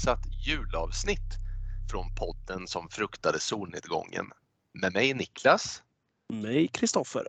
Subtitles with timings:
[0.00, 1.38] extrainsatt julavsnitt
[1.90, 4.26] från podden som fruktade solnedgången.
[4.74, 5.82] Med mig Niklas.
[6.32, 7.26] Mig Kristoffer.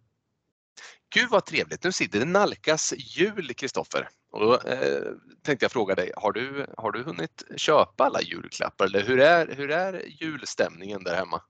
[1.16, 1.84] Gud vad trevligt!
[1.84, 4.08] Nu sitter det nalkas jul Kristoffer.
[4.32, 5.04] Och då eh,
[5.44, 9.56] tänkte jag fråga dig, har du, har du hunnit köpa alla julklappar eller hur är,
[9.56, 11.42] hur är julstämningen där hemma?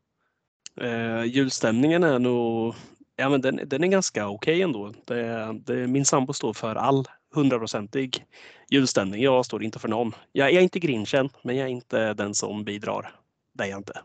[0.82, 2.76] Eh, julstämningen är nog,
[3.16, 4.94] ja men den, den är ganska okej okay ändå.
[5.06, 8.26] Det, det, min sambo står för all hundraprocentig
[8.72, 9.22] julstämning.
[9.22, 10.16] Jag står inte för någon.
[10.32, 13.16] Jag är inte grinchen, men jag är inte den som bidrar.
[13.54, 14.02] Det är jag inte.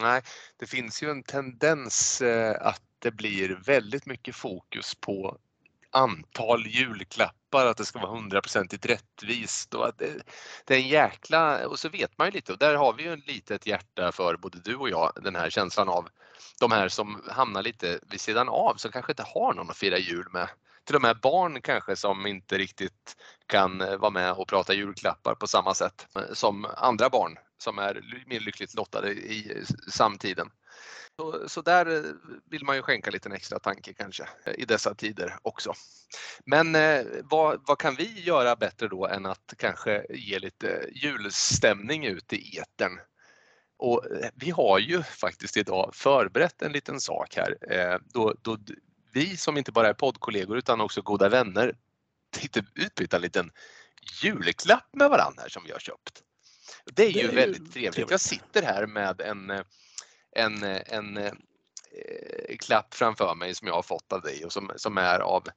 [0.00, 0.22] Nej,
[0.56, 5.38] det finns ju en tendens eh, att det blir väldigt mycket fokus på
[5.90, 10.22] antal julklappar, att det ska vara hundraprocentigt rättvist och att det,
[10.64, 13.12] det, är en jäkla, och så vet man ju lite och där har vi ju
[13.12, 16.08] ett litet hjärta för både du och jag, den här känslan av
[16.60, 19.98] de här som hamnar lite vid sidan av som kanske inte har någon att fira
[19.98, 20.48] jul med.
[20.86, 23.16] Till och med barn kanske som inte riktigt
[23.46, 27.78] kan eh, vara med och prata julklappar på samma sätt eh, som andra barn som
[27.78, 30.50] är mer lyckligt lottade i eh, samtiden.
[31.16, 32.14] Så, så där
[32.50, 35.72] vill man ju skänka lite extra tanke kanske i dessa tider också.
[36.46, 42.06] Men eh, vad, vad, kan vi göra bättre då än att kanske ge lite julstämning
[42.06, 42.98] ut i etern?
[43.78, 48.58] Och eh, vi har ju faktiskt idag förberett en liten sak här eh, då, då
[49.12, 51.74] vi som inte bara är poddkollegor utan också goda vänner
[52.30, 53.50] tänkte utbyta en liten
[54.22, 56.22] julklapp med varandra här som vi har köpt.
[56.84, 57.94] Det är ju det är väldigt ju trevligt.
[57.94, 58.10] trevligt.
[58.10, 59.64] Jag sitter här med en
[60.36, 64.98] en, en eh, klapp framför mig som jag har fått av dig och som, som
[64.98, 65.48] är av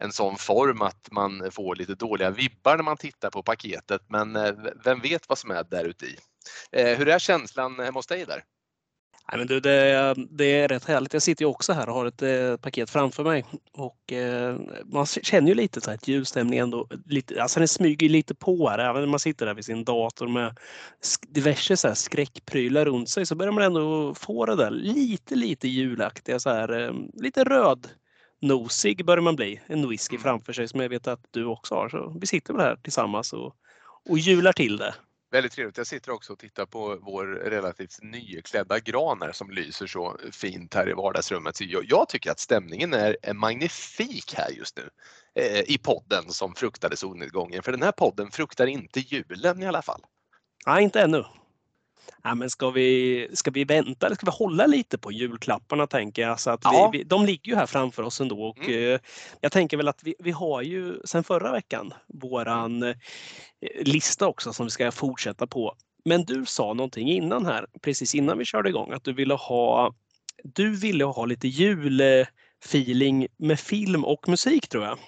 [0.00, 4.36] en sån form att man får lite dåliga vibbar när man tittar på paketet men
[4.36, 4.54] eh,
[4.84, 6.16] vem vet vad som är där ute i.
[6.72, 8.44] Eh, hur är känslan hemma hos dig där?
[9.32, 11.12] Nej, men du, det, det, är rätt härligt.
[11.12, 13.44] Jag sitter ju också här och har ett eh, paket framför mig.
[13.72, 18.08] Och, eh, man känner ju lite så här, att julstämningen ändå, lite, alltså den smyger
[18.08, 18.78] lite på här.
[18.78, 20.58] Även när man sitter där vid sin dator med
[21.28, 25.68] diverse så här, skräckprylar runt sig så börjar man ändå få det där lite, lite
[25.68, 26.40] julaktiga.
[26.40, 27.88] Så här, eh, lite röd
[28.40, 29.60] nosig börjar man bli.
[29.66, 30.22] En whisky mm.
[30.22, 31.88] framför sig som jag vet att du också har.
[31.88, 33.54] Så vi sitter väl här tillsammans och,
[34.08, 34.94] och jular till det.
[35.30, 35.76] Väldigt trevligt.
[35.76, 40.74] Jag sitter också och tittar på vår relativt nyklädda gran här som lyser så fint
[40.74, 41.56] här i vardagsrummet.
[41.56, 44.90] Så jag, jag tycker att stämningen är, är magnifik här just nu
[45.34, 47.62] eh, i podden som fruktade solnedgången.
[47.62, 50.00] För den här podden fruktar inte julen i alla fall.
[50.66, 51.24] Nej, inte ännu
[52.22, 56.22] ja, men ska, vi, ska vi vänta eller ska vi hålla lite på julklapparna tänker
[56.22, 56.40] jag.
[56.40, 56.90] Så att ja.
[56.92, 58.94] vi, de ligger ju här framför oss ändå och mm.
[58.94, 59.00] Eh,
[59.40, 62.94] jag tänker väl att vi, vi har ju sedan förra veckan våran eh,
[63.80, 65.74] lista också som vi ska fortsätta på.
[66.04, 69.94] Men du sa någonting innan här, precis innan vi körde igång, att du ville ha,
[70.44, 74.98] du ville ha lite julfeeling med film och musik tror jag.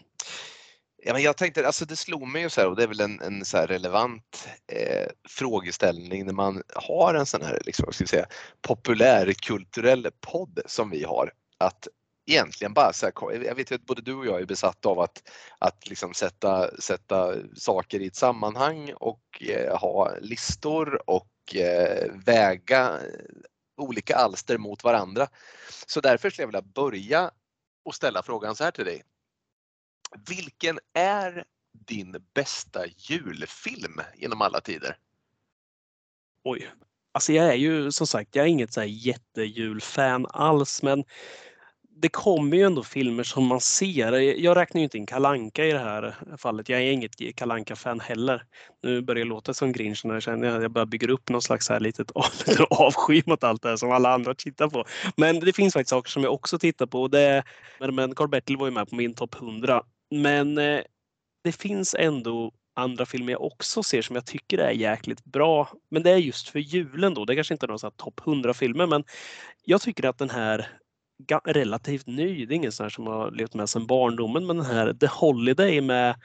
[1.05, 3.01] Ja, men jag tänkte, alltså det slog mig ju så här, och det är väl
[3.01, 8.27] en, en så relevant eh, frågeställning när man har en sån här liksom, ska säga,
[8.61, 11.33] populärkulturell podd som vi har.
[11.59, 11.89] Att
[12.27, 15.01] egentligen bara så här, jag vet ju att både du och jag är besatta av
[15.01, 15.23] att,
[15.59, 22.99] att liksom sätta, sätta saker i ett sammanhang och eh, ha listor och eh, väga
[23.77, 25.29] olika alster mot varandra.
[25.87, 27.31] Så därför skulle jag vilja börja
[27.85, 29.03] och ställa frågan så här till dig.
[30.29, 31.45] Vilken är
[31.87, 34.97] din bästa julfilm genom alla tider?
[36.45, 36.71] Oj,
[37.13, 41.05] alltså jag är ju som sagt, jag är inget så här jättejulfan alls, men
[42.03, 44.13] det kommer ju ändå filmer som man ser.
[44.13, 46.69] Jag räknar ju inte in Kalanka i det här fallet.
[46.69, 48.43] Jag är inget kalanka fan heller.
[48.83, 51.43] Nu börjar jag låta som Grinch när jag känner att jag börjar bygga upp någon
[51.43, 52.11] slags här litet
[52.71, 54.85] avsky mot allt det här som alla andra tittar på.
[55.17, 57.09] Men det finns faktiskt saker som jag också tittar på.
[57.09, 57.45] Det,
[57.93, 60.81] men Carl Bertil var ju med på min topp 100 men eh,
[61.45, 65.69] det finns ändå andra filmer jag också ser som jag tycker är jäkligt bra.
[65.91, 67.25] Men det är just för julen då.
[67.25, 69.05] Det kanske inte är någon topp 100 filmer men
[69.65, 70.69] jag tycker att den här
[71.45, 74.67] relativt ny, det är ingen sån här som har levt med sedan barndomen, men den
[74.67, 76.21] här The Holiday med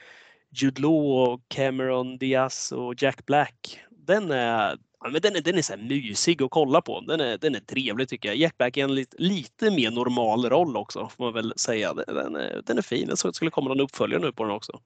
[0.51, 3.79] Jude Law Cameron Diaz och Jack Black.
[3.89, 7.01] Den är, Ja, men den är, den är så mysig att kolla på.
[7.01, 8.38] Den är, den är trevlig tycker jag.
[8.38, 11.94] Jack Black är en lite, lite mer normal roll också får man väl säga.
[11.94, 13.09] Den är, den är fin.
[13.09, 14.79] Jag såg att det skulle komma någon uppföljare nu på den också.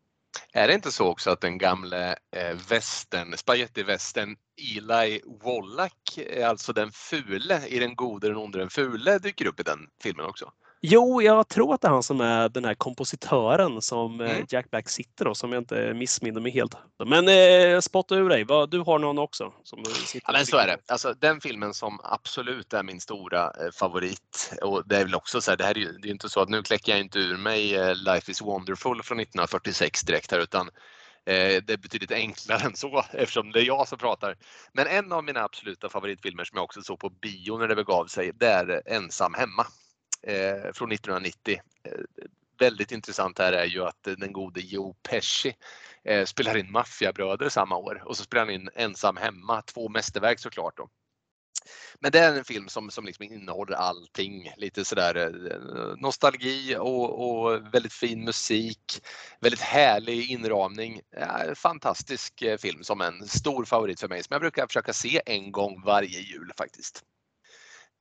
[0.54, 4.36] Är det inte så också att den gamle eh, västern, spagettivästern
[4.76, 9.60] Eli Wallach, eh, alltså den fule i Den gode, den onde, den fule dyker upp
[9.60, 10.52] i den filmen också?
[10.84, 14.46] Jo, jag tror att det är han som är den här kompositören som eh, mm.
[14.50, 16.76] Jack Black sitter och som jag inte missminner mig helt.
[17.06, 19.54] Men eh, spotta ur dig, du har någon också?
[19.64, 20.78] Som sitter ja, men så är det.
[20.88, 25.42] Alltså, den filmen som absolut är min stora eh, favorit och det är väl också
[25.42, 27.20] så här, det här är ju det är inte så att nu kläcker jag inte
[27.20, 30.70] ur mig eh, Life is wonderful från 1946 direkt här utan
[31.26, 34.36] Eh, det är betydligt enklare än så eftersom det är jag som pratar.
[34.74, 38.06] Men en av mina absoluta favoritfilmer som jag också såg på bio när det begav
[38.06, 39.66] sig, det är Ensam hemma
[40.28, 41.62] eh, från 1990.
[41.84, 41.92] Eh,
[42.60, 45.56] väldigt intressant här är ju att eh, den gode Joe Pesci
[46.04, 50.40] eh, spelar in Maffiabröder samma år och så spelar han in Ensam hemma, två mästerverk
[50.40, 50.78] såklart.
[50.78, 50.90] Då.
[52.00, 54.54] Men det är en film som, som liksom innehåller allting.
[54.58, 59.02] Lite sådär eh, nostalgi och, och väldigt fin musik.
[59.40, 61.02] Väldigt härlig inramning.
[61.10, 65.22] Ja, fantastisk eh, film som en stor favorit för mig som jag brukar försöka se
[65.26, 67.04] en gång varje jul faktiskt.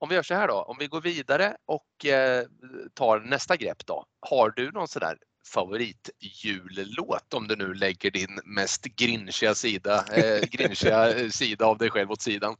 [0.01, 2.45] Om vi gör så här då, om vi går vidare och eh,
[2.93, 4.05] tar nästa grepp då.
[4.19, 5.17] Har du någon sådär
[5.53, 12.11] favoritjullåt om du nu lägger din mest grinchiga sida, eh, grinchiga sida av dig själv
[12.11, 12.55] åt sidan?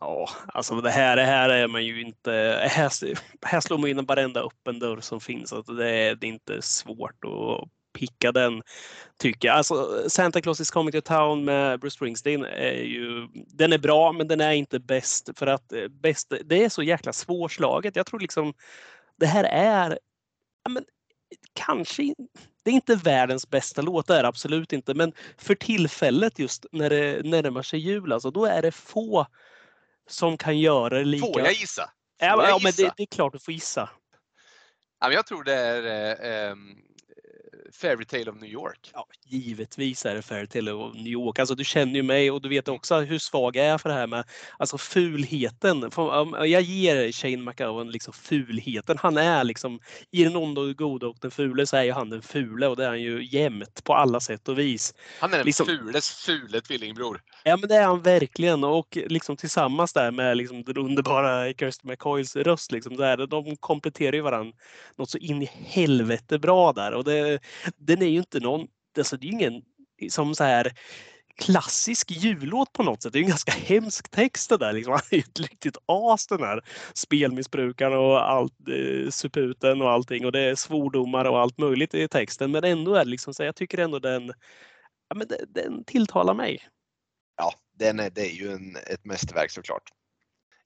[0.00, 2.30] Ja, alltså det här, det här är man ju inte...
[2.70, 2.90] Här,
[3.46, 5.52] här slår man in varenda öppen dörr som finns.
[5.52, 7.68] Alltså det, är, det är inte svårt att
[7.98, 8.62] picka den,
[9.18, 9.56] tycker jag.
[9.56, 13.28] Alltså, Santa Claus is coming to town med Bruce Springsteen är ju...
[13.34, 16.82] Den är bra, men den är inte bäst för att eh, bäst, det är så
[16.82, 17.96] jäkla svårslaget.
[17.96, 18.54] Jag tror liksom
[19.16, 19.98] det här är...
[20.64, 20.84] Ja, men,
[21.52, 22.14] kanske
[22.62, 26.90] det är inte världens bästa låt, det är absolut inte, men för tillfället just när
[26.90, 29.26] det närmar sig jul, alltså, då är det få
[30.08, 31.26] som kan göra det lika...
[31.26, 31.82] Får jag gissa?
[31.82, 31.92] Får
[32.28, 32.60] ja, jag gissa?
[32.62, 33.90] men det, det, är klart du får gissa.
[35.00, 36.76] jag tror det är ehm,
[37.72, 38.90] Fairytale of New York?
[38.92, 41.38] Ja, givetvis är det Fairytale of New York.
[41.38, 43.94] Alltså, du känner ju mig och du vet också hur svag jag är för det
[43.94, 44.24] här med
[44.58, 45.90] alltså, fulheten.
[46.36, 48.98] Jag ger Shane McGowan liksom fulheten.
[48.98, 49.80] Han är liksom
[50.10, 52.76] i den onda och goda och den fule så är ju han den fule och
[52.76, 54.94] det är han ju jämt på alla sätt och vis.
[55.20, 57.20] Han är den liksom, fules fule tvillingbror.
[57.44, 61.90] Ja men det är han verkligen och liksom tillsammans där med liksom den underbara Kirsten
[61.90, 62.72] McCoys röst.
[62.72, 64.52] Liksom, där, de kompletterar ju varandra
[64.96, 66.92] något så in i helvete bra där.
[66.94, 67.38] Och det,
[67.76, 68.66] den är ju inte någon,
[68.98, 69.62] alltså det är ingen
[70.10, 70.72] som så här
[71.36, 73.12] klassisk jullåt på något sätt.
[73.12, 74.72] Det är en ganska hemsk text det där.
[74.72, 74.92] Liksom.
[74.92, 76.64] Han är ju ett riktigt as den här
[76.94, 80.26] spelmissbrukaren och allt, eh, suputen och allting.
[80.26, 82.50] Och det är svordomar och allt möjligt i texten.
[82.50, 84.32] Men ändå är det liksom så jag tycker ändå den,
[85.08, 86.68] ja, men den, den tilltalar mig.
[87.36, 89.90] Ja, den är, det är ju en, ett mästerverk såklart.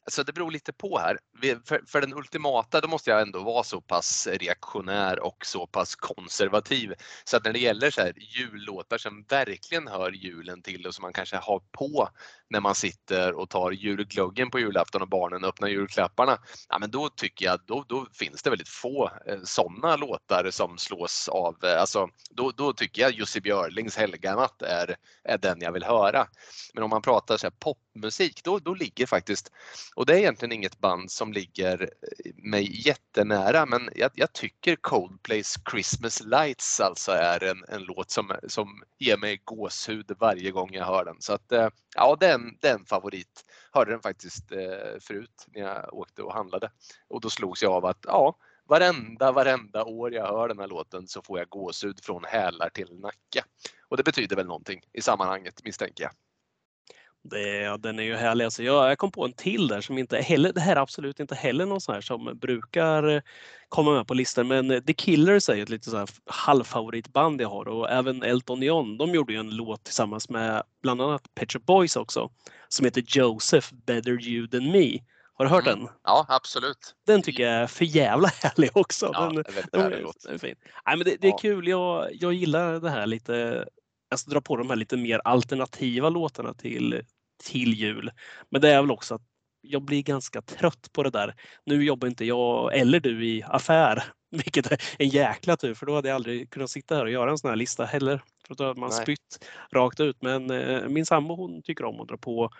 [0.04, 1.18] Alltså det beror lite på här.
[1.64, 5.94] För, för, den ultimata då måste jag ändå vara så pass reaktionär och så pass
[5.94, 6.94] konservativ.
[7.24, 11.02] Så att när det gäller så här jullåtar som verkligen hör julen till och som
[11.02, 12.08] man kanske har på
[12.50, 16.38] när man sitter och tar julglöggen på julafton och barnen öppnar julklapparna.
[16.68, 20.78] Ja, men då tycker jag då, då finns det väldigt få eh, sådana låtar som
[20.78, 21.64] slås av.
[21.64, 26.26] Eh, alltså, då, då tycker jag Jussi Björlings Helganatt är, är den jag vill höra.
[26.74, 27.54] Men om man pratar så här
[28.00, 29.52] popmusik då, då ligger faktiskt
[29.94, 34.76] och det är egentligen inget band som ligger eh, mig jättenära men jag, jag tycker
[34.76, 40.70] Coldplays Christmas Lights alltså är en, en låt som, som ger mig gåshud varje gång
[40.72, 41.16] jag hör den.
[41.20, 43.44] Så att eh, ja det är en favorit.
[43.72, 46.70] Hörde den faktiskt eh, förut när jag åkte och handlade
[47.08, 48.36] och då slogs jag av att ja,
[48.68, 53.00] varenda, varenda år jag hör den här låten så får jag gåshud från hälar till
[53.00, 53.44] nacke.
[53.88, 56.12] Och det betyder väl någonting i sammanhanget misstänker jag.
[57.22, 58.44] Det, den är ju härlig.
[58.44, 61.20] Alltså jag, jag kom på en till där som inte heller, det här är absolut
[61.20, 63.22] inte heller någon sån här som brukar
[63.68, 64.48] komma med på listan.
[64.48, 68.62] Men The Killers är ju ett lite så här halvfavoritband jag har och även Elton
[68.62, 68.98] John.
[68.98, 72.30] De gjorde ju en låt tillsammans med bland annat Pet Shop Boys också
[72.68, 74.98] som heter Joseph Better You Than Me.
[75.34, 75.78] Har du hört mm.
[75.78, 75.88] den?
[76.04, 76.94] Ja, absolut.
[77.06, 79.10] Den tycker jag är för jävla härlig också.
[79.12, 80.22] Ja, den, det är väldigt den, låt.
[80.24, 80.54] Den är fin.
[80.86, 81.38] Nej, men det, det är ja.
[81.38, 81.68] kul.
[81.68, 83.64] Jag, jag gillar det här lite
[84.10, 87.02] alltså dra på de här lite mer alternativa låtarna till,
[87.44, 88.10] till jul.
[88.50, 89.22] Men det är väl också att
[89.60, 91.34] jag blir ganska trött på det där.
[91.64, 95.94] Nu jobbar inte jag eller du i affär, vilket är en jäkla tur för då
[95.94, 98.22] hade jag aldrig kunnat sitta här och göra en sån här lista heller.
[98.46, 99.02] För då hade man Nej.
[99.02, 100.22] spytt rakt ut.
[100.22, 102.50] Men eh, min sambo hon tycker om att dra på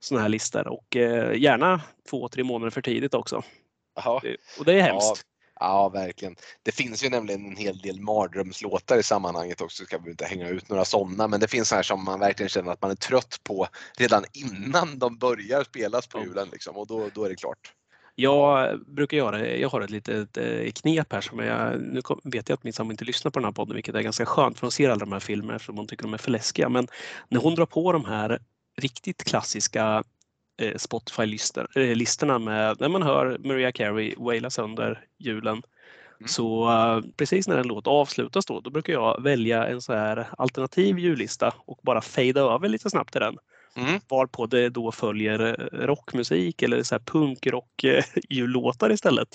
[0.00, 3.42] såna här listor och eh, gärna två, tre månader för tidigt också.
[3.98, 4.22] Aha.
[4.58, 5.24] Och det är hemskt.
[5.26, 5.35] Ja.
[5.60, 6.36] Ja, verkligen.
[6.62, 9.84] Det finns ju nämligen en hel del mardrömslåtar i sammanhanget också.
[9.84, 12.72] Ska vi inte hänga ut några sådana, men det finns här som man verkligen känner
[12.72, 13.66] att man är trött på
[13.98, 17.72] redan innan de börjar spelas på julen liksom, och då, då är det klart.
[18.18, 22.56] Jag brukar göra, jag har ett litet eh, knep här som jag, nu vet jag
[22.56, 24.72] att min sambo inte lyssnar på den här podden vilket är ganska skönt för hon
[24.72, 26.68] ser alla de här filmerna eftersom hon tycker de är för läskiga.
[26.68, 26.88] Men
[27.28, 28.38] när hon drar på de här
[28.76, 30.04] riktigt klassiska
[30.76, 35.62] Spotify-listorna med när man hör Maria Carey waila sönder julen.
[36.20, 36.28] Mm.
[36.28, 40.28] Så uh, precis när en låt avslutas då, då brukar jag välja en så här
[40.38, 43.38] alternativ jullista och bara fejda över lite snabbt till den.
[43.76, 44.00] Mm.
[44.08, 49.28] Varpå det då följer eh, rockmusik eller så här punkrock eh, jullåtar istället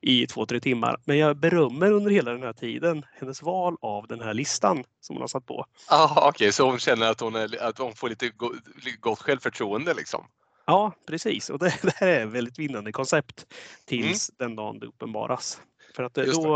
[0.00, 0.96] i två, tre timmar.
[1.04, 5.16] Men jag berömmer under hela den här tiden hennes val av den här listan som
[5.16, 5.66] hon har satt på.
[6.16, 8.52] Okej, så hon känner att hon, är, att hon får lite go,
[9.00, 10.24] gott självförtroende liksom?
[10.66, 11.50] Ja, precis.
[11.50, 13.46] Och det, det här är ett väldigt vinnande koncept
[13.84, 15.60] tills den dagen det uppenbaras.
[15.96, 16.48] För att eh, Just det.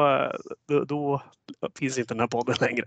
[0.69, 2.85] då, då, då finns inte den här podden längre.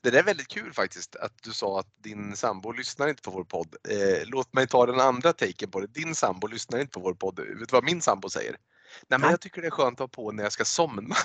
[0.00, 3.30] Det där är väldigt kul faktiskt att du sa att din sambo lyssnar inte på
[3.30, 3.76] vår podd.
[3.88, 5.86] Eh, låt mig ta den andra taken på det.
[5.86, 7.40] Din sambo lyssnar inte på vår podd.
[7.40, 8.56] Vet du vad min sambo säger?
[9.08, 11.16] Nej, men jag tycker det är skönt att ha på när jag ska somna.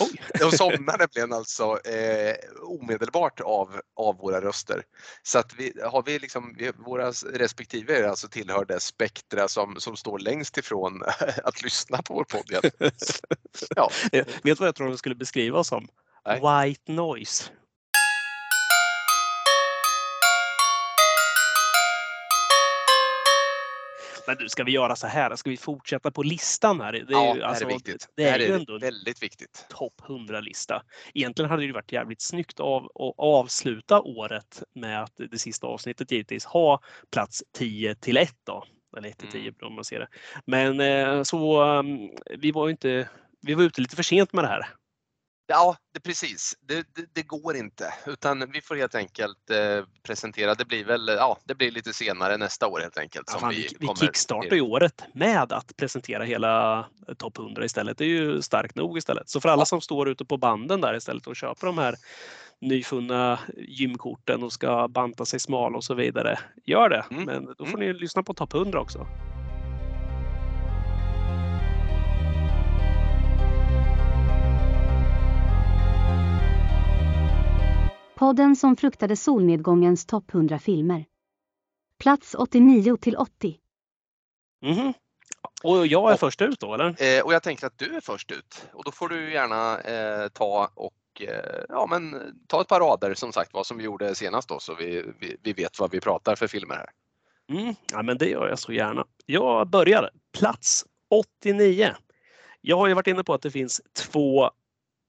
[0.00, 0.22] Oj.
[0.40, 4.82] Jag somnar nämligen alltså eh, omedelbart av, av våra röster.
[5.22, 9.96] Så att vi har vi liksom, vi, våra respektive alltså tillhör det spektra som, som
[9.96, 11.02] står längst ifrån
[11.44, 12.72] att lyssna på vår podd.
[13.76, 13.90] Ja.
[14.12, 15.88] Eh, Vet du vad jag tror de skulle beskriva som?
[16.26, 16.40] Nej.
[16.40, 17.50] White noise.
[24.26, 25.36] Men du, ska vi göra så här?
[25.36, 26.92] Ska vi fortsätta på listan här?
[26.92, 28.08] Det är, ja, ju, det alltså, är viktigt.
[28.16, 29.66] det är ju är ändå väldigt viktigt.
[29.68, 30.82] topp 100-lista.
[31.14, 35.66] Egentligen hade det ju varit jävligt snyggt av att avsluta året med att det sista
[35.66, 36.80] avsnittet givetvis ha
[37.12, 38.64] plats 10 till 1 då.
[38.96, 39.54] Eller 1 till 10 Mm.
[39.60, 40.08] om man ser det.
[40.46, 43.08] Men eh, så um, vi var ju inte,
[43.42, 44.66] vi var ute lite för sent med det här.
[45.46, 46.54] Ja, det, precis.
[46.60, 50.54] Det, det, det går inte utan vi får helt enkelt eh, presentera.
[50.54, 53.30] Det blir väl ja, det blir lite senare nästa år helt enkelt.
[53.32, 57.64] Ja, som vi, vi kommer kickstartar ju året med att presentera hela eh, topp 100
[57.64, 57.98] istället.
[57.98, 59.28] Det är ju starkt nog istället.
[59.28, 61.94] Så för alla som står ute på banden där istället och köper de här
[62.60, 66.38] nyfunna gymkorten och ska banta sig smal och så vidare.
[66.64, 67.04] Gör det!
[67.10, 67.24] Mm.
[67.24, 67.70] Men då Mm.
[67.70, 69.06] får ni lyssna på topp 100 också.
[78.24, 81.04] Podden som fruktade solnedgångens topp 100 filmer.
[82.02, 83.58] Plats 89 till 80.
[84.62, 84.92] Mhm.
[85.62, 86.86] Och jag är Och- först ut då, eller?
[87.18, 90.28] Eh, och jag tänker att du är först ut och då får du gärna eh,
[90.28, 94.14] ta och eh, ja, men, ta ett par rader som sagt vad som vi gjorde
[94.14, 96.90] senast då så vi, vi, vi vet vad vi pratar för filmer här.
[97.60, 97.74] Mm.
[97.92, 99.06] Ja, men det gör jag så gärna.
[99.26, 101.94] Jag börjar plats 89.
[102.60, 104.50] Jag har ju varit inne på att det finns två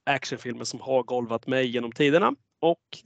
[0.06, 2.36] actionfilmer som har golvat mig genom tiderna.
[2.66, 2.98] Och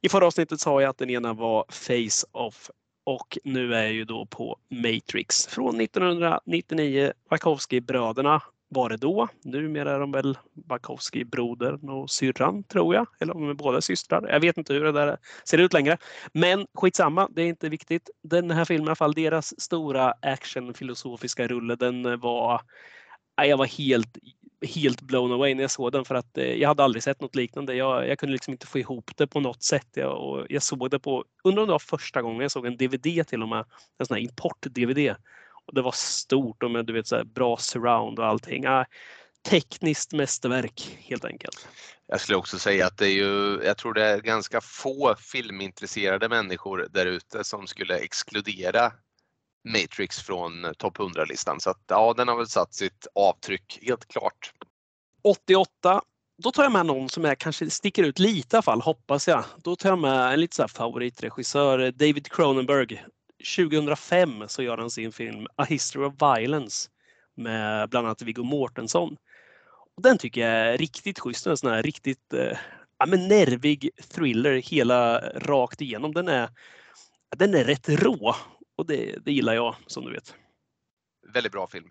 [0.00, 2.70] i förra avsnittet sa jag att den ena var Face Off
[3.04, 7.12] och nu är jag ju då på Matrix från 1999.
[7.30, 9.28] Wachowski-bröderna var det då.
[9.44, 13.06] Numera är de väl Wachowski-brodern och syrran tror jag.
[13.18, 14.28] Eller om de är båda systrar.
[14.28, 15.98] Jag vet inte hur det där ser ut längre.
[16.32, 18.10] Men skitsamma, det är inte viktigt.
[18.22, 22.60] Den här filmen i alla fall, deras stora actionfilosofiska rulle, den var...
[23.36, 24.18] Jag var helt,
[24.66, 27.34] helt blown away när jag såg den för att eh, jag hade aldrig sett något
[27.34, 27.74] liknande.
[27.74, 29.88] Jag, jag kunde liksom inte få ihop det på något sätt.
[29.94, 32.76] Jag, och jag såg det på, undrar om det var första gången jag såg en
[32.76, 33.64] DVD till och med,
[33.98, 35.14] en sån här import-DVD.
[35.66, 38.66] Och det var stort och med du vet, så här, bra surround och allting.
[38.66, 38.84] Ah,
[39.48, 41.68] tekniskt mästerverk helt enkelt.
[42.06, 46.28] Jag skulle också säga att det är ju, jag tror det är ganska få filmintresserade
[46.28, 48.92] människor där ute som skulle exkludera
[49.64, 51.60] Matrix från eh, topp 100-listan.
[51.60, 54.52] Så att ja, den har väl satt sitt avtryck helt klart.
[55.22, 56.02] 88.
[56.42, 59.28] Då tar jag med någon som är, kanske sticker ut lite i alla fall, hoppas
[59.28, 59.44] jag.
[59.56, 63.04] Då tar jag med en lite så här favoritregissör, eh, David Cronenberg.
[63.56, 66.88] 2005 så gör han sin film A History of Violence
[67.36, 69.16] med bland annat Viggo Mortensen.
[69.96, 71.46] Och den tycker jag är riktigt schysst.
[71.46, 72.58] En sån här riktigt eh,
[72.98, 76.14] ja, men nervig thriller hela rakt igenom.
[76.14, 76.48] Den är,
[77.36, 78.34] den är rätt rå
[78.78, 80.34] och det, det gillar jag som du vet.
[81.32, 81.88] Väldigt bra film.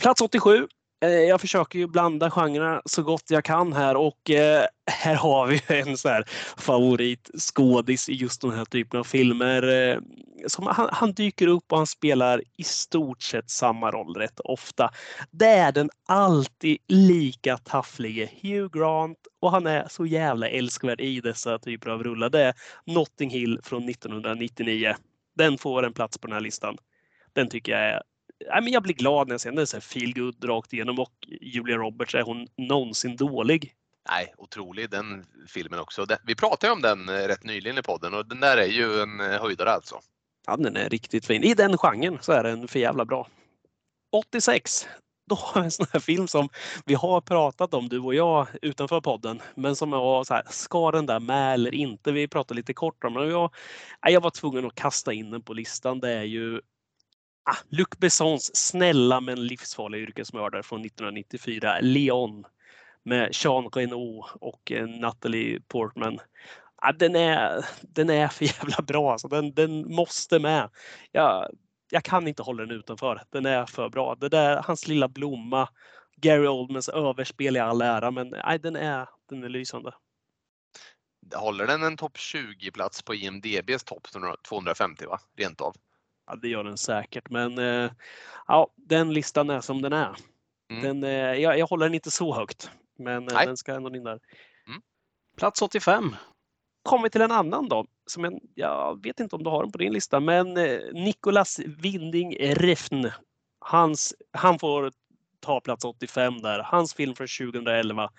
[0.00, 0.68] Plats 87.
[1.04, 5.46] Eh, Jag försöker ju blanda genrerna så gott jag kan här och eh, här har
[5.46, 6.24] vi en så här
[6.56, 9.68] favoritskådis i just den här typen av filmer.
[9.68, 9.98] eh,
[10.46, 14.90] Som han, han dyker upp och han spelar i stort sett samma roll rätt ofta.
[15.30, 21.20] Det är den alltid lika tafflige Hugh Grant och han är så jävla älskvärd i
[21.20, 22.30] dessa typer av rullar.
[22.30, 22.54] Det är
[22.86, 24.94] Notting Hill från 1999.
[25.34, 26.76] Den får en plats på den här listan.
[27.32, 28.02] Den tycker jag är
[28.50, 29.56] Nej, men jag blir glad när jag ser den.
[29.56, 33.74] Det är så här feel good rakt igenom och Julia Roberts, är hon någonsin dålig?
[34.08, 36.06] Nej, otrolig den filmen också.
[36.26, 39.20] Vi pratade om den eh, rätt nyligen i podden och den där är ju en
[39.20, 40.00] eh, höjdare alltså.
[40.46, 41.42] Ja, den är riktigt fin.
[41.42, 43.28] I den genren så är den för jävla bra.
[44.12, 44.88] 86.
[45.26, 46.48] Då har vi en sån här film som
[46.86, 49.40] vi har pratat om, du och jag, utanför podden.
[49.54, 52.12] Men som var så här, ska den där med eller inte?
[52.12, 53.30] Vi pratade lite kort om den.
[53.30, 53.50] Jag,
[54.00, 56.00] jag var tvungen att kasta in den på listan.
[56.00, 56.60] Det är ju
[57.50, 62.44] ah, Luc Bessons snälla men livsfarliga yrkesmördare från 1994, Leon.
[63.04, 66.18] Med Jean Reno och eh, Natalie Portman.
[66.76, 69.18] Ah, den, är, den är för jävla bra.
[69.18, 70.70] så Den, den måste med.
[71.12, 71.50] Jag,
[71.92, 73.22] jag kan inte hålla den utanför.
[73.30, 74.14] Den är för bra.
[74.14, 75.68] Det där, hans lilla blomma,
[76.16, 79.94] Gary Oldmans överspel i all ära, men nej, den, är, den är lysande.
[81.34, 84.08] Håller den en topp 20-plats på IMDBs topp
[84.48, 85.20] 250 va?
[85.36, 85.74] Rent av.
[86.26, 87.90] Ja, det gör den säkert, men eh,
[88.46, 90.16] ja, den listan är som den är.
[90.70, 90.82] Mm.
[90.82, 93.46] Den, eh, jag, jag håller den inte så högt, men eh, Nej.
[93.46, 94.20] den ska ändå in där.
[94.66, 94.82] Mm.
[95.36, 96.16] Plats 85.
[96.82, 97.86] Kommer vi till en annan då.
[98.06, 101.60] Som jag, jag vet inte om du har den på din lista, men eh, Nicolas
[101.82, 103.06] Winding Refn.
[103.60, 104.92] Hans, han får
[105.40, 106.58] ta plats 85 där.
[106.58, 108.10] Hans film från 2011,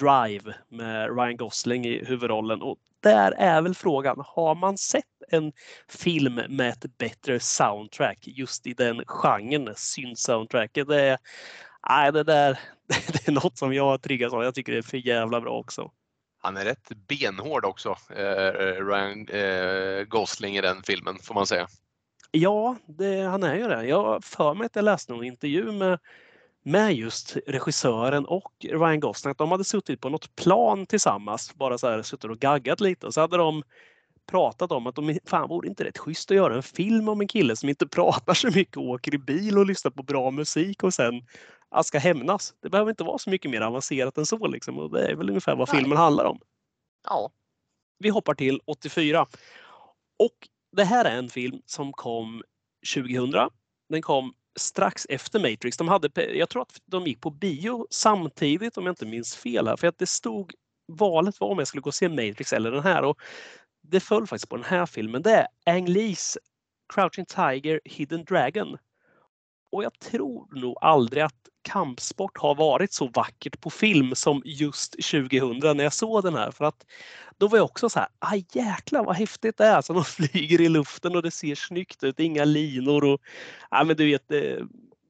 [0.00, 2.62] Drive med Ryan Gosling i huvudrollen.
[2.62, 5.52] Och där är väl frågan, har man sett en
[5.88, 10.88] film med ett bättre soundtrack just i den genren, synth-soundtracket?
[10.88, 11.18] Det är,
[11.88, 14.44] nej, det där det är något som jag triggas av.
[14.44, 15.90] Jag tycker det är för jävla bra också.
[16.48, 21.66] Han är rätt benhård också, eh, Ryan eh, Gosling i den filmen får man säga.
[22.30, 23.84] Ja, det, han är ju det.
[23.84, 25.98] Jag har för mig att jag läste någon intervju med,
[26.64, 29.30] med just regissören och Ryan Gosling.
[29.30, 33.06] Att de hade suttit på något plan tillsammans, bara så här suttit och gaggat lite.
[33.06, 33.62] Och så hade de
[34.30, 37.28] pratat om att de, fan vore inte rätt schysst att göra en film om en
[37.28, 40.82] kille som inte pratar så mycket och åker i bil och lyssnar på bra musik
[40.82, 41.22] och sen
[41.70, 42.54] ja, ska hämnas.
[42.62, 44.78] Det behöver inte vara så mycket mer avancerat än så liksom.
[44.78, 45.80] Och det är väl ungefär vad Nej.
[45.80, 46.40] filmen handlar om.
[47.08, 47.30] Ja,
[47.98, 49.26] Vi hoppar till 84.
[50.18, 52.42] Och det här är en film som kom
[52.94, 53.50] 2000.
[53.88, 55.76] Den kom strax efter Matrix.
[55.76, 59.68] De hade, jag tror att de gick på bio samtidigt om jag inte minns fel.
[59.68, 60.52] Här, för att det stod
[60.92, 63.02] valet var om jag skulle gå och se Matrix eller den här.
[63.02, 63.20] Och
[63.82, 65.22] det föll faktiskt på den här filmen.
[65.22, 66.38] Det är Ang Lees
[66.94, 68.78] Crouching Tiger, Hidden Dragon.
[69.72, 74.92] Och jag tror nog aldrig att kampsport har varit så vackert på film som just
[74.92, 76.50] 2000 när jag såg den här.
[76.50, 76.86] För att
[77.38, 79.82] då var jag också så här, ah jäklar vad häftigt det är.
[79.82, 83.20] som de flyger i luften och det ser snyggt ut, inga linor och
[83.70, 84.62] ja, men du vet, det,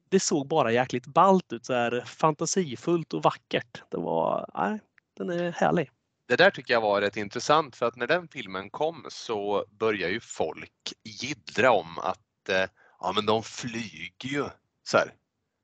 [0.09, 3.83] det såg bara jäkligt ballt ut, så här fantasifullt och vackert.
[3.89, 4.79] Det var, nej,
[5.17, 5.89] den är härlig.
[6.27, 10.13] det där tycker jag var rätt intressant för att när den filmen kom så började
[10.13, 14.45] ju folk jiddra om att eh, ja men de flyger ju.
[14.83, 15.13] Så här.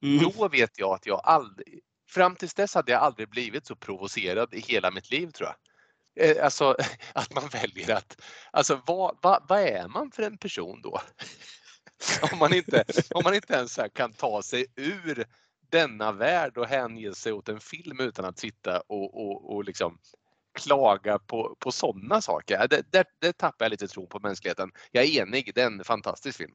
[0.06, 0.32] Mm.
[0.38, 4.54] Då vet jag att jag aldrig, fram tills dess hade jag aldrig blivit så provocerad
[4.54, 5.56] i hela mitt liv tror jag.
[6.30, 6.76] Eh, alltså
[7.14, 11.02] att man väljer att, alltså vad, vad, vad är man för en person då?
[12.32, 12.84] om, man inte,
[13.16, 15.26] om man inte ens här kan ta sig ur
[15.70, 20.00] denna värld och hänge sig åt en film utan att sitta och, och, och liksom
[20.54, 22.68] klaga på, på sådana saker.
[22.68, 24.72] Det, det, det tappar jag lite tro på mänskligheten.
[24.92, 26.54] Jag är enig, det är en fantastisk film.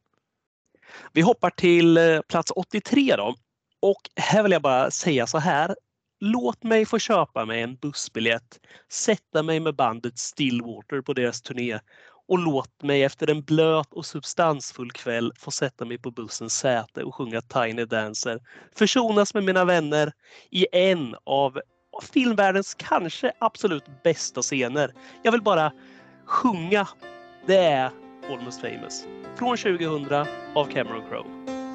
[1.13, 3.35] Vi hoppar till eh, plats 83 då.
[3.83, 5.75] Och här vill jag bara säga så här.
[6.21, 8.61] Låt mig få köpa mig en bussbiljett,
[8.93, 11.79] sätta mig med bandet Stillwater på deras turné
[12.29, 17.05] och låt mig efter en blöt och substansfull kväll få sätta mig på bussens säte
[17.05, 18.41] och sjunga Tiny Dancer.
[18.77, 20.13] Försonas med mina vänner
[20.51, 21.61] i en av
[22.13, 24.95] filmvärldens kanske absolut bästa scener.
[25.23, 25.73] Jag vill bara
[26.27, 26.89] sjunga.
[27.47, 27.91] Det är
[28.31, 29.07] Almost famous.
[29.37, 31.31] Från 2000 av Cameron Crowe.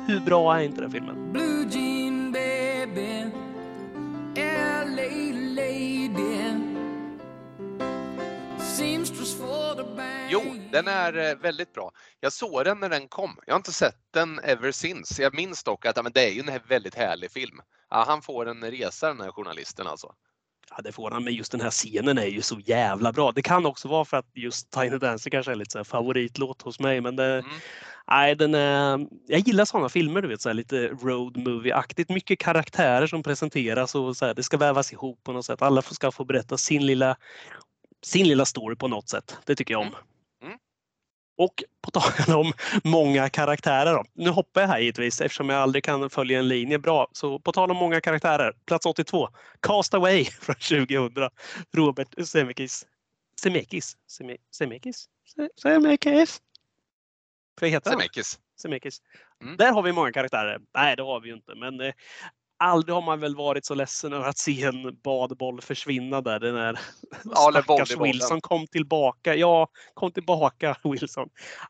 [0.07, 1.31] Hur bra är inte den filmen?
[1.33, 3.25] Blue jean baby,
[4.35, 6.59] LA lady,
[8.59, 10.29] seamstress for the band.
[10.29, 10.41] Jo,
[10.71, 11.91] den är eh, väldigt bra.
[12.19, 13.39] Jag såg den när den kom.
[13.45, 15.21] Jag har inte sett den ever since.
[15.23, 17.59] Jag minns dock att men det är ju en väldigt härlig film.
[17.89, 20.13] Ja, han får en resa den här journalisten alltså.
[20.77, 23.31] Ja, det får han, men just den här scenen är ju så jävla bra.
[23.31, 26.79] Det kan också vara för att just Tiny Dancer kanske är lite så favoritlåt hos
[26.79, 27.45] mig, men det, Mm.
[28.07, 32.13] nej, den är, jag gillar sådana filmer, du vet, så lite road movie-aktigt.
[32.13, 35.61] Mycket karaktärer som presenteras och så här, det ska vävas ihop på något sätt.
[35.61, 37.17] Alla ska få berätta sin lilla,
[38.03, 39.37] sin lilla story på något sätt.
[39.45, 39.87] Det tycker jag om.
[39.87, 39.99] Mm.
[41.37, 44.03] Och på tal om många karaktärer då.
[44.13, 47.07] Nu hoppar jag här givetvis eftersom jag aldrig kan följa en linje bra.
[47.11, 48.53] Så på tal om många karaktärer.
[48.65, 49.29] Plats 82.
[49.61, 51.29] Cast Away från 2000.
[51.73, 52.85] Robert Zemeckis.
[53.41, 53.97] Zemeckis?
[54.19, 55.05] Zeme- Zemeckis?
[55.35, 56.41] Se- Zemeckis?
[57.61, 57.99] Vad heter han?
[57.99, 58.39] Zemeckis.
[58.61, 59.01] Zemeckis.
[59.41, 59.57] Mm.
[59.57, 60.59] Där har vi många karaktärer.
[60.75, 61.55] Nej, det har vi ju inte.
[61.55, 61.93] Men eh,
[62.57, 66.39] aldrig har man väl varit så ledsen över att se en badboll försvinna där.
[66.39, 66.79] Den där
[67.23, 67.97] Ja, stackars.
[67.97, 69.35] Wilson kom tillbaka.
[69.35, 71.29] Ja, kom tillbaka Wilson.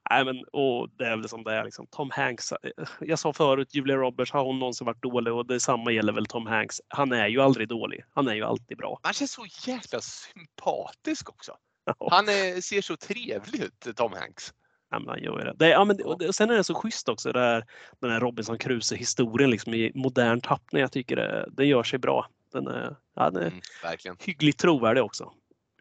[0.09, 1.65] Nej, men, och det är väl som det är.
[1.65, 1.87] Liksom.
[1.91, 2.51] Tom Hanks.
[2.51, 2.57] eh,
[2.99, 5.33] Jag sa förut, Julia Roberts, har hon någonsin varit dålig?
[5.33, 6.81] Och detsamma gäller väl Tom Hanks.
[6.87, 8.03] Han är ju aldrig dålig.
[8.15, 8.99] Han är ju alltid bra.
[9.03, 11.51] Han känns så jäkla sympatisk också.
[12.11, 14.53] Han är, ser så trevlig ut, Tom Hanks.
[14.95, 15.53] Ja, men han gör ju det.
[15.55, 17.65] det, ja, men, och det och sen är det så schysst också, det här,
[17.99, 20.81] den här Robinson Crusoe-historien liksom, i modern tappning.
[20.81, 22.27] Jag tycker det, den gör sig bra.
[22.51, 25.31] Den är, ja, den är Mm, verkligen, hyggligt trovärdig också.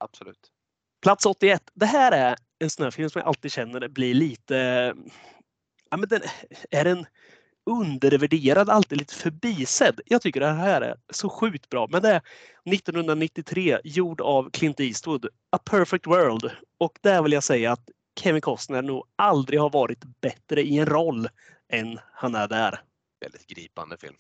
[0.00, 0.50] absolut.
[1.03, 1.62] Plats 81.
[1.74, 4.55] Det här är en sån här film som jag alltid känner blir lite...
[5.90, 6.20] Ja, men den
[6.70, 7.07] är en
[7.70, 10.00] undervärderad, alltid lite förbisedd.
[10.07, 11.87] Jag tycker det här är så sjukt bra.
[11.90, 12.20] Men det är
[12.74, 16.50] 1993, gjord av Clint Eastwood, A Perfect World.
[16.79, 20.87] Och där vill jag säga att Kevin Costner nog aldrig har varit bättre i en
[20.87, 21.29] roll
[21.72, 22.81] än han är där.
[23.20, 24.14] Väldigt gripande film.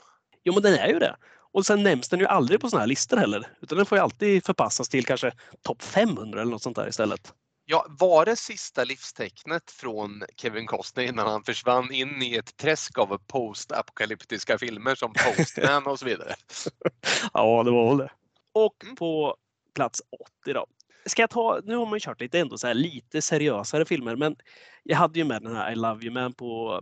[0.44, 1.16] Jo, men den är ju det.
[1.52, 3.46] Och sen nämns den ju aldrig på såna här listor heller.
[3.60, 7.32] Utan den får ju alltid förpassas till kanske topp 500 eller något sånt där istället.
[7.66, 12.98] Ja, var det sista livstecknet från Kevin Costner innan han försvann in i ett träsk
[12.98, 16.34] av post-apokalyptiska filmer som Postman och så vidare?
[17.32, 18.10] ja, det var väl det.
[18.54, 18.96] Och Mm.
[18.96, 19.36] på
[19.74, 20.02] plats
[20.44, 20.66] 80 då.
[21.06, 24.16] Ska jag ta, nu har man ju kört lite ändå så här lite seriösare filmer
[24.16, 24.36] men
[24.82, 26.80] jag hade ju med den här I Love You Man på,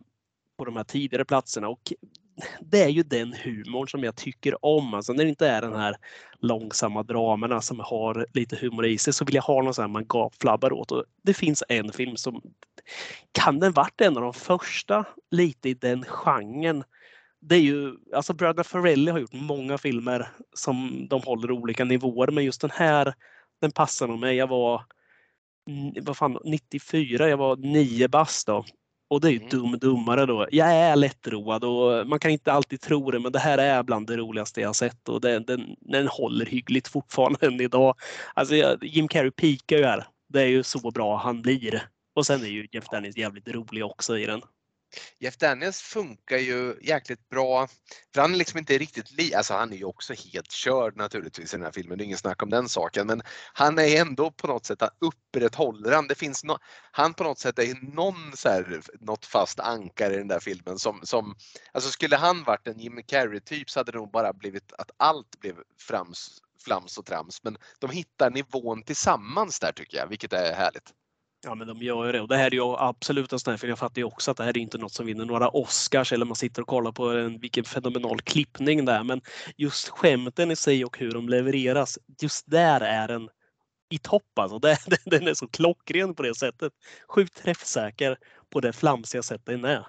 [0.59, 1.93] på de här tidigare platserna och
[2.61, 4.95] det är ju den humorn som jag tycker om.
[4.95, 5.97] Alltså när det inte är den här
[6.41, 9.89] långsamma dramerna som har lite humor i sig så vill jag ha någon sån här
[9.89, 10.93] man gapflabbar åt.
[10.93, 12.43] Och det finns en film som
[13.33, 16.85] kan den varit en av de första lite i den genren.
[17.41, 22.31] Det är ju, alltså bröderna Farrelly har gjort många filmer som de håller olika nivåer
[22.31, 23.15] men just den här
[23.63, 24.37] den passar nog mig.
[24.37, 24.85] Jag var
[26.03, 28.65] vad fan, 94, jag var nio bast då.
[29.11, 29.49] Och det är ju Mm.
[29.51, 30.47] dum dummare då.
[30.51, 34.07] Jag är lättroad och man kan inte alltid tro det men det här är bland
[34.07, 37.95] det roligaste jag sett och den, den, den håller hyggligt fortfarande än idag.
[38.35, 40.07] Alltså Jim Carrey pikar ju här.
[40.29, 41.83] Det är ju så bra han blir.
[42.15, 44.43] Och sen är ju Jeff Daniels jävligt rolig också i den.
[45.19, 47.69] Jeff Daniels funkar ju jäkligt bra.
[48.15, 49.35] För han är liksom inte riktigt li...
[49.35, 51.99] Alltså han är ju också helt körd naturligtvis i den här filmen.
[51.99, 53.07] Det är ingen snack om den saken.
[53.07, 56.07] Men han är ändå på något sätt upprätthåller han.
[56.07, 56.59] Det finns no...
[56.91, 60.79] Han på något sätt är någon så här, något fast ankare i den där filmen
[60.79, 61.35] som, som
[61.73, 64.91] alltså skulle han varit en Jim Carrey typ så hade det nog bara blivit att
[64.97, 67.43] allt blev frams, flams och trams.
[67.43, 70.93] Men de hittar nivån tillsammans där tycker jag, vilket är härligt.
[71.45, 73.59] Ja men de gör ju det och det här är ju absolut en sån här
[73.59, 73.69] film.
[73.69, 76.27] Jag fattar ju också att det här är inte något som vinner några Oscars eller
[76.27, 79.05] man sitter och kollar på en, vilken fenomenal klippning det är.
[79.05, 79.21] Men
[79.57, 83.29] just skämten i sig och hur de levereras, just där är den
[83.91, 84.59] i topp alltså.
[84.59, 86.73] Det, den- den är så klockren på det sättet.
[87.09, 88.19] Sjukt träffsäker
[88.51, 89.87] på det flamsiga sättet den är.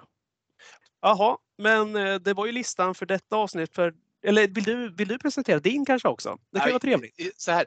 [1.02, 3.74] Jaha, men eh, det var ju listan för detta avsnitt.
[3.74, 3.94] För,
[4.26, 6.38] eller vill du, vill du presentera din kanske också?
[6.52, 7.14] Det kan ju vara trevligt.
[7.36, 7.66] Så här,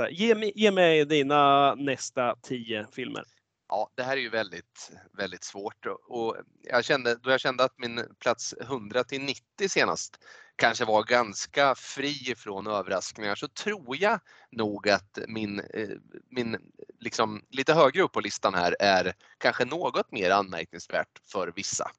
[0.00, 0.14] nästa.
[0.24, 3.24] Ge, mig- ge mig dina nästa tio filmer.
[3.68, 7.78] Ja, det här är ju väldigt, väldigt svårt och- jag kände, då jag kände att
[7.78, 10.16] min plats 100 till 90 senast
[10.56, 15.88] kanske var ganska fri från överraskningar så tror jag nog att min, eh,
[16.30, 16.56] min
[16.98, 21.90] liksom lite högre upp på listan här är kanske något mer anmärkningsvärt för vissa.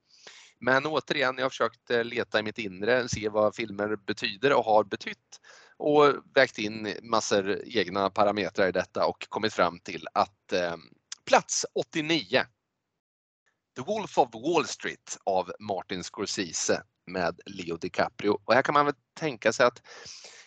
[0.60, 4.66] Men återigen, jag har försökt eh, leta i mitt inre, se vad filmer betyder och
[4.66, 5.40] har betytt
[5.82, 10.76] och vägt in massor egna parametrar i detta och kommit fram till att eh,
[11.26, 12.44] Plats 89.
[13.76, 18.40] The Wolf of Wall Street av Martin Scorsese med Leo DiCaprio.
[18.46, 19.82] Och här kan man väl tänka sig att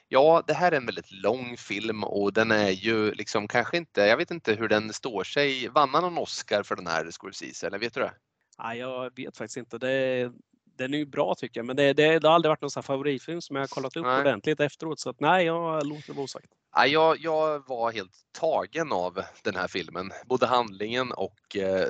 [0.08, 4.00] ja, det här är en väldigt lång film och den är ju liksom kanske inte,
[4.00, 5.68] jag vet inte hur den står sig.
[5.68, 8.14] Vann han någon Oscar för den här Scorsese eller vet du det?
[8.58, 9.78] Nej, jag vet faktiskt inte.
[9.78, 10.32] Det,
[10.76, 13.40] den är ju bra tycker jag, men det, det, det har aldrig varit någon favoritfilm
[13.40, 14.20] som jag har kollat upp Nej.
[14.20, 15.00] ordentligt efteråt.
[15.00, 16.46] Så att, nej, jag låter det vara osagt.
[16.76, 20.10] Ja, jag, jag var helt tagen av den här filmen.
[20.26, 21.88] Både handlingen och eh,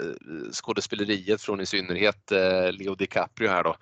[0.52, 3.76] skådespeleriet från i synnerhet eh, Leo DiCaprio här då.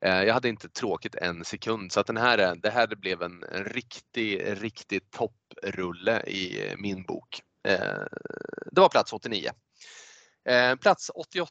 [0.00, 3.22] Eh, jag hade inte tråkigt en sekund så att den här, är- det här blev
[3.22, 7.40] en, en riktig, riktig topprulle i min bok.
[7.68, 8.02] Eh,
[8.72, 9.50] det var plats 89.
[10.48, 11.50] Eh, plats 88,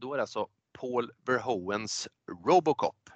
[0.00, 0.46] då är det alltså
[0.80, 2.08] Paul Verhoevens
[2.46, 3.10] Robocop.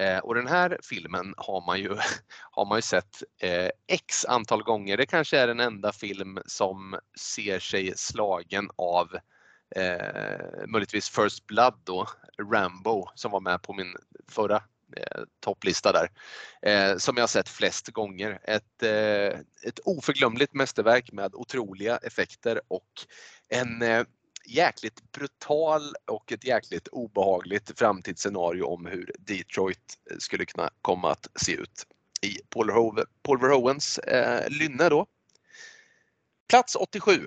[0.00, 1.96] Eh, och den här filmen har man ju,
[2.50, 4.96] har man ju sett eh, x antal gånger.
[4.96, 9.16] Det kanske är den enda film som ser sig slagen av
[9.76, 12.08] eh, möjligtvis First Blood då,
[12.52, 13.96] Rambo som var med på min
[14.28, 14.56] förra
[14.96, 16.10] eh, topplista där.
[16.62, 18.38] Eh, som jag har sett flest gånger.
[18.42, 22.90] Ett, eh, ett oförglömligt mästerverk med otroliga effekter och
[23.48, 24.04] en eh,
[24.46, 31.26] jäkligt brutal och ett jäkligt obehagligt framtidsscenario om hur Detroit eh, skulle kunna komma att
[31.34, 31.86] se ut
[32.22, 35.06] i Paul, Verhoeven, Paul Verhoevens eh, lynne då.
[36.48, 37.26] Plats 87.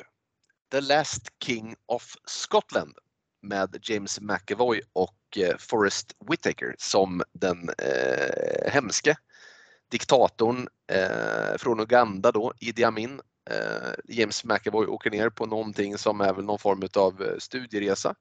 [0.71, 2.97] The Last King of Scotland
[3.41, 9.15] med James McAvoy och eh, Forrest Whitaker som den eh, hemske
[9.91, 13.21] diktatorn eh, från Uganda då, Idi Amin.
[13.49, 18.15] Eh, James McAvoy åker ner på någonting som är väl någon form av studieresa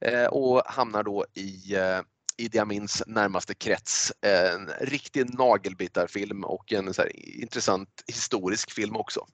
[0.00, 2.00] eh, och hamnar då i, eh,
[2.36, 4.12] Idi Amins närmaste krets.
[4.20, 9.26] En riktig nagelbitarfilm och en så här intressant historisk film också.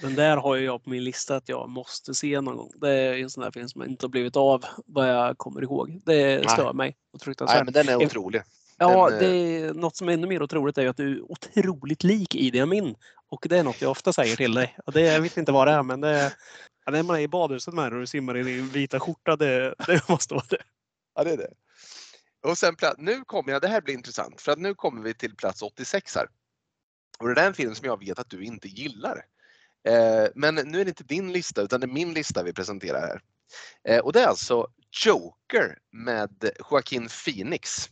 [0.00, 2.72] Den där har jag på min lista att jag måste se någon gång.
[2.80, 6.00] Det är en sån där film som inte har blivit av vad jag kommer ihåg.
[6.04, 7.56] Det stör mig fruktansvärt.
[7.56, 8.42] Nej, men den är otrolig.
[8.82, 12.34] Ja, det är något som är ännu mer otroligt är att du är otroligt lik
[12.34, 12.94] Idi Amin.
[13.28, 14.76] Och det är något jag ofta säger till dig.
[14.86, 16.32] Och det, jag vet inte vad det är men det är,
[16.84, 19.74] ja, när man är i badhuset med och du simmar i din vita skjorta, det,
[19.86, 20.62] det måste vara det.
[21.14, 21.50] Ja, det är det.
[22.42, 25.36] Och sen nu kommer jag, det här blir intressant för att nu kommer vi till
[25.36, 26.26] plats 86 här.
[27.18, 29.24] Och det där är en film som jag vet att du inte gillar.
[29.88, 33.00] Eh, men nu är det inte din lista utan det är min lista vi presenterar
[33.00, 33.20] här.
[33.88, 34.66] Eh, och det är alltså
[35.04, 37.90] Joker med Joaquin Phoenix.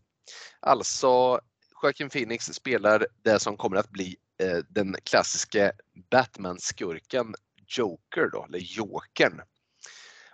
[0.60, 1.40] Alltså
[1.82, 5.72] Joaquin Phoenix spelar det som kommer att bli eh, den klassiska
[6.10, 7.34] Batman-skurken
[7.66, 9.40] Joker då, eller Jokern.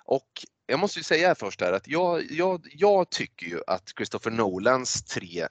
[0.04, 0.28] Och
[0.66, 5.04] jag måste ju säga först här att jag, jag, jag tycker ju att Christopher Nolans
[5.04, 5.48] tre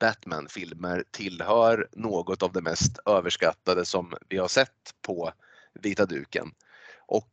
[0.00, 5.32] Batman-filmer tillhör något av det mest överskattade som vi har sett på
[5.74, 6.50] vita duken.
[7.06, 7.30] Och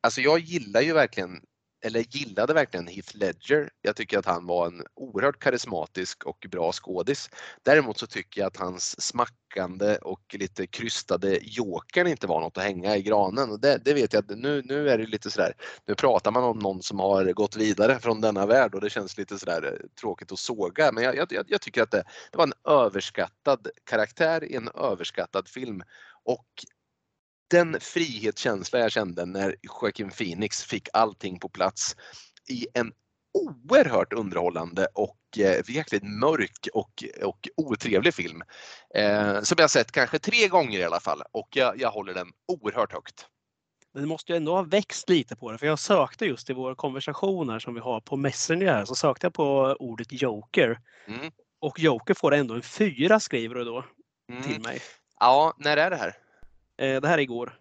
[0.00, 1.40] alltså jag gillar ju verkligen,
[1.82, 3.70] eller gillade verkligen Heath Ledger.
[3.82, 7.30] Jag tycker att han var en oerhört karismatisk och bra skådis.
[7.62, 12.64] Däremot så tycker jag att hans smackande och lite krystade Jokern inte var något att
[12.64, 13.50] hänga i granen.
[13.50, 15.52] Och det, det vet jag att nu, nu är det lite sådär,
[15.86, 19.18] nu pratar man om någon som har gått vidare från denna värld och det känns
[19.18, 20.92] lite sådär eh, tråkigt att såga.
[20.92, 25.48] Men jag, jag, jag tycker att det, det var en överskattad karaktär i en överskattad
[25.48, 25.82] film.
[26.24, 26.46] Och
[27.52, 31.96] den frihetskänsla jag kände när Joaquin Phoenix fick allting på plats
[32.48, 32.92] i en
[33.34, 38.42] oerhört underhållande och eh, mörk och, och otrevlig film.
[38.94, 42.28] Eh, som jag sett kanske tre gånger i alla fall och jag, jag håller den
[42.48, 43.26] oerhört högt.
[43.94, 45.58] Men det måste ju ändå ha växt lite på det.
[45.58, 49.26] För jag sökte just i våra konversationer som vi har på Messenger här, så sökte
[49.26, 50.80] jag på ordet Joker.
[51.08, 51.30] Mm.
[51.60, 53.84] Och Joker får ändå en fyra skriver du då
[54.30, 54.42] Mm.
[54.42, 54.80] till mig.
[55.20, 56.21] Ja, när är det här?
[56.82, 57.58] Eh, det här är igår.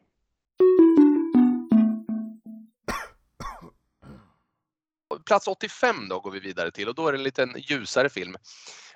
[5.26, 8.36] Plats 85 då går vi vidare till och då är det en liten ljusare film.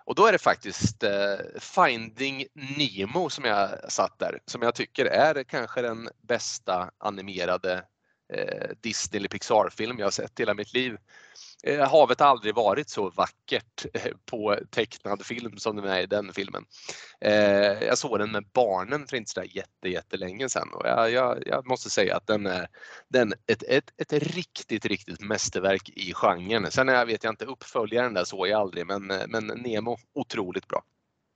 [0.06, 5.06] Och då är det faktiskt eh, Finding Nemo som jag satt där, som jag tycker
[5.06, 7.84] är kanske den bästa animerade
[8.34, 10.98] Eh, Disney eller Pixar-film jag har sett i hela mitt liv.
[11.64, 16.06] Eh, havet har aldrig varit så vackert eh, på tecknad film som den är i
[16.06, 16.66] den filmen.
[17.22, 21.44] Eh, jag såg den med barnen för inte sådär jätte, jättelänge sedan och jag, jag,
[21.46, 22.68] jag måste säga att den är
[23.10, 26.72] den, ett, ett, ett riktigt, riktigt mästerverk i genren.
[26.72, 30.68] Sen jag vet jag inte, uppföljaren där såg jag aldrig men, eh, men Nemo, otroligt
[30.68, 30.84] bra.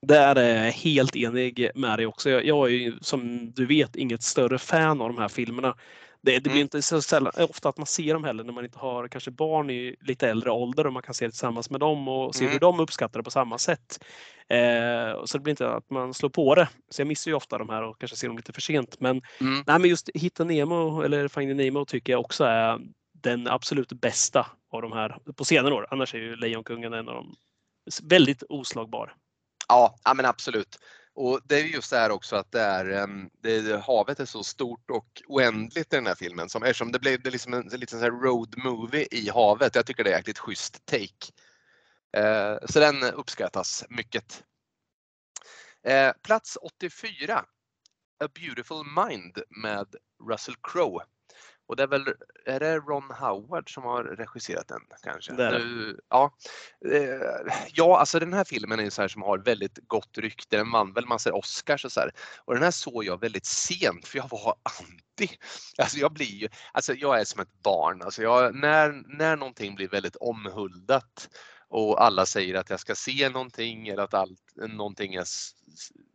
[0.06, 2.30] Där är jag helt enig med dig också.
[2.30, 5.76] Jag, jag är ju som du vet inget större fan av de här filmerna.
[6.22, 6.62] Det, det blir Mm.
[6.62, 9.70] inte så sällan, ofta att man ser dem heller när man inte har kanske barn
[9.70, 12.52] i lite äldre ålder och man kan se det tillsammans med dem och se Mm.
[12.52, 14.04] hur de uppskattar det på samma sätt.
[14.48, 16.68] Eh, så det blir inte att man slår på det.
[16.90, 19.00] Så jag missar ju ofta de här och kanske ser dem lite för sent.
[19.00, 19.64] Men, Mm.
[19.66, 22.78] nej, men just Hitta Nemo eller Finding Nemo tycker jag också är
[23.12, 25.86] den absolut bästa av de här på senare år.
[25.90, 27.34] Annars är ju Lejonkungen en av dem
[28.02, 29.14] väldigt oslagbar.
[29.68, 30.78] Ja, ja men absolut.
[31.14, 33.08] Och det är just det här också att det är,
[33.42, 36.48] det, havet är så stort och oändligt i den här filmen.
[36.48, 39.74] Som, eftersom det blev det liksom en, liten road movie i havet.
[39.74, 41.32] Jag tycker det är jäkligt schysst take.
[42.16, 44.44] Eh, så den uppskattas mycket.
[45.86, 47.44] Eh, plats 84.
[48.24, 49.94] A Beautiful Mind med
[50.28, 51.04] Russell Crowe.
[51.70, 52.14] Och det är väl,
[52.46, 55.32] är det Ron Howard som har regisserat den kanske?
[55.32, 55.58] Det är det.
[55.58, 56.34] Nu, ja,
[56.92, 60.56] eh, ja, alltså den här filmen är ju så här som har väldigt gott rykte.
[60.56, 62.12] Den vann väl massor Oscars och så här.
[62.44, 65.36] Och den här såg jag väldigt sent för jag var anti.
[65.78, 68.02] Alltså jag blir ju, alltså jag är som ett barn.
[68.02, 71.28] Alltså jag, när, när någonting blir väldigt omhuldat
[71.68, 75.24] och alla säger att jag ska se någonting eller att allt, någonting är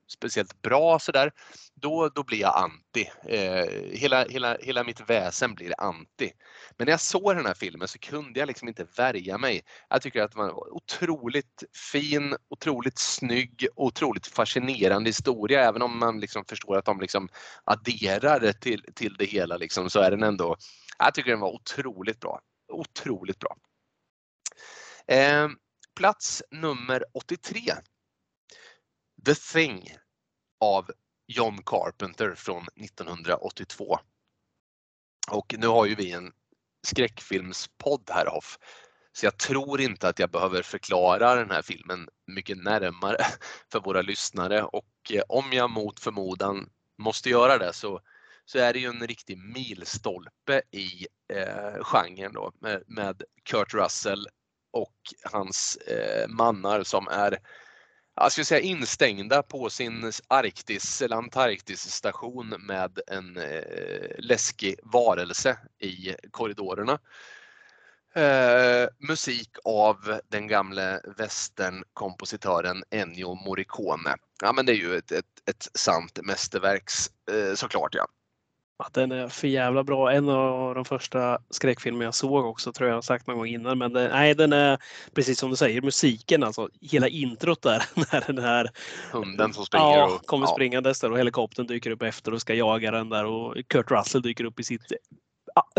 [0.07, 1.31] speciellt bra sådär,
[1.75, 3.09] då, då blir jag anti.
[3.23, 6.31] Eh, hela, hela, hela mitt väsen blir anti.
[6.77, 9.61] Men när jag såg den här filmen så kunde jag liksom inte värja mig.
[9.89, 15.67] Jag tycker att man var otroligt fin, otroligt snygg, otroligt fascinerande historia.
[15.67, 17.29] Även om man liksom förstår att de liksom
[17.63, 20.55] adderar till, till det hela liksom, så är den ändå,
[20.97, 22.39] jag tycker den var otroligt bra.
[22.71, 23.55] Otroligt bra.
[25.07, 25.47] Eh,
[25.95, 27.61] plats nummer 83.
[29.25, 29.97] The Thing
[30.59, 30.91] av
[31.27, 33.99] John Carpenter från 1982.
[35.31, 36.31] Och nu har ju vi en
[36.87, 38.57] skräckfilmspodd här Hoff.
[39.11, 43.17] Så jag tror inte att jag behöver förklara den här filmen mycket närmare
[43.71, 48.01] för våra lyssnare och eh, om jag mot förmodan måste göra det så,
[48.45, 54.27] så är det ju en riktig milstolpe i eh, genren då med, med Kurt Russell
[54.71, 54.97] och
[55.31, 57.39] hans eh, mannar som är
[58.15, 65.57] jag skulle säga instängda på sin Arktis eller Antarktis station med en eh, läskig varelse
[65.79, 66.99] i korridorerna.
[68.15, 74.15] Eh, musik av den gamle västernkompositören Ennio Morricone.
[74.41, 76.89] Ja men det är ju ett, ett, ett sant mästerverk
[77.31, 78.07] eh, såklart ja.
[78.77, 80.11] Ja, den är för jävla bra.
[80.11, 83.77] En av de första skräckfilmer jag såg också tror jag har sagt någon gång innan.
[83.77, 84.79] Men det, nej, den är
[85.13, 86.69] precis som du säger, musiken alltså.
[86.81, 88.71] Hela introt där när den här
[89.11, 90.53] Hunden som springer ja, och kommer ja.
[90.53, 94.21] springandes där och helikoptern dyker upp efter och ska jaga den där och Kurt Russell
[94.21, 94.81] dyker upp i sitt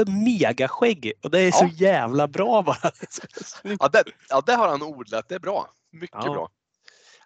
[0.06, 1.12] megaskägg.
[1.22, 1.70] Och det är så Ja.
[1.86, 2.90] jävla bra bara.
[3.10, 3.22] Så.
[3.78, 5.28] Ja det, ja, det har han odlat.
[5.28, 5.70] Det är bra.
[5.92, 6.32] Mycket Ja.
[6.32, 6.48] bra.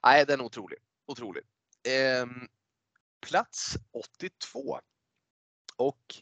[0.03, 0.79] Nej, den är otrolig.
[1.07, 1.43] Otrolig.
[1.89, 2.49] Ehm,
[3.27, 4.81] plats 82.
[5.81, 6.15] Och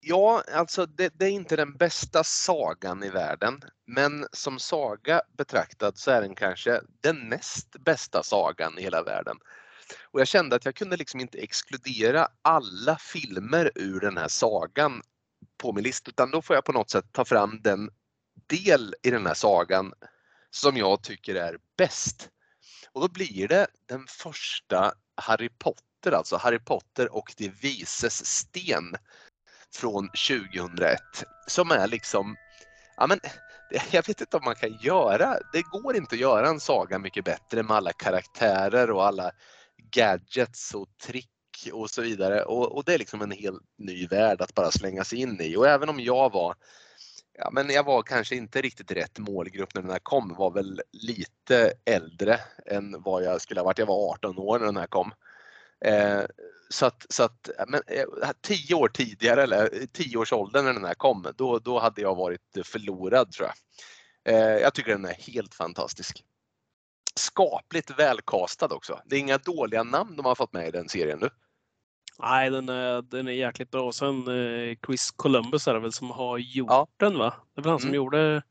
[0.00, 3.60] ja, alltså det, det är inte den bästa sagan i världen.
[3.86, 9.36] Men som saga betraktad så är den kanske den näst bästa sagan i hela världen.
[10.02, 15.02] Och jag kände att jag kunde liksom inte exkludera alla filmer ur den här sagan
[15.56, 17.90] på min lista utan då får jag på något sätt ta fram den
[18.46, 19.92] del i den här sagan
[20.50, 22.28] som jag tycker är bäst.
[22.92, 28.94] Och då blir det den första Harry Potter, alltså Harry Potter och de vises sten
[29.74, 32.36] från 2001 som är liksom,
[32.96, 33.20] ja men
[33.90, 37.24] jag vet inte om man kan göra, det går inte att göra en saga mycket
[37.24, 39.30] bättre med alla karaktärer och alla
[39.92, 41.28] gadgets och trick
[41.72, 45.04] och så vidare och, och det är liksom en helt ny värld att bara slänga
[45.04, 46.54] sig in i och även om jag var
[47.42, 50.82] Ja, men jag var kanske inte riktigt rätt målgrupp när den här kom, var väl
[50.92, 53.78] lite äldre än vad jag skulle ha varit.
[53.78, 55.12] Jag var 18 år när den här kom.
[55.84, 56.20] Eh,
[56.68, 60.84] så att, så att men, eh, tio år tidigare, eller tio års ålder när den
[60.84, 63.54] här kom, då, då hade jag varit förlorad tror jag.
[64.34, 66.24] Eh, jag tycker den är helt fantastisk.
[67.14, 69.00] Skapligt välkastad också.
[69.04, 71.30] Det är inga dåliga namn de har fått med i den serien nu.
[72.18, 73.92] Nej, den är, den är jäkligt bra.
[73.92, 76.86] Sen eh, Chris Columbus är det väl som har gjort Ja.
[76.96, 77.34] den va?
[77.54, 77.96] Det var han som Mm.
[77.96, 78.42] gjorde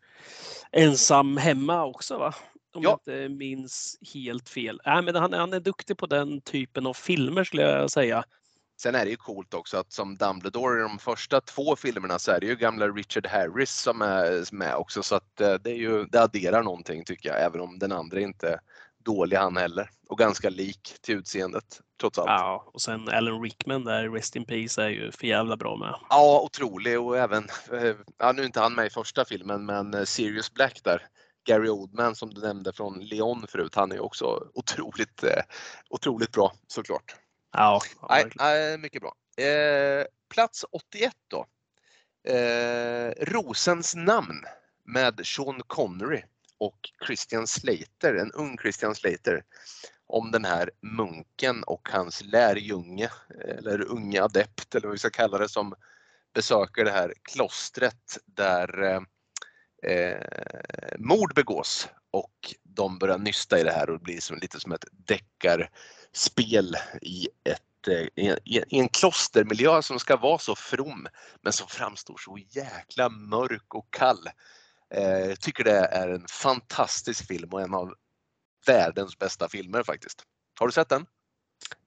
[0.72, 2.36] Ensam hemma också va?
[2.76, 3.00] Om Ja.
[3.06, 4.82] jag inte minns helt fel.
[4.86, 8.24] Nej, men han, han är duktig på den typen av filmer skulle jag säga.
[8.82, 12.32] Sen är det ju coolt också att som Dumbledore i de första två filmerna så
[12.32, 15.76] är det ju gamla Richard Harris som är med också så att eh, det, är
[15.76, 18.60] ju, det adderar någonting tycker jag även om den andra inte är
[19.06, 22.28] dålig han heller och ganska lik till utseendet trots allt.
[22.30, 25.78] Ja, Ja, och sen Alan Rickman där, Rest in Peace, är ju för jävla bra
[25.78, 25.96] med.
[26.44, 30.04] otrolig och även, eh, ja nu är inte han med i första filmen men eh,
[30.04, 31.02] Sirius Black där,
[31.44, 35.44] Gary Oldman som du nämnde från Leon förut, han är också otroligt, eh,
[35.90, 37.16] otroligt bra såklart.
[37.52, 37.82] Ja,
[38.36, 39.46] Nej, mycket bra.
[39.46, 41.46] Eh, plats 81 då.
[42.34, 44.44] Eh, Rosens namn
[44.84, 46.22] med Sean Connery
[46.58, 49.44] och Christian Slater, en ung Christian Slater
[50.08, 55.38] om den här munken och hans lärjunge eller unga adept eller vad vi ska kalla
[55.38, 55.74] det som
[56.34, 59.06] besöker det här klostret där
[59.84, 60.18] eh,
[60.98, 64.72] mord begås och de börjar nysta i det här och det blir som, lite som
[64.72, 71.08] ett deckarspel i ett eh, i en- i en klostermiljö som ska vara så from
[71.42, 74.30] men som framstår så jäkla mörk och kall.
[74.96, 77.94] Eh, tycker det är en fantastisk film och en av
[78.68, 80.24] världens bästa filmer faktiskt.
[80.60, 81.06] Har du sett den?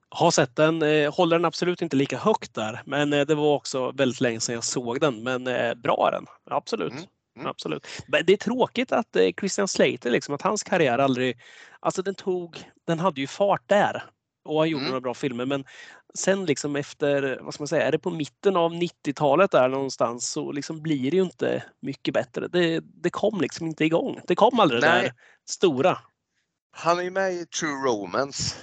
[0.08, 2.82] Har sett den, eh, håller den absolut inte lika högt där.
[2.86, 5.22] Men eh, det var också väldigt länge sedan jag såg den.
[5.22, 6.92] Men eh, bra är den, absolut.
[6.92, 7.04] Mm,
[7.36, 7.48] mm.
[7.48, 7.86] absolut.
[8.06, 11.38] Men det är tråkigt att eh, Christian Slater, liksom, att hans karriär aldrig...
[11.80, 12.70] Alltså den tog...
[12.86, 14.04] Den hade ju fart där.
[14.44, 14.90] Och han gjorde Mm.
[14.90, 15.46] några bra filmer.
[15.46, 15.64] Men
[16.14, 20.30] sen liksom efter, vad ska man säga, är det på mitten av 90-talet där någonstans
[20.30, 22.48] så liksom blir det ju inte mycket bättre.
[22.48, 24.20] Det, det kom liksom inte igång.
[24.26, 25.02] Det kom aldrig det Nej.
[25.02, 25.12] där
[25.50, 25.98] stora.
[26.76, 28.56] Han är ju med i True Romance.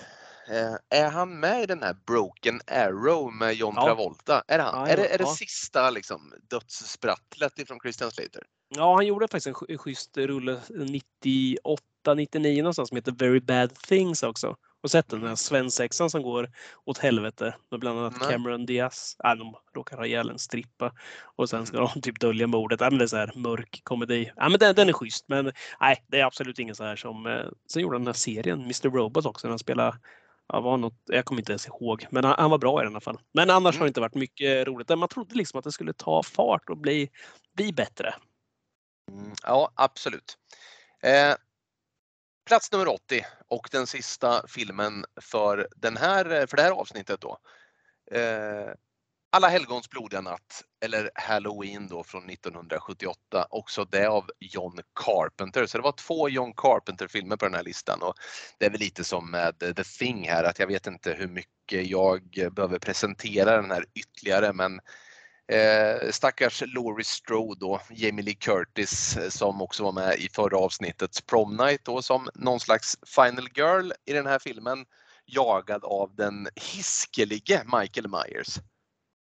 [0.49, 3.85] Eh, är han med i den här Broken Arrow med John Ja.
[3.85, 4.43] Travolta?
[4.47, 4.79] Är han?
[4.79, 5.35] Ja, är, det, är det ja.
[5.35, 8.43] sista liksom, dödssprattlet ifrån Christian Slater?
[8.69, 13.75] Ja, han gjorde faktiskt en sch- schysst rulle 98, 99 någonstans som heter Very Bad
[13.75, 14.55] Things också.
[14.83, 16.49] Och sett den här svensexan som går
[16.85, 18.31] åt helvete med bland annat Nej.
[18.31, 19.15] Cameron Diaz.
[19.23, 20.93] Äh, de råkar ha ihjäl en strippa
[21.35, 22.81] och sen ska de typ dölja mordet.
[22.81, 24.31] Äh, men det är så här mörk komedi.
[24.41, 27.25] Äh, men den, den är schysst men nej, det är absolut ingen så här som...
[27.25, 29.97] Eh, sen gjorde han den här serien Mr Robot också när han spelade
[30.53, 32.99] Ja, var något, jag kommer inte ens ihåg, men han, han var bra i alla
[32.99, 33.19] fall.
[33.33, 33.79] Men annars Mm.
[33.79, 34.89] har det inte varit mycket roligt.
[34.89, 37.09] Man trodde liksom att det skulle ta fart och bli,
[37.55, 38.15] bli bättre.
[39.11, 40.37] Mm, ja, absolut.
[41.03, 41.35] Eh,
[42.47, 47.37] plats nummer 80 och den sista filmen för, den här, för det här avsnittet då.
[48.11, 48.73] Eh,
[49.31, 55.65] alla helgons blodiga natt, eller Halloween då från 1978, också det av John Carpenter.
[55.65, 58.13] Så det var två John Carpenter-filmer på den här listan och
[58.57, 61.87] det är väl lite som med The Thing här att jag vet inte hur mycket
[61.87, 62.21] jag
[62.51, 64.81] behöver presentera den här ytterligare men
[65.51, 71.21] Eh, stackars Laurie Strode och Jamie Lee Curtis som också var med i förra avsnittets
[71.21, 74.85] Prom Night då som någon slags Final Girl i den här filmen
[75.25, 78.59] jagad av den hiskelige Michael Myers.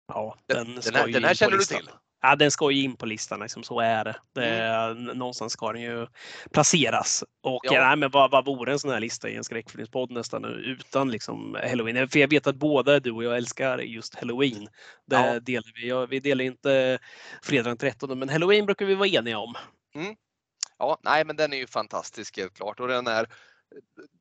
[0.08, 1.90] Ja, Den, den, den, ska här, den in här på känner du till?
[2.22, 4.16] Ja, den ska ju in på listan, liksom, så är det.
[4.34, 6.06] det Någonstans ska den ju
[6.52, 7.24] placeras.
[7.42, 7.86] Och Ja.
[7.86, 11.58] nej, men vad, vad vore en sån här lista i en skräckfilmspodd nästan utan liksom
[11.70, 12.08] Halloween?
[12.08, 14.68] För jag vet att båda du och jag älskar just Halloween.
[15.06, 15.40] Det Ja.
[15.40, 15.88] delar vi.
[15.88, 16.98] Ja, vi delar inte
[17.42, 19.54] fredag den 13 men Halloween brukar vi vara eniga om.
[20.78, 23.26] Ja, nej men den är ju fantastisk helt klart och den är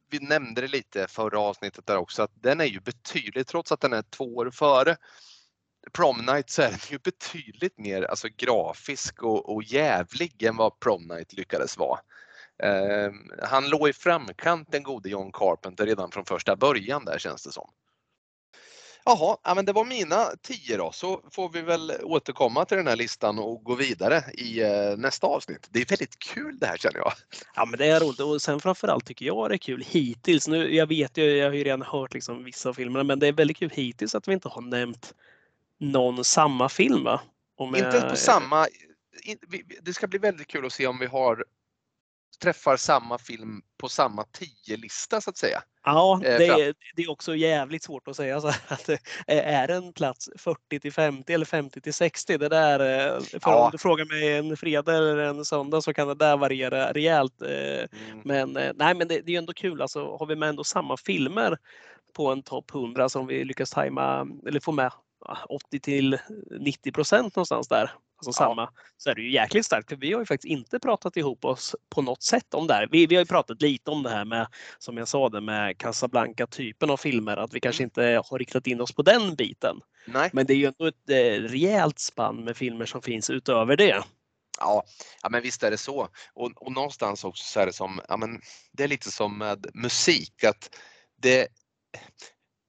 [0.10, 3.82] vi nämnde det lite förra avsnittet där också att den är ju betydligt, trots att
[3.82, 4.98] den är två år före
[5.94, 10.80] Prom Night så är den ju betydligt mer alltså, grafisk och, och jävlig än vad
[10.80, 12.00] Prom Night lyckades vara.
[12.64, 13.12] Eh,
[13.44, 17.52] han låg i framkant den gode John Carpenter redan från första början där känns det
[17.52, 17.70] som.
[19.06, 22.88] Jaha, ja, men det var mina tio då så får vi väl återkomma till den
[22.88, 25.68] här listan och gå vidare i eh, nästa avsnitt.
[25.72, 27.14] Det är väldigt kul det här känner jag.
[27.56, 30.48] Ja, men det är roligt och sen framförallt tycker jag det är kul hittills.
[30.48, 33.28] Nu, jag vet ju, jag har ju redan hört liksom vissa av filmerna, men det
[33.28, 35.14] är väldigt kul hittills att vi inte har nämnt
[35.80, 37.22] någon samma film va?
[37.58, 38.68] Om Inte på samma,
[39.82, 41.44] det ska bli väldigt kul att se om vi har
[42.42, 45.64] träffar samma film på samma 10-lista så att säga.
[45.86, 49.68] Ja, eh, det är, det är också jävligt svårt att säga så att det är
[49.68, 52.38] en plats 40 till 50 eller 50 till 60.
[52.38, 53.66] Det där, eh, för Ja.
[53.66, 57.42] om du frågar mig en fredag eller en söndag så kan det där variera rejält.
[57.42, 57.90] eh,
[58.24, 59.82] Men eh, nej, men det, det är ändå kul.
[59.82, 61.58] Alltså, har vi med ändå samma filmer
[62.14, 64.92] på en topp 100 som vi lyckas tajma eller få med
[65.50, 66.18] 80 till
[66.60, 67.82] 90 procent någonstans där.
[68.20, 68.48] Alltså Ja.
[68.48, 68.70] samma.
[68.98, 69.90] Så är det ju jäkligt starkt.
[69.90, 72.88] För vi har ju faktiskt inte pratat ihop oss på något sätt om det här.
[72.92, 74.48] Vi, vi har ju pratat lite om det här med,
[74.80, 77.38] som jag sa, det med Casablanca-typen av filmer.
[77.38, 77.88] Att vi kanske Mm.
[77.88, 79.76] inte har riktat in oss på den biten.
[80.08, 83.78] Nej, Men det är ju ändå ett eh, rejält spann med filmer som finns utöver
[83.78, 84.04] det.
[84.60, 84.84] ja,
[85.24, 86.08] ja men visst är det så.
[86.34, 89.68] Och, och någonstans också så är det som, ja men det är lite som med
[89.74, 90.76] musik att
[91.22, 91.48] det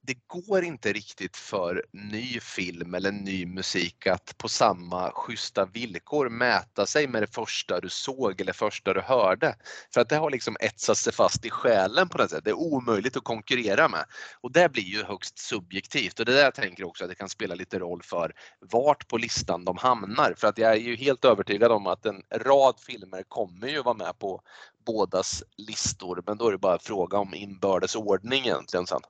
[0.01, 6.29] det går inte riktigt för ny film eller ny musik att på samma schyssta villkor
[6.29, 9.55] mäta sig med det första du såg eller första du hörde.
[9.93, 12.43] För att det har liksom etsat sig fast i själen på något sätt.
[12.43, 14.05] Det är omöjligt att konkurrera med.
[14.41, 17.29] Och det blir ju högst subjektivt och det där jag tänker också att det kan
[17.29, 20.33] spela lite roll för vart på listan de hamnar.
[20.37, 23.95] För att jag är ju helt övertygad om att en rad filmer kommer ju vara
[23.95, 24.41] med på
[24.85, 29.01] bådas listor men då är det bara fråga om inbördes ordning egentligen sen.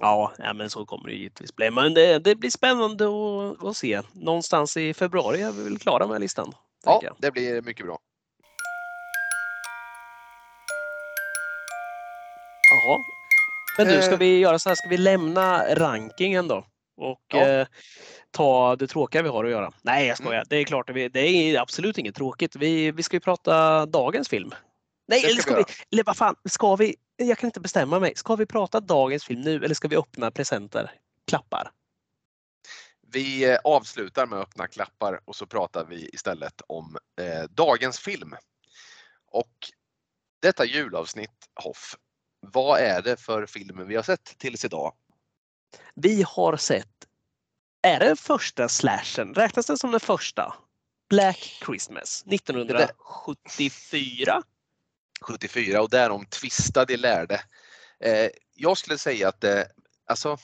[0.00, 1.70] Ja, ja men så kommer det givetvis bli.
[1.70, 4.00] Men det, det blir spännande att, att se.
[4.12, 6.52] Någonstans i februari är vi väl klara med listan.
[6.84, 7.98] Ja, det blir mycket bra.
[12.70, 12.98] Jaha.
[13.78, 14.18] Men du, ska Eh.
[14.18, 14.76] vi göra så här?
[14.76, 16.64] Ska vi lämna rankingen då?
[16.96, 17.48] Och Ja.
[17.48, 17.66] eh,
[18.30, 19.72] ta det tråkiga vi har att göra?
[19.82, 20.34] Nej, jag skojar.
[20.34, 20.46] Mm.
[20.50, 22.56] Det är klart, det är absolut inget tråkigt.
[22.56, 24.54] Vi, vi ska ju prata dagens film.
[25.08, 26.94] Nej, eller ska vi, eller vad fan, ska vi?
[27.16, 28.12] Jag kan inte bestämma mig.
[28.16, 30.92] Ska vi prata dagens film nu eller ska vi öppna presenter?
[31.26, 31.70] Klappar?
[33.12, 38.34] Vi eh, avslutar med öppna klappar och så pratar vi istället om eh, dagens film.
[39.26, 39.52] Och
[40.42, 41.96] detta julavsnitt, Hoff,
[42.40, 44.92] vad är det för filmer vi har sett tills idag?
[45.94, 47.06] Vi har sett,
[47.82, 49.34] är det första slashen?
[49.34, 50.54] Räknas den som den första?
[51.08, 54.42] Black Christmas 1974.
[55.20, 57.40] 74 och därom tvista de lärde.
[58.00, 59.68] Eh, jag skulle säga att det,
[60.06, 60.38] alltså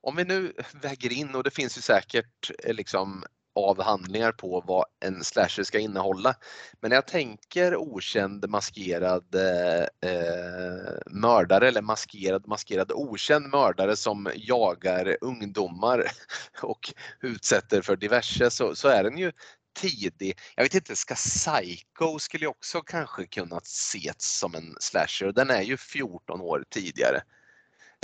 [0.00, 0.52] om vi nu
[0.82, 5.78] väger in och det finns ju säkert eh, liksom avhandlingar på vad en slasher ska
[5.78, 6.34] innehålla.
[6.80, 14.30] Men när jag tänker okänd maskerad eh, eh, mördare eller maskerad maskerad okänd mördare som
[14.34, 16.06] jagar ungdomar
[16.62, 19.32] och utsätter för diverse så, så är den ju
[19.74, 20.38] tidig.
[20.56, 25.32] Jag vet inte, ska Psycho skulle ju också kanske kunnat ses som en slasher.
[25.32, 27.20] Den är ju 14 år tidigare.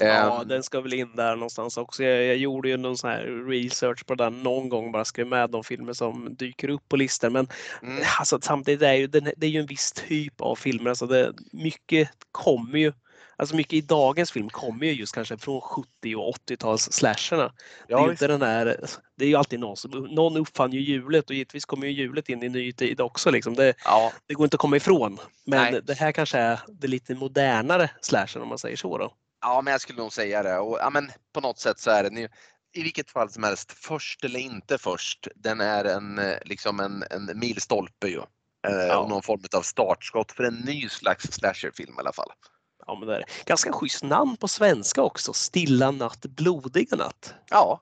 [0.02, 2.04] Ja, Ehm, den ska väl in där någonstans också.
[2.04, 5.50] Jag, jag gjorde ju någon sån här research på den någon gång, bara skrev med
[5.50, 7.32] de filmer som dyker upp på listan.
[7.32, 7.48] Men
[7.82, 10.90] mm, alltså, samtidigt är ju, det är ju en viss typ av filmer.
[10.90, 12.92] Alltså det, mycket kommer ju,
[13.36, 17.52] alltså mycket i dagens film kommer ju just kanske från 70 och 80-tals slasherna.
[17.88, 18.76] det är ja, inte den här,
[19.16, 22.28] det är ju alltid någon som, någon uppfann ju hjulet och givetvis kommer ju hjulet
[22.28, 23.30] in i ny tid också.
[23.30, 23.54] Liksom.
[23.54, 25.18] Det, ja, det går inte att komma ifrån.
[25.46, 25.82] Men Nej.
[25.82, 28.98] det här kanske är det lite modernare slashen om man säger så.
[28.98, 29.12] Då.
[29.40, 30.58] ja, men jag skulle nog säga det.
[30.58, 32.28] Och, ja, men på något sätt så är den ju
[32.72, 37.38] i vilket fall som helst, först eller inte först, den är en, liksom en, en
[37.38, 38.18] milstolpe ju.
[38.68, 39.06] Eh, Ja.
[39.08, 42.30] Någon form av startskott för en ny slags slasherfilm i alla fall.
[42.86, 43.24] Ja, men det är.
[43.46, 45.32] Ganska schysst namn på svenska också.
[45.32, 47.34] Stilla natt, blodiga natt.
[47.50, 47.80] Ja,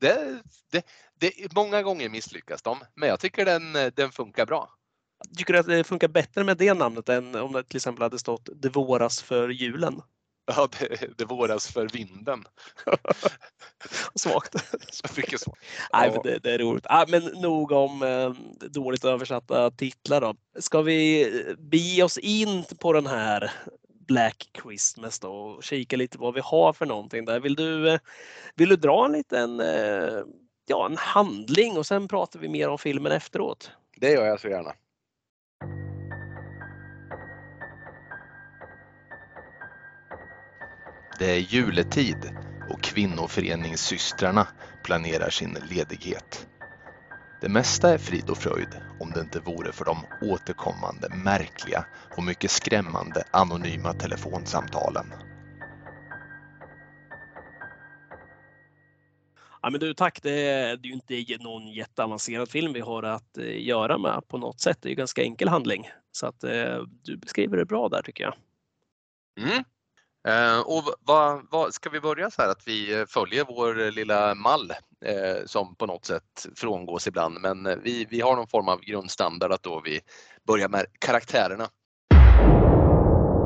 [0.00, 0.42] det,
[0.72, 0.86] det,
[1.18, 4.70] det, många gånger misslyckas de, men jag tycker den, den funkar bra.
[5.36, 8.18] Tycker du att det funkar bättre med det namnet än om det till exempel hade
[8.18, 10.02] stått Det våras för julen?
[10.46, 12.44] Ja, det, det våras för vinden.
[14.14, 14.54] Svagt.
[15.16, 15.54] Mycket så.
[15.92, 16.86] Nej, men det, det är roligt.
[16.88, 18.30] Ah, men nog om eh,
[18.68, 20.34] dåligt översatta titlar då.
[20.58, 23.52] Ska vi eh, bege oss in på den här
[24.06, 27.40] Black Christmas då och kika lite vad vi har för någonting där.
[27.40, 28.00] Vill du, eh,
[28.54, 30.22] vill du dra en liten eh,
[30.66, 33.70] ja, en handling och sen pratar vi mer om filmen efteråt?
[33.96, 34.72] Det gör jag så gärna.
[41.18, 42.16] Det är juletid
[42.70, 44.48] och kvinnoföreningssystrarna
[44.84, 46.46] planerar sin ledighet.
[47.40, 48.68] Det mesta är frid och fröjd
[49.00, 55.06] om det inte vore för de återkommande märkliga och mycket skrämmande anonyma telefonsamtalen.
[59.62, 60.22] Ja, men du, tack.
[60.22, 64.28] Det är, det är ju inte någon jätteavancerad film vi har att eh, göra med
[64.28, 64.78] på något sätt.
[64.80, 65.90] Det är ju ganska enkel handling.
[66.12, 68.34] Så att eh, du beskriver det bra där tycker jag.
[69.40, 69.64] Mm.
[70.28, 74.72] Eh, och vad, vad, ska vi börja så här att vi följer vår lilla mall
[75.46, 79.52] som på något sätt frångås ibland men eh, vi, vi har någon form av grundstandard
[79.52, 80.00] att då vi
[80.46, 81.68] börjar med karaktärerna.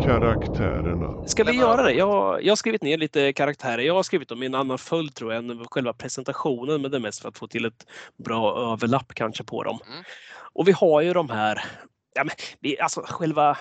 [0.05, 1.29] Karaktärerna.
[1.29, 1.93] Ska vi göra det?
[1.93, 3.83] Jag, jag har skrivit ner lite karaktärer.
[3.83, 6.97] Jag har skrivit dem i en annan följd tror jag än själva presentationen men det
[6.97, 7.87] är mest för att få till ett
[8.25, 9.79] bra överlapp kanske på dem.
[9.87, 10.05] Mm.
[10.53, 11.65] Och vi har ju de här,
[12.15, 13.59] ja men vi, alltså själva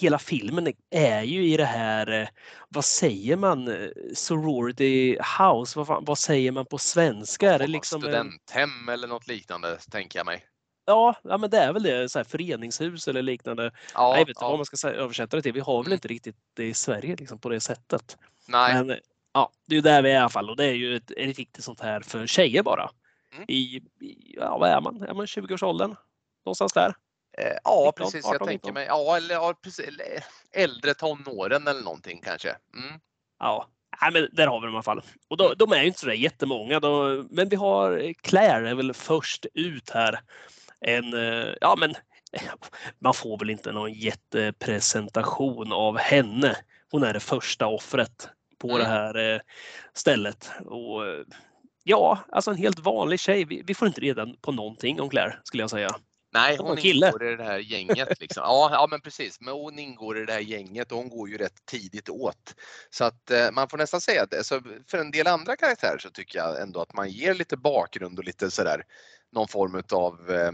[0.00, 2.28] Hela filmen är ju i det här, eh,
[2.68, 7.52] vad säger man, eh, sorority house, vad, fan, vad säger man på svenska?
[7.52, 10.44] Är det liksom en, Studenthem eller något liknande tänker jag mig.
[10.86, 13.72] ja, ja, men det är väl det, så här föreningshus eller liknande.
[13.94, 14.48] Ja, jag vet inte ja.
[14.48, 15.52] vad man ska säga, översätta det till.
[15.52, 15.94] Vi har väl Mm.
[15.96, 18.18] inte riktigt det i Sverige liksom, på det sättet.
[18.48, 18.98] Nej, Men
[19.34, 21.10] ja, det är ju där vi är i alla fall och det är ju ett,
[21.10, 22.90] ett riktigt sånt här för tjejer bara.
[23.34, 23.44] Mm.
[23.48, 25.02] I, i, ja vad är man?
[25.02, 25.96] Är man 20-årsåldern?
[26.44, 26.94] Någonstans där.
[27.38, 28.24] Eh, ja 19, precis.
[28.24, 28.74] Jag 18, tänker 19.
[28.74, 29.88] mig, ja eller ja, precis,
[30.52, 32.48] äldre tonåren eller någonting kanske.
[32.48, 33.00] Mm.
[33.38, 33.68] Ja,
[34.02, 35.02] Nej, men där har vi dem i alla fall.
[35.28, 36.80] Och då, de är ju inte så där jättemånga.
[36.80, 40.20] Då, men vi har Claire är väl först ut här.
[40.80, 41.94] En, eh, ja men
[42.98, 46.56] man får väl inte någon jättepresentation av henne.
[46.90, 48.28] Hon är det första offret
[48.58, 48.80] på Mm.
[48.80, 49.40] det här eh,
[49.94, 50.50] stället.
[50.64, 51.24] Och, eh,
[51.84, 53.44] ja, alltså en helt vanlig tjej.
[53.44, 55.90] Vi, vi får inte reda på någonting om Claire skulle jag säga.
[56.34, 57.06] Nej, hon kille.
[57.06, 58.20] ingår i det här gänget.
[58.20, 58.42] Liksom.
[58.42, 59.40] Ja, ja, men precis.
[59.40, 62.54] Men hon ingår i det här gänget och hon går ju rätt tidigt åt.
[62.90, 64.44] Så att eh, man får nästan säga det.
[64.44, 68.18] Så för en del andra karaktärer så tycker jag ändå att man ger lite bakgrund
[68.18, 68.82] och lite sådär
[69.32, 70.52] någon form av eh,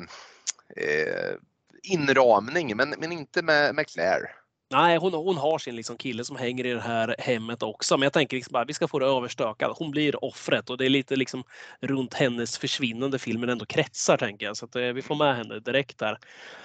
[0.85, 1.35] eh,
[1.83, 4.31] inramning, men, men inte med, med Claire.
[4.73, 7.97] Nej, hon, hon har sin liksom kille som hänger i det här hemmet också.
[7.97, 9.79] Men jag tänker liksom bara, vi ska få det överstökat.
[9.79, 11.45] Hon blir offret och det är lite liksom
[11.81, 14.57] runt hennes försvinnande filmen ändå kretsar tänker jag.
[14.57, 16.19] Så att eh, vi får med henne direkt där.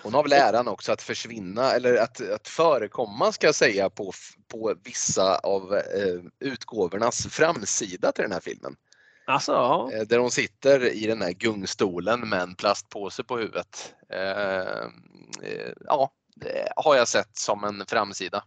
[0.04, 4.12] Hon har väl äran också att försvinna eller att, att förekomma ska jag säga på,
[4.52, 8.76] på vissa av eh, utgåvornas framsida till den här filmen.
[9.28, 9.90] Alltså, ja.
[9.94, 13.94] Eh, Där hon sitter i den här gungstolen med en plastpåse på huvudet.
[14.10, 14.20] Eh,
[15.50, 16.12] eh, ja,
[16.76, 18.44] har jag sett som en framsida.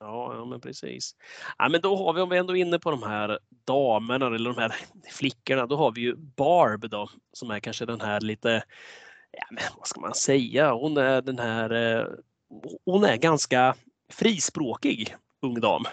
[0.00, 1.14] Ja, ja men precis.
[1.58, 4.50] Ja, men då har vi, om vi ändå är inne på de här damerna eller
[4.50, 4.74] de här
[5.12, 8.62] flickorna, då har vi ju Barb då som är kanske den här lite,
[9.32, 12.06] ja men vad ska man säga, hon är den här, eh,
[12.84, 13.74] hon är ganska
[14.12, 15.84] frispråkig ung dam.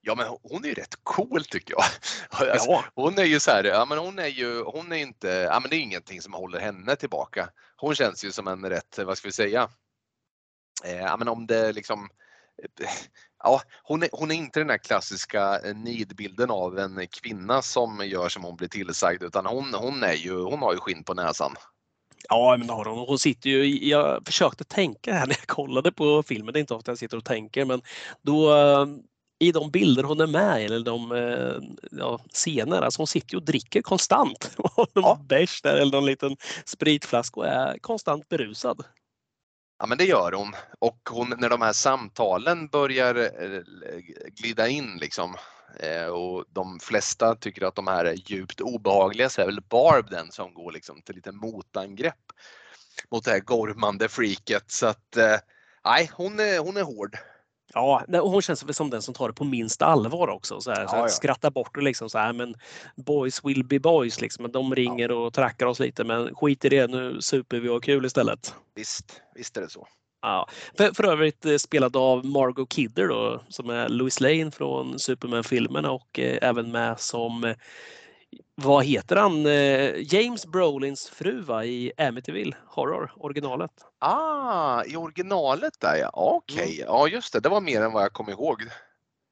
[0.00, 1.84] Ja men hon är ju rätt cool tycker jag.
[2.50, 5.28] Alltså, Ja, Hon är ju så här, ja men hon är ju, hon är inte,
[5.28, 7.48] ja men det är ingenting som håller henne tillbaka.
[7.76, 9.68] Hon känns ju som en rätt, vad ska vi säga, eh,
[10.84, 12.08] ja men om det liksom,
[12.80, 12.88] eh,
[13.44, 18.00] ja hon är, hon är inte den här klassiska eh, nidbilden av en kvinna som
[18.08, 21.14] gör som hon blir tillsagd utan hon, hon är ju, hon har ju skinn på
[21.14, 21.54] näsan.
[22.28, 22.98] ja men det har hon.
[23.08, 26.74] Hon sitter ju, jag försökte tänka här när jag kollade på filmen, det är inte
[26.74, 27.82] ofta jag sitter och tänker, men
[28.22, 28.86] då eh,
[29.38, 33.36] i de bilder hon är med i, eller de eh, ja, scener, alltså hon sitter
[33.36, 34.50] och dricker konstant.
[34.58, 35.18] Och någon Ja.
[35.28, 38.84] bärs där eller någon liten spritflaska och är konstant berusad.
[39.82, 43.60] Ja men det gör hon och hon, när de här samtalen börjar eh,
[44.30, 45.34] glida in liksom
[45.80, 50.10] eh, och de flesta tycker att de här är djupt obehagliga så är väl Barb
[50.10, 52.32] den som går liksom till lite motangrepp
[53.10, 55.36] mot det här gormande freaket så att eh,
[55.84, 57.16] nej hon är, hon är hård.
[57.74, 60.60] Ja, hon känns väl som den som tar det på minsta allvar också.
[60.60, 61.08] Så här, så Ja, här, ja.
[61.08, 62.54] Skrattar bort och liksom så här, men
[62.96, 64.52] boys will be boys liksom.
[64.52, 67.80] De ringer och trackar oss lite, men skit i det, nu super vi och har
[67.80, 68.54] kul istället.
[68.74, 69.86] Visst, visst är det så.
[70.22, 70.48] Ja.
[70.76, 75.90] För, för övrigt eh, spelad av Margot Kidder då, som är Louis Lane från Superman-filmerna
[75.90, 77.54] och eh, även med som, eh,
[78.62, 83.70] vad heter han, eh, James Brolins fru va, i Amityville Horror, originalet.
[83.98, 86.10] Ah, i originalet där ja.
[86.12, 87.40] Okej, ja just det.
[87.40, 88.62] Det var mer än vad jag kom ihåg.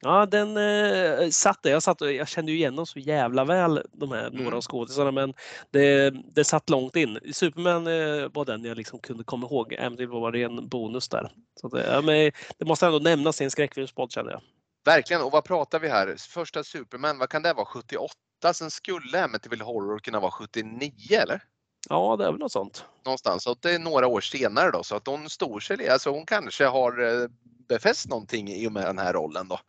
[0.02, 1.70] Ja, den eh, satt där.
[1.70, 4.54] Jag, satt, jag kände ju igen dem så jävla väl, de här några Mm.
[4.54, 5.34] av skådisarna, men
[5.70, 7.18] det, det satt långt in.
[7.32, 9.74] Superman eh, var den jag liksom kunde komma ihåg.
[9.74, 11.32] Amityville var en bonus där.
[11.60, 14.40] Så det, ja, men det måste ändå nämnas i en skräckfilmspodd känner jag.
[14.84, 15.22] Verkligen.
[15.22, 16.14] Och vad pratar vi här?
[16.18, 17.66] Första Superman, vad kan det vara?
[17.66, 18.14] 78?
[18.54, 21.42] Sen skulle Amityville Horror kunna vara 79 eller?
[21.88, 22.84] Ja, det är väl något sånt.
[23.04, 23.42] Någonstans.
[23.42, 24.82] Så det är några år senare då.
[24.82, 25.88] Så att hon står sig.
[25.88, 27.28] Alltså hon kanske har eh,
[27.68, 29.60] befäst någonting i och med den här rollen då.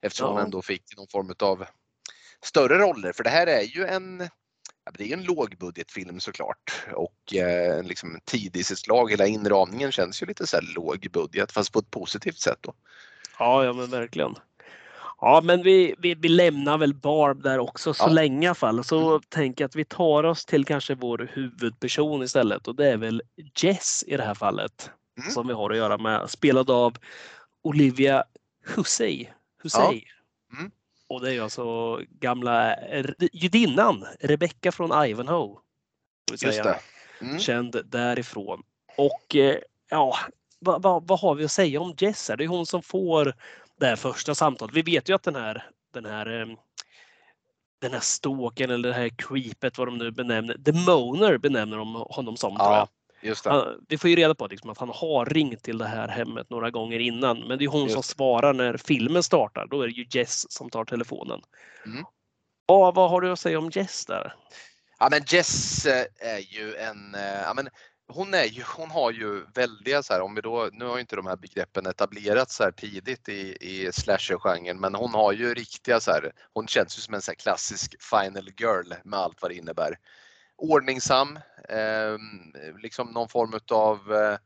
[0.00, 0.32] Eftersom Ja.
[0.32, 1.64] hon ändå fick någon form av
[2.44, 3.12] större roller.
[3.12, 4.28] För det här är ju en
[4.98, 9.10] det är en lågbudgetfilm såklart och eh, liksom en tidig i sitt slag.
[9.10, 12.74] Hela inramningen känns ju lite så här låg budget fast på ett positivt sätt då.
[13.38, 14.34] Ja, ja men verkligen.
[15.20, 18.12] Ja, men vi, vi, vi lämnar väl Barb där också så Ja.
[18.12, 18.84] länge i alla fall.
[18.84, 22.96] Så tänker jag att vi tar oss till kanske vår huvudperson istället och det är
[22.96, 23.22] väl
[23.56, 24.90] Jess i det här fallet.
[25.18, 25.30] Mm.
[25.30, 26.30] Som vi har att göra med.
[26.30, 26.96] Spelad av
[27.62, 28.24] Olivia
[28.66, 29.26] Hussey.
[29.62, 30.02] Hussey.
[30.58, 30.70] Mm.
[31.08, 32.76] Och det är alltså gamla
[33.32, 35.58] judinnan Rebecca från Ivanhoe.
[36.30, 36.78] Just det.
[37.20, 37.38] Mm.
[37.38, 38.62] Känd därifrån.
[38.96, 39.56] Och eh,
[39.90, 40.16] ja,
[40.58, 42.30] vad, vad, vad har vi att säga om Jess?
[42.38, 43.34] Det är hon som får
[43.80, 44.74] det här första samtalet.
[44.74, 46.46] Vi vet ju att den här, den här eh,
[47.80, 51.94] den här stalken eller det här creepet, vad de nu benämner, The Moaner benämner de
[51.94, 52.56] honom som.
[52.56, 52.76] tror jag.
[52.76, 52.88] Ja,
[53.20, 53.50] just det.
[53.50, 56.50] Han, vi får ju reda på liksom, att han har ringt till det här hemmet
[56.50, 57.48] några gånger innan.
[57.48, 59.66] Men det är hon Just som svarar när filmen startar.
[59.66, 61.40] Då är det ju Jess som tar telefonen.
[61.86, 62.04] Mm.
[62.66, 64.34] Ja, vad har du att säga om Jess där?
[64.98, 67.68] Ja men Jess eh, är ju en, eh, ja men
[68.08, 71.00] hon är ju, hon har ju väldiga så här, om vi då, nu har ju
[71.00, 75.54] inte de här begreppen etablerats så här tidigt i, i slasher-genren men hon har ju
[75.54, 79.42] riktiga så här, hon känns ju som en så här klassisk final girl med allt
[79.42, 79.98] vad det innebär.
[80.56, 81.36] Ordningsam,
[81.68, 82.18] eh,
[82.82, 84.38] liksom någon form utav eh,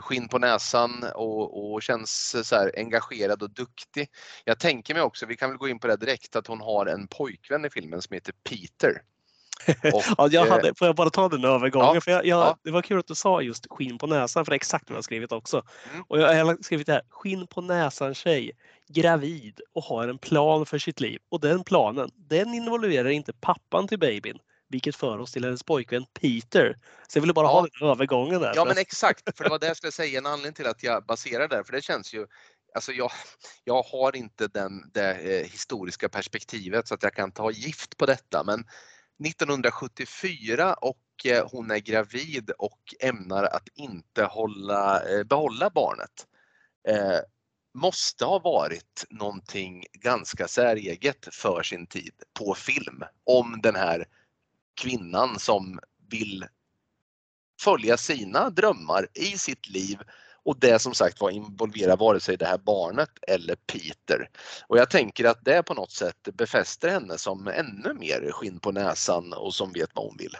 [0.00, 4.10] skinn på näsan och, och känns så här engagerad och duktig.
[4.44, 6.86] Jag tänker mig också, vi kan väl gå in på det direkt, att hon har
[6.86, 9.02] en pojkvän i filmen som heter Peter.
[9.94, 11.94] Och, Ja, jag eh, hade, får jag bara ta den övergången?
[11.94, 12.58] ja, för jag, jag, ja.
[12.64, 14.94] Det var kul att du sa just skinn på näsan, för det är exakt vad
[14.94, 15.62] jag har skrivit också.
[15.92, 16.04] Mm.
[16.08, 18.52] Och jag har skrivit det här, skinn på näsan tjej,
[18.88, 21.18] gravid och har en plan för sitt liv.
[21.28, 24.38] Och den planen, den involverar inte pappan till babyn.
[24.68, 26.76] Vilket för oss till hennes pojkvän Peter.
[27.08, 27.52] Så jag ville bara Ja.
[27.52, 28.52] ha den övergången där.
[28.56, 31.04] Ja men exakt, för det var det jag skulle säga, en anledning till att jag
[31.06, 32.26] baserar det, för det känns ju
[32.74, 33.10] Alltså jag,
[33.64, 38.06] jag har inte den, det eh, historiska perspektivet så att jag kan ta gift på
[38.06, 38.64] detta men
[39.26, 46.26] 1974 och eh, hon är gravid och ämnar att inte hålla, eh, behålla barnet.
[46.88, 47.18] Eh,
[47.74, 54.06] måste ha varit någonting ganska säreget för sin tid på film om den här
[54.74, 56.46] kvinnan som vill
[57.60, 59.98] följa sina drömmar i sitt liv
[60.44, 64.28] och det som sagt var involverar vare sig det här barnet eller Peter.
[64.66, 68.72] Och jag tänker att det på något sätt befäster henne som ännu mer skinn på
[68.72, 70.36] näsan och som vet vad hon vill.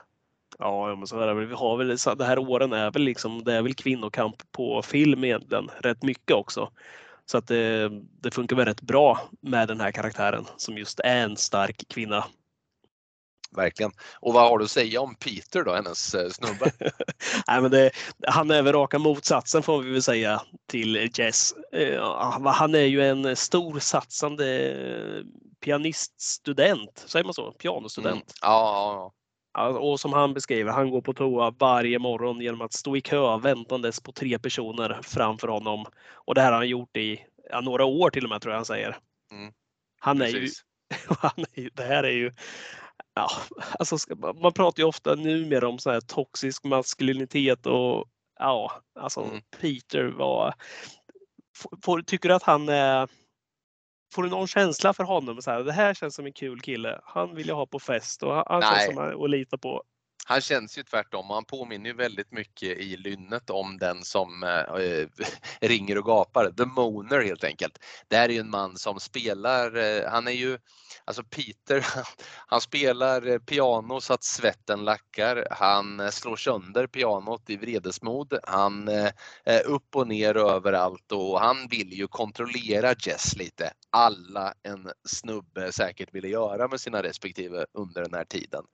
[0.58, 1.46] Ja, men så är det väl.
[1.46, 5.24] Vi har väl, det här åren är väl liksom, det är väl kvinnokamp på film
[5.24, 6.70] egentligen, rätt mycket också.
[7.26, 7.90] Så att det,
[8.20, 12.24] det funkar väl rätt bra med den här karaktären som just är en stark kvinna.
[13.56, 13.92] Verkligen.
[14.14, 16.72] Och vad har du att säga om Peter då, hennes eh, snubbe?
[17.48, 17.90] Nej, men det,
[18.26, 21.54] han är väl raka motsatsen får vi väl säga till Jess.
[21.72, 24.74] Eh, Han är ju en stor satsande
[25.64, 27.52] pianiststudent, säger man så?
[27.52, 28.14] Pianostudent.
[28.14, 28.24] Mm.
[28.42, 29.12] Ja,
[29.54, 33.00] ja, och som han beskriver, han går på toa varje morgon genom att stå i
[33.00, 35.86] kö väntandes på tre personer framför honom.
[36.12, 38.58] Och det här har han gjort i ja, några år till och med tror jag
[38.58, 38.98] han säger.
[39.32, 39.52] Mm,
[40.00, 40.48] Han är ju,
[41.08, 42.32] han är ju, det här är ju,
[43.14, 43.30] ja,
[43.78, 48.04] alltså ska, man pratar ju ofta numera om så här toxisk maskulinitet och
[48.38, 49.40] ja, alltså Mm.
[49.60, 50.54] Peter var,
[51.84, 53.08] får, tycker du att han är
[54.14, 55.42] Får du någon känsla för honom?
[55.42, 57.00] Så här, det här känns som en kul kille.
[57.04, 58.86] Han vill jag ha på fest och han han Nej.
[58.86, 59.82] känns som att lita på.
[60.30, 61.30] Han känns ju tvärtom.
[61.30, 65.06] Han påminner ju väldigt mycket i lynnet om den som eh,
[65.68, 66.50] ringer och gapar.
[66.50, 67.78] The Moaner helt enkelt.
[68.08, 70.58] Det här är ju en man som spelar, eh, han är ju,
[71.04, 71.86] alltså Peter,
[72.46, 75.46] han spelar eh, piano så att svetten lackar.
[75.50, 78.38] Han eh, slår sönder pianot i vredesmod.
[78.44, 79.10] Han eh,
[79.44, 83.72] är upp och ner överallt och han vill ju kontrollera Jess lite.
[83.90, 88.64] Alla en snubbe säkert ville göra med sina respektive under den här tiden.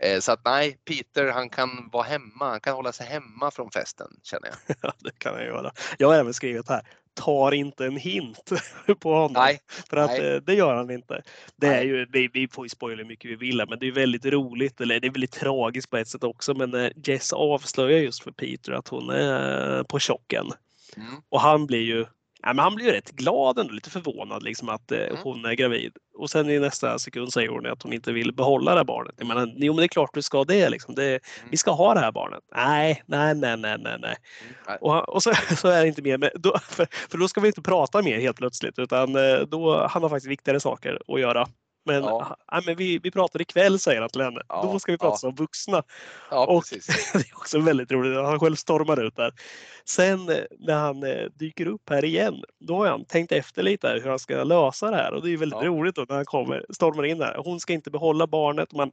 [0.00, 0.93] Eh, Så att nej, Peter
[1.32, 4.76] han kan vara hemma, han kan hålla sig hemma från festen känner jag.
[4.82, 5.72] Ja, det kan jag göra.
[5.98, 6.82] Jag har även skrivit här.
[7.14, 8.52] Tar inte en hint
[9.00, 9.32] på honom.
[9.32, 10.34] Nej, För att nej.
[10.34, 11.22] eh, det gör han inte.
[11.56, 13.92] Det är ju, vi, vi får ju spoila hur mycket vi vill men det är
[13.92, 16.54] väldigt roligt, eller det är väldigt tragiskt på ett sätt också.
[16.54, 20.46] Men när Jess avslöjar just för Peter att hon är på chocken.
[20.96, 21.14] Mm.
[21.28, 22.06] Och han blir ju
[22.46, 25.16] Ja, men han blir ju rätt glad ändå, lite förvånad liksom att eh, Mm.
[25.22, 25.92] hon är gravid.
[26.18, 29.14] Och sen i nästa sekund säger hon att hon inte vill behålla det här barnet.
[29.18, 30.68] Jag menar, jo men det är klart du ska det.
[30.68, 30.94] Liksom.
[30.94, 31.20] det
[31.50, 32.40] vi ska ha det här barnet.
[32.56, 33.98] Nej, nej, nej, nej, nej.
[34.00, 34.16] nej.
[34.68, 34.78] Mm.
[34.80, 36.32] Och, och så, så är det inte mer.
[36.34, 40.02] Då, för, för då ska vi inte prata mer helt plötsligt utan eh, då, han
[40.02, 41.46] har faktiskt viktigare saker att göra.
[41.86, 42.36] Men, Ja.
[42.50, 42.62] ja.
[42.66, 44.40] men vi, vi pratar ikväll säger han till henne.
[44.48, 45.16] Ja, Då ska vi prata ja.
[45.16, 45.82] som vuxna.
[46.30, 46.86] Ja, Och- precis.
[47.12, 48.16] Det är också väldigt roligt.
[48.16, 49.32] Han själv stormar ut där.
[49.84, 53.88] Sen eh, när han eh, dyker upp här igen, då har han tänkt efter lite
[53.88, 55.12] här hur han ska lösa det här.
[55.12, 57.36] Och det är väldigt roligt då när han kommer, stormar in där.
[57.44, 58.72] Hon ska inte behålla barnet.
[58.72, 58.90] Man,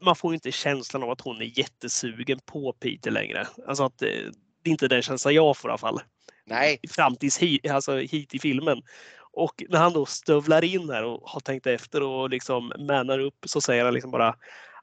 [0.00, 3.46] man får ju inte känslan av att hon är jättesugen på Peter längre.
[3.68, 4.08] Alltså att eh,
[4.62, 6.00] det är inte den känslan jag får i alla fall.
[6.46, 8.82] Nej, Fram tills hit, alltså hit i filmen.
[9.36, 13.34] Och när han då stövlar in här och har tänkt efter och liksom manar upp
[13.46, 14.36] så säger han liksom bara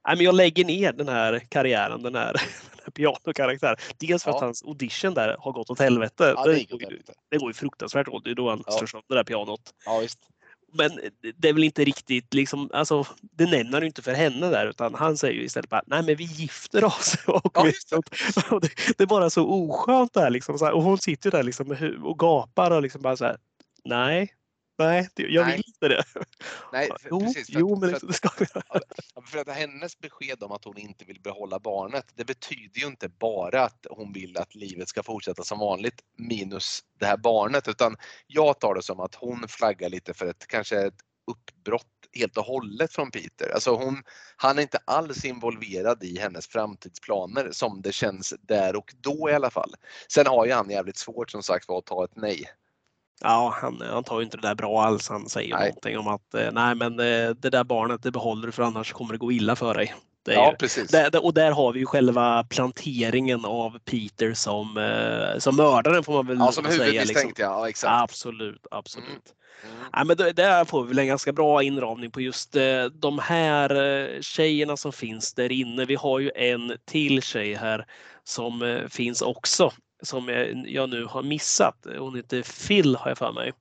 [0.07, 2.33] Nej, men jag lägger ner den här karriären, den här,
[2.71, 3.75] den här pianokaraktären.
[3.97, 4.45] Dels för att Ja.
[4.45, 6.33] hans audition där har gått åt helvete.
[6.37, 8.23] ja, det, går ju, det går ju fruktansvärt åt.
[8.23, 8.71] Det är då han Ja.
[8.71, 9.61] slår sönder det här pianot.
[9.85, 10.01] Ja.
[10.73, 10.91] Men
[11.37, 14.95] det är väl inte riktigt liksom, alltså det nämner ju inte för henne där utan
[14.95, 17.15] han säger ju istället bara nej men vi gifter oss.
[17.27, 18.51] Och, Ja, det.
[18.51, 20.57] och det, det är bara så oskönt där liksom.
[20.57, 23.37] Så här, och hon sitter där liksom och gapar och liksom bara så här,
[23.85, 24.33] nej,
[24.83, 25.55] nej, jag Nej.
[25.55, 26.03] vill inte det.
[26.73, 27.53] Nej, för, jo, precis.
[27.53, 28.81] För, jo men för, att, det ska vi göra.
[29.25, 33.09] för att hennes besked om att hon inte vill behålla barnet, det betyder ju inte
[33.09, 37.97] bara att hon vill att livet ska fortsätta som vanligt minus det här barnet, utan
[38.27, 41.01] jag tar det som att hon flaggar lite för ett kanske ett
[41.31, 43.53] uppbrott helt och hållet från Peter.
[43.53, 44.03] Alltså hon,
[44.35, 49.33] han är inte alls involverad i hennes framtidsplaner som det känns där och då i
[49.33, 49.75] alla fall.
[50.07, 52.45] Sen har ju han jävligt svårt som sagt var att ta ett nej.
[53.23, 55.09] Ja, han, han tar ju inte det där bra alls.
[55.09, 55.67] Han säger Nej.
[55.67, 58.91] någonting om att eh, nej men eh, det där barnet det behåller du för annars
[58.93, 59.93] kommer det gå illa för dig.
[60.25, 60.91] Det Ja, ju, precis.
[60.91, 66.13] där, och där har vi ju själva planteringen av Peter som, eh, som mördaren får
[66.13, 66.73] man väl Ja, som säga.
[66.77, 66.85] Liksom.
[66.85, 68.01] huvudmisstänkt ja, ja exakt.
[68.03, 69.07] Absolut, absolut.
[69.63, 69.85] Mm.
[69.93, 72.55] Ja, men det- där får vi väl en ganska bra inramning på just
[72.93, 75.85] de här tjejerna som finns där inne.
[75.85, 77.85] Vi har ju en till tjej här
[78.23, 80.29] som finns också som
[80.65, 81.87] jag, nu har missat.
[81.97, 83.53] Hon heter Phil har jag för mig.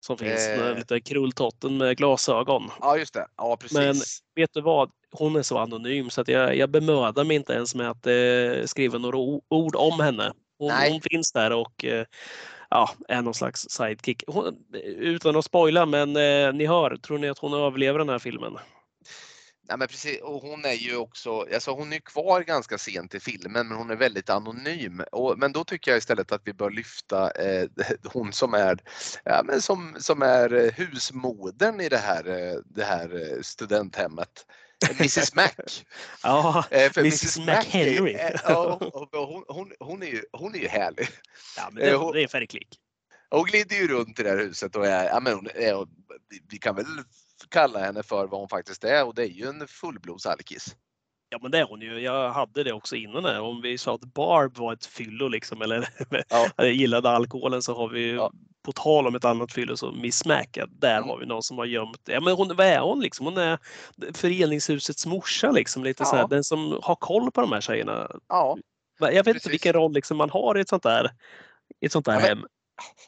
[0.00, 0.66] Som finns, Eh.
[0.68, 2.70] eh, lite krulltotten med glasögon.
[2.80, 3.78] Ja just det, ja precis.
[3.78, 3.96] Men-
[4.34, 4.90] Vet du vad?
[5.12, 8.64] Hon är så anonym så att jag, jag bemödar mig inte ens med att eh,
[8.66, 9.16] skriva några
[9.48, 10.32] ord om henne.
[10.58, 10.92] Hon, Nej.
[10.92, 12.04] hon finns där och eh,
[12.70, 14.22] ja, är någon slags sidekick.
[14.26, 14.56] Hon,
[14.98, 18.58] utan att spoila, men eh, ni hör, tror ni att hon överlever den här filmen?
[19.68, 20.20] Nej, men precis.
[20.22, 23.90] Och hon är ju också, alltså hon är kvar ganska sent i filmen men hon
[23.90, 25.02] är väldigt anonym.
[25.12, 27.68] Och, men då tycker jag istället att vi bör lyfta eh,
[28.04, 28.78] hon som är,
[29.24, 34.46] ja, men som, som är eh, husmodern i det här, eh, det här eh, studenthemmet.
[34.90, 35.50] Mrs Mac.
[36.22, 37.38] Ja, för Mrs.
[37.38, 38.14] McHenry.
[38.14, 38.78] är- eh, ja,
[39.12, 41.08] hon, hon, hon, är ju, hon är ju härlig.
[41.56, 42.68] ja men det, hon- det är färgklick.
[43.30, 45.48] Hon glider ju runt i det här huset och är, ja, men hon
[46.50, 46.84] vi kan väl
[47.50, 50.76] kalla henne för vad hon faktiskt är och det är ju en fullblodsalkis.
[51.28, 52.00] Ja men det är hon ju.
[52.00, 53.40] Jag hade det också innan här.
[53.40, 55.88] Om vi sa att Barb var ett fyllo liksom eller
[56.56, 56.64] Ja.
[56.66, 58.30] gillade alkoholen så har vi ju Ja.
[58.64, 60.44] på tal om ett annat fyllo så Miss Mac.
[60.52, 61.08] ja, Där Mm.
[61.08, 62.00] har vi någon som har gömt.
[62.04, 63.26] Ja men hon, vad är hon liksom?
[63.26, 63.58] Hon är
[64.14, 65.84] föreningshusets morsa liksom.
[65.84, 66.26] Lite så här, Ja.
[66.26, 68.10] den som har koll på de här tjejerna.
[68.28, 68.58] Ja,
[69.00, 69.34] Jag vet Precis.
[69.42, 71.10] inte vilken roll liksom man har i ett sånt där,
[71.80, 72.44] i ett sånt där Ja, hem.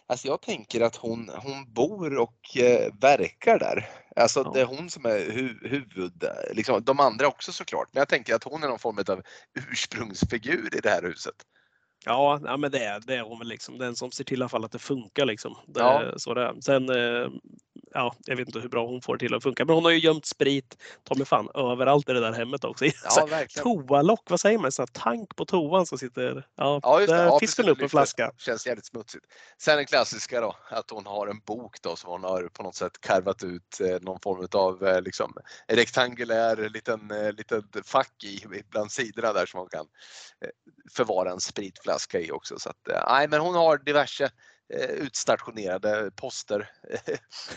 [0.07, 3.89] Alltså jag tänker att hon, hon bor och eh, verkar där.
[4.16, 4.51] Alltså Ja.
[4.55, 7.89] det är hon som är hu huvud, liksom, de andra också såklart.
[7.93, 9.23] Men jag tänker att hon är någon form av
[9.71, 11.35] ursprungsfigur i det här huset.
[12.05, 13.79] Ja, ja men det är, det är hon väl liksom.
[13.79, 15.57] Den som ser till i alla fall att det funkar liksom.
[15.66, 16.12] Det Ja.
[16.16, 16.62] så det.
[16.62, 17.29] Sen eh,
[17.95, 19.64] ja, jag vet inte hur bra hon får det till att funka.
[19.64, 22.84] Men hon har ju gömt sprit, ta mig fan, överallt i det där hemmet också.
[22.91, 23.64] Så Ja, verkligen.
[23.64, 24.72] Toalock, vad säger man?
[24.72, 26.47] Så tank på toan som sitter...
[26.57, 27.16] Ja, Ja, just det.
[27.16, 28.32] där Ja, fiskar hon upp en flaska.
[28.39, 29.24] Känns jävligt smutsigt.
[29.59, 32.74] Sen den klassiska då, att hon har en bok då som hon har på något
[32.74, 35.34] sätt karvat ut eh, någon form av eh, liksom,
[35.68, 39.86] rektangulär liten, eh, liten fack i bland sidorna där som hon kan
[40.93, 42.59] förvara en spritflaska i också.
[42.59, 44.30] Så att, nej, men hon har diverse
[44.91, 46.71] utstationerade poster.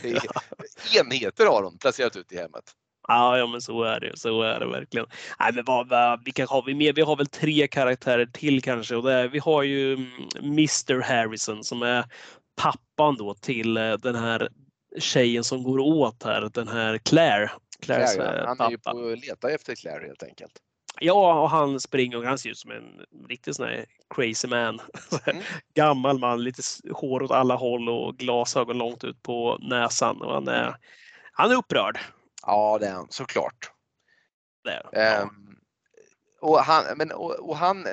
[1.00, 2.76] Enheter har hon placerat ut i hemmet.
[3.08, 4.20] Ja, ja, men så är det.
[4.20, 5.08] Så är det verkligen.
[5.40, 6.94] Nej, men vad, vad, vilka har vi mer?
[6.94, 8.96] Vi har väl tre karaktärer till kanske.
[8.96, 12.06] Och är, vi har ju mm, Mr Harrison som är
[12.56, 14.50] pappan då till eh, den här
[15.00, 17.52] tjejen som går åt här, den här Claire.
[17.80, 18.48] Claires Claire, eh, ja.
[18.48, 20.54] Han är ju på leta efter Claire helt enkelt.
[21.00, 23.86] Ja, och han springer och han ser ut som en riktig sån här
[24.16, 24.82] crazy man.
[25.26, 25.44] Mm.
[25.74, 26.62] Gammal man, lite
[26.92, 30.22] hår åt alla håll och glasögon långt ut på näsan.
[30.22, 30.76] Och han, är,
[31.32, 32.00] han är upprörd.
[32.46, 33.72] Ja, det är han såklart.
[34.64, 34.90] Där.
[34.94, 35.56] Ehm,
[36.40, 37.86] och han, men, och, och han,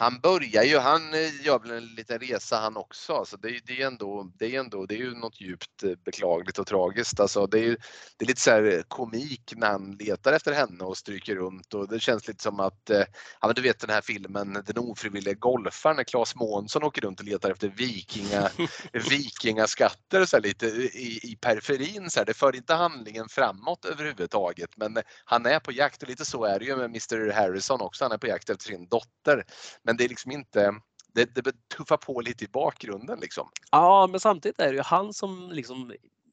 [0.00, 3.12] han börjar ju, han eh, gör väl en liten resa han också.
[3.14, 5.90] Alltså det, är- det är ändå, det är ändå, det är ju något djupt eh,
[6.04, 7.20] beklagligt och tragiskt.
[7.20, 7.76] Alltså det är,
[8.16, 11.88] det är lite så här komik när han letar efter henne och stryker runt och
[11.88, 13.04] det känns lite som att, eh,
[13.40, 17.20] ja men du vet den här filmen Den ofrivilliga golfaren när Claes Månsson åker runt
[17.20, 18.48] och letar efter vikinga,
[19.10, 22.10] vikingaskatter så lite i, i periferin.
[22.10, 22.24] Så här.
[22.26, 26.58] Det för inte handlingen framåt överhuvudtaget men han är på jakt och lite så är
[26.58, 28.04] det ju med Mr Harrison också.
[28.04, 29.44] Han är på jakt efter sin dotter.
[29.88, 30.74] Men det är liksom inte,
[31.14, 33.48] det, det tuffar på lite i bakgrunden liksom.
[33.70, 35.92] Ja, men samtidigt är det ju han som liksom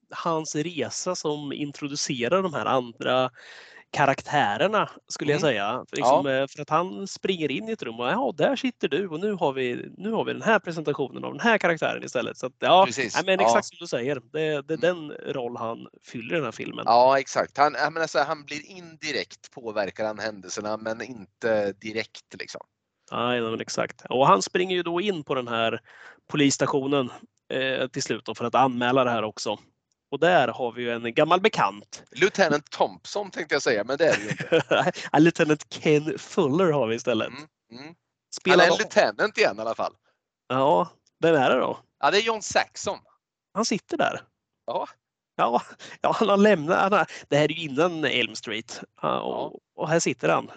[0.10, 3.30] hans resa som introducerar de här andra
[3.92, 5.50] karaktärerna skulle jag Mm.
[5.52, 5.86] säga.
[5.90, 8.88] För, liksom, eh, för att han springer in i ett rum och ja, där sitter
[8.88, 12.04] du och nu har vi, nu har vi den här presentationen av den här karaktären
[12.04, 12.38] istället.
[12.38, 13.22] Så att, ja, Precis.
[13.26, 13.46] men Ja.
[13.46, 14.16] exakt som du säger.
[14.16, 15.08] Det, det är Mm.
[15.10, 16.84] den roll han fyller i den här filmen.
[16.88, 17.58] Ja exakt.
[17.58, 22.62] Han, jag menar så här, han blir indirekt påverkar han händelserna men inte direkt liksom.
[23.12, 24.06] Nej, men exakt.
[24.10, 25.82] Och han springer ju då in på den här
[26.28, 27.12] polisstationen
[27.54, 29.60] eh, till slut för att anmäla det här också.
[30.12, 32.04] Och där har vi ju en gammal bekant.
[32.12, 34.64] Lieutenant Thompson tänkte jag säga men det är det ju inte.
[35.12, 37.28] Ja, Lieutenant Ken Fuller har vi istället.
[37.28, 37.96] Mm, mm.
[38.46, 39.94] Han är en lieutenant igen i alla fall.
[40.48, 40.90] Ja,
[41.20, 41.80] vem är det då?
[42.00, 43.00] Ja det är John Saxon.
[43.54, 44.22] Han sitter där.
[44.66, 44.88] Ja.
[45.36, 45.62] Ja,
[46.02, 46.80] ja han har lämnat.
[46.80, 48.82] Han har, det här är ju innan Elm Street.
[49.02, 50.52] Ja, och, och här sitter han.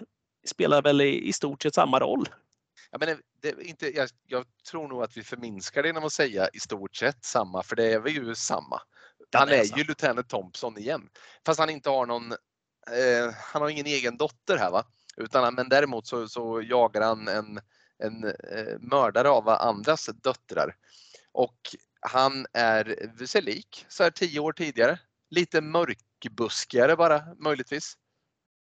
[0.49, 2.29] Spelar väl i, i stort sett samma roll.
[2.91, 6.13] Jag, menar, det är inte, jag, jag tror nog att vi förminskar det genom att
[6.13, 8.83] säga i stort sett samma för det är väl ju samma.
[9.31, 11.09] Ja, Han är är ju Lieutenant Thompson igen.
[11.47, 14.85] Fast han inte har någon, eh, han har ingen egen dotter här va.
[15.17, 17.61] Utan, men däremot så, så jagar han en,
[17.99, 20.77] en eh, mördare av andras döttrar.
[21.33, 21.59] Och
[22.01, 24.99] han är sig lik så här tio år tidigare.
[25.31, 27.97] Lite mörkbuskigare bara möjligtvis.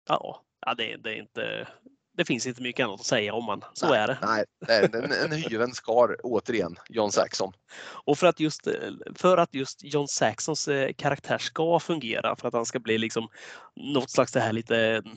[0.08, 1.66] Ja, ja det, det är inte.
[2.16, 3.62] Det finns inte mycket annat att säga om han.
[3.72, 4.18] Så är det.
[4.22, 7.52] Nej, det en, en hyven skar återigen, John Saxon.
[8.06, 8.68] Och för att just,
[9.14, 13.28] för att just John Saxons eh, karaktär ska fungera, för att han ska bli liksom
[13.76, 15.16] något slags det här lite mm,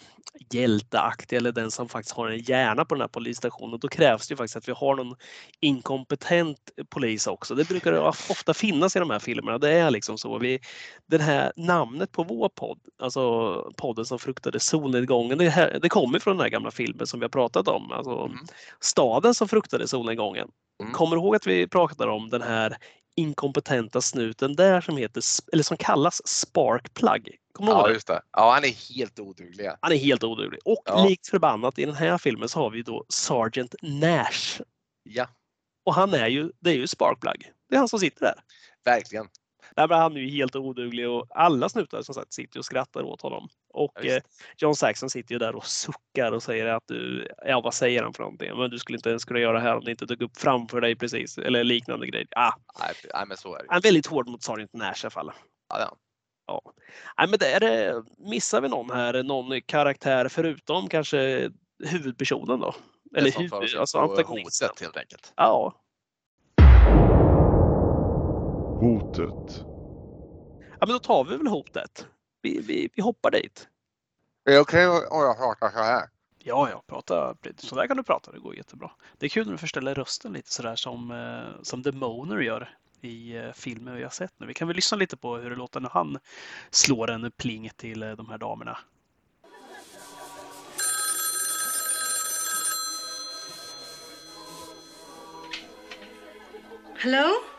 [0.53, 4.31] hjälteaktig eller den som faktiskt har en hjärna på den här polisstationen, då krävs det
[4.31, 5.15] ju faktiskt att vi har någon
[5.59, 6.57] inkompetent
[6.89, 7.55] polis också.
[7.55, 9.57] Det brukar det ofta finnas i de här filmerna.
[9.57, 10.37] Det är liksom så.
[10.37, 10.59] Vi,
[11.05, 16.19] den här namnet på vår podd, alltså podden som fruktade solnedgången, det, här, det kommer
[16.19, 17.91] från den här gamla filmen som vi har pratat om.
[17.91, 18.37] Alltså Mm.
[18.79, 20.47] staden som fruktade solnedgången.
[20.81, 20.93] Mm.
[20.93, 22.77] Kommer du ihåg att vi pratade om den här
[23.15, 25.23] inkompetenta snuten där som heter,
[25.53, 27.37] eller som kallas Sparkplug?
[27.53, 28.21] Kommer Ja, just det.
[28.31, 29.69] Ja, han är helt oduglig.
[29.81, 30.59] Han är helt oduglig.
[30.65, 31.05] Och Ja.
[31.05, 34.61] likt förbannat i den här filmen så har vi då Sergeant Nash.
[35.03, 35.27] Ja,
[35.85, 37.51] Och han är ju, det är ju Sparkplug.
[37.69, 38.35] Det är han som sitter där.
[38.85, 39.27] verkligen.
[39.77, 43.03] Nej, men han är ju helt oduglig och alla snutar som sagt sitter och skrattar
[43.03, 43.49] åt honom.
[43.73, 44.21] Och Ja, eh,
[44.57, 48.13] John Saxon sitter ju där och suckar och säger att du, ja vad säger han
[48.13, 48.57] för någonting?
[48.57, 50.81] Men du skulle inte ens kunna göra det här om det inte dök upp framför
[50.81, 51.37] dig precis.
[51.37, 52.27] Eller liknande grejer.
[52.35, 53.65] Ah, Nej, nej, men så är det.
[53.69, 55.31] han är väldigt hård mot Sergeant Nash i alla fall.
[55.69, 55.95] Ja, ja.
[56.47, 56.61] Ja.
[57.17, 59.23] Nej, men det är, det- missar vi någon här?
[59.23, 61.49] Någon karaktär förutom kanske
[61.85, 62.75] huvudpersonen då?
[63.15, 64.67] Eller huvud, alltså antagonisten.
[64.67, 65.33] hotet helt enkelt.
[65.35, 65.73] Ja.
[69.17, 69.65] Hotet.
[70.79, 72.07] ja, men då tar vi väl hotet.
[72.41, 73.67] Vi, vi, vi hoppar dit.
[74.45, 76.09] Är det okej om jag pratar så här?
[76.43, 77.35] Ja, ja, prata.
[77.57, 78.31] Så där kan du prata.
[78.31, 78.91] Det går jättebra.
[79.17, 82.77] Det är kul när du förställer rösten lite sådär som, eh, som The Moner gör
[83.01, 84.47] i eh, filmen vi har sett nu.
[84.47, 86.19] Vi kan väl lyssna lite på hur det låter när han
[86.69, 88.77] slår en pling till eh, de här damerna.
[96.99, 97.56] Hello?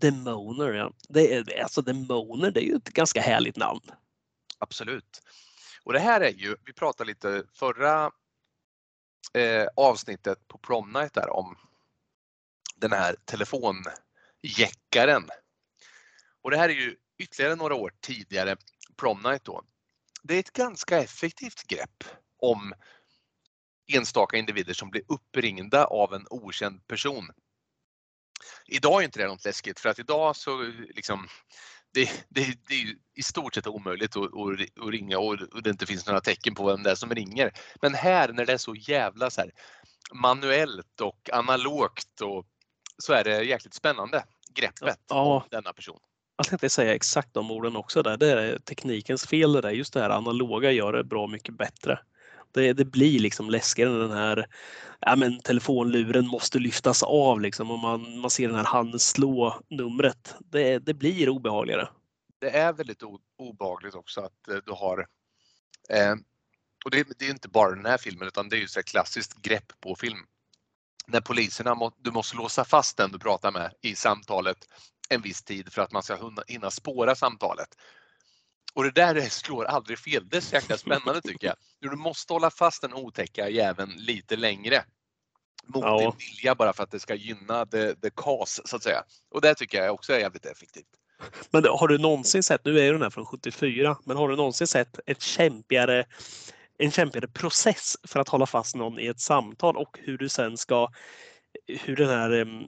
[0.00, 0.92] Demoner, ja.
[1.08, 3.80] Det är, alltså Demoner, det är ju ett ganska härligt namn.
[4.58, 5.22] Absolut.
[5.84, 8.10] Och det här är ju, vi pratade lite förra
[9.34, 11.56] eh, avsnittet på Prom Night där om
[12.76, 15.28] den här telefonjäckaren.
[16.42, 18.56] Och det här är ju ytterligare några år tidigare
[18.96, 19.62] Prom Night då.
[20.22, 22.04] Det är ett ganska effektivt grepp
[22.38, 22.74] om
[23.92, 27.30] enstaka individer som blir uppringda av en okänd person.
[28.66, 31.28] Idag är inte det något läskigt för att idag så liksom
[31.94, 35.86] det, det, det är i stort sett omöjligt att, att, att ringa och det inte
[35.86, 37.52] finns några tecken på vem det är som ringer.
[37.82, 39.50] Men här när det är så jävla så här
[40.12, 42.46] manuellt och analogt och
[42.98, 44.24] så är det jäkligt spännande
[44.54, 45.36] greppet Ja.
[45.36, 45.98] om denna person.
[46.36, 48.16] Jag tänkte säga exakt de orden också där.
[48.16, 49.70] Det är teknikens fel det där.
[49.70, 51.98] Just det här analoga gör det bra mycket bättre.
[52.56, 54.46] Det, det blir liksom läskigare när den här
[55.00, 59.60] ja, men telefonluren måste lyftas av liksom och man, man ser den här handen slå
[59.70, 60.34] numret.
[60.38, 61.88] Det, det blir obehagligare.
[62.40, 63.02] Det är väldigt
[63.38, 65.06] obehagligt också att eh, du har
[65.90, 66.14] eh,
[66.84, 69.42] och det, det är inte bara den här filmen utan det är ju så klassiskt
[69.42, 70.18] grepp på film.
[71.06, 74.58] När poliserna, må, du måste låsa fast den du pratar med i samtalet
[75.08, 77.68] en viss tid för att man ska hinna spåra samtalet.
[78.76, 80.28] Och det där slår aldrig fel.
[80.28, 81.56] Det är så jäkla spännande tycker jag.
[81.80, 84.84] Du måste hålla fast den otäcka jäveln lite längre.
[85.66, 85.98] Mot Ja.
[85.98, 89.02] din vilja bara för att det ska gynna the, the cause så att säga.
[89.30, 90.86] Och det tycker jag också är jävligt effektivt.
[91.50, 94.36] Men har du någonsin sett, nu är ju den här från 74, men har du
[94.36, 96.04] någonsin sett ett kämpigare,
[96.78, 100.56] en kämpigare process för att hålla fast någon i ett samtal och hur du sen
[100.56, 100.88] ska
[101.66, 102.64] hur den här em,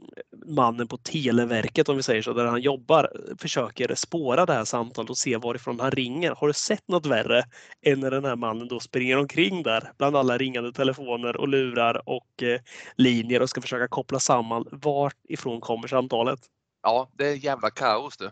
[0.46, 5.10] mannen på Televerket, om vi säger så, där han jobbar, försöker spåra det här samtalet
[5.10, 6.30] och se varifrån han ringer.
[6.30, 7.44] Har du sett något värre
[7.82, 12.08] än när den här mannen då springer omkring där bland alla ringande telefoner och lurar
[12.08, 12.60] och eh,
[12.96, 16.40] linjer och ska försöka koppla samman vart ifrån kommer samtalet?
[16.82, 18.30] Ja, det är jävla kaos du.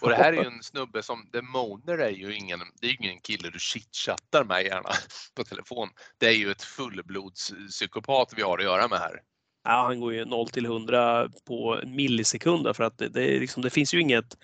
[0.00, 2.96] Och det här är ju en snubbe som, Demoner är ju ingen, det är ju
[2.96, 4.90] ingen kille du chitchattar med gärna
[5.34, 5.88] på telefon.
[6.18, 9.20] Det är ju ett fullblodspsykopat vi har att göra med här.
[9.64, 13.40] Ja, han går ju 0 till 100 på en millisekund där, för att det, det,
[13.40, 14.36] liksom, det finns ju inget...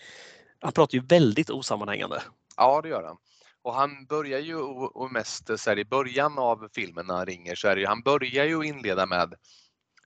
[0.61, 2.23] Han pratar ju väldigt osammanhängande.
[2.57, 3.17] Ja, det gör han.
[3.63, 7.55] Och han börjar ju och, mest så här, i början av filmen när han ringer
[7.55, 9.35] så är det ju, han börjar ju inleda med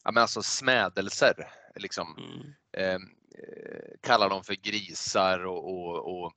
[0.05, 1.49] ja, men alltså smädelser.
[1.77, 2.53] Liksom, Mm.
[2.77, 6.33] eh, eh, kallar dem för grisar och, och, och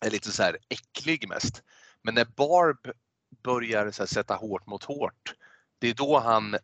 [0.00, 1.62] är lite så här äcklig mest.
[2.02, 2.92] Men när Barb
[3.44, 5.34] börjar här, sätta hårt mot hårt,
[5.78, 6.56] det är då han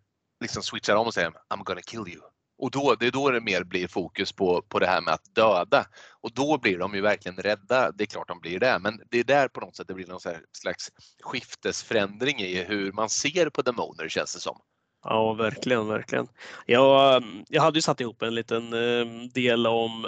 [0.42, 2.22] liksom switchar om och säger I'm gonna kill you.
[2.58, 5.34] Och då, det är då det mer blir fokus på, på det här med att
[5.34, 5.86] döda.
[6.20, 7.92] Och då blir de ju verkligen rädda.
[7.92, 10.06] Det är klart de blir det, men det är där på något sätt det blir
[10.06, 10.90] någon så här slags
[11.22, 14.58] skiftesförändring i hur man ser på demoner känns det som.
[15.04, 16.28] Ja, verkligen, verkligen.
[16.66, 20.06] Jag, jag hade ju satt ihop en liten eh, del om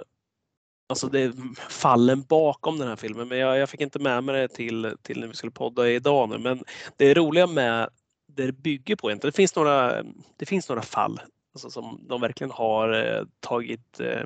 [0.89, 1.33] alltså det,
[1.69, 5.21] fallen bakom den här filmen, men jag, jag fick inte med mig det till, till
[5.21, 6.39] när vi skulle podda idag nu.
[6.39, 6.65] Men
[6.97, 7.89] det roliga med
[8.37, 10.03] det bygger på egentligen, det finns några,
[10.37, 11.21] det finns några fall
[11.55, 14.23] alltså, som de verkligen har eh, tagit eh,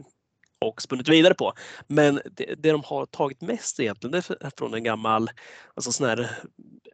[0.61, 1.53] och spunnit vidare på.
[1.87, 5.31] Men det, det de har tagit mest egentligen det är från en gammal
[5.75, 6.31] alltså sån här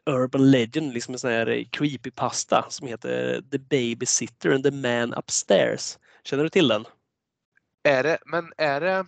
[0.07, 5.99] urban legend, liksom en sån här creepypasta som heter The Babysitter and the Man Upstairs.
[6.25, 6.85] Känner du till den?
[7.83, 9.07] Är det, men är det,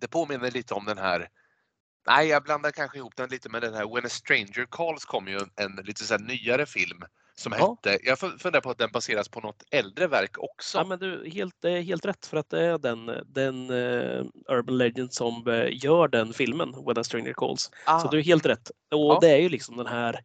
[0.00, 1.28] det påminner lite om den här
[2.06, 5.28] Nej, jag blandar kanske ihop den lite med den här When a Stranger Calls kom
[5.28, 7.02] ju en, en lite så nyare film
[7.34, 7.76] som Ja.
[7.84, 10.78] hette, jag fun- funderar på att den baseras på något äldre verk också.
[10.78, 14.78] Ja, men du, helt, är helt rätt för att det är den, den eh, Urban
[14.78, 17.70] Legend som eh, gör den filmen, When a Stranger Calls.
[17.86, 18.70] ah, Så du är helt rätt.
[18.90, 19.18] Och Ja.
[19.20, 20.20] det är ju liksom den här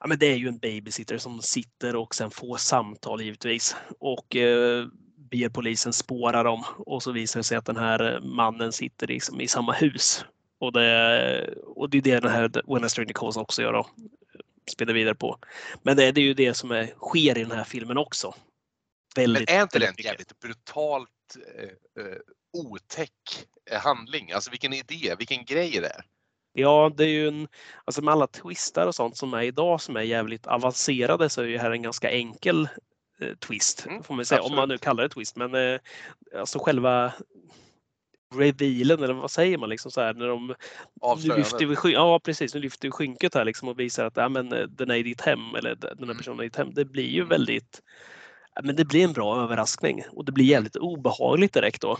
[0.00, 4.36] Ja, men det är ju en babysitter som sitter och sen får samtal givetvis och
[4.36, 4.86] eh,
[5.30, 9.40] ber polisen spåra dem och så visar det sig att den här mannen sitter liksom
[9.40, 10.24] i samma hus.
[10.58, 13.86] Och det, och det är det den här When a Stranger Calls också gör då.
[14.70, 15.38] Spelar vidare på.
[15.82, 18.34] Men det, det är ju det som är, sker i den här filmen också.
[19.16, 21.10] men Väldigt, är inte det en jävligt brutalt
[21.58, 22.18] eh, eh,
[22.52, 24.32] otäck eh, handling?
[24.32, 26.04] Alltså vilken idé, vilken grej det är.
[26.52, 27.48] Ja, det är ju en,
[27.84, 31.46] alltså med alla twistar och sånt som är idag som är jävligt avancerade så är
[31.46, 32.68] ju här en ganska enkel
[33.20, 33.86] eh, twist.
[33.86, 35.36] Mm, får man säga, om man nu kallar det twist.
[35.36, 35.80] Men eh,
[36.38, 37.12] alltså själva
[38.38, 40.54] revealen eller vad säger man liksom så här när de
[41.00, 41.38] Avslöjande.
[41.38, 44.52] lyfter vi, ja precis, nu lyfter vi skynket här liksom och visar att ja, men,
[44.52, 46.16] eh, den är i ditt hem eller den här Mm.
[46.16, 46.74] personen är i ditt hem.
[46.74, 47.28] Det blir ju Mm.
[47.28, 47.82] väldigt
[48.54, 51.98] ja, men det blir en bra överraskning och det blir jävligt obehagligt direkt då.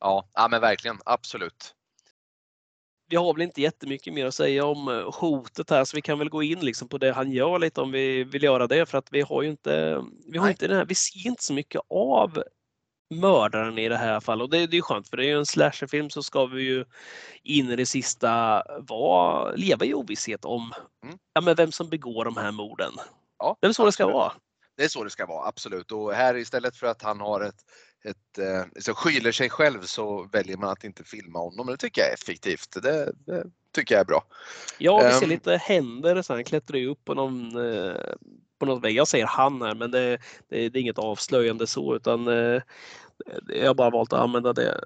[0.00, 1.74] Ja, ja, men verkligen, absolut.
[3.10, 6.18] vi har väl inte jättemycket mer att säga om eh, hotet här så vi kan
[6.18, 8.98] väl gå in liksom på det han gör lite om vi vill göra det för
[8.98, 10.50] att vi har ju inte, vi har Nej.
[10.50, 12.42] inte den här, vi ser inte så mycket av
[13.10, 14.42] mördaren i det här fallet.
[14.42, 16.62] Och det, det är ju skönt för det är ju en slasherfilm så ska vi
[16.62, 16.84] ju
[17.42, 20.72] in i det sista vara, leva i ovisshet om
[21.04, 21.18] Mm.
[21.32, 22.92] ja, men vem som begår de här morden.
[23.38, 24.32] Ja, Det är så det ska vara.
[24.76, 25.92] Det är så det ska vara, absolut.
[25.92, 27.64] Och här istället för att han har ett,
[28.04, 31.66] ett eh, så skyller sig själv så väljer man att inte filma honom.
[31.66, 32.82] Det tycker jag är effektivt.
[32.82, 33.44] Det, det
[33.74, 34.24] tycker jag är bra.
[34.78, 35.28] Ja, vi ser Ehm.
[35.28, 36.22] lite händer.
[36.22, 37.96] Så han klättrar ju upp på någon, eh,
[38.58, 38.96] på något vägg.
[38.96, 42.62] Jag säger han här, men det, det, det är inget avslöjande så, utan eh,
[43.48, 44.80] jag har bara valt att använda det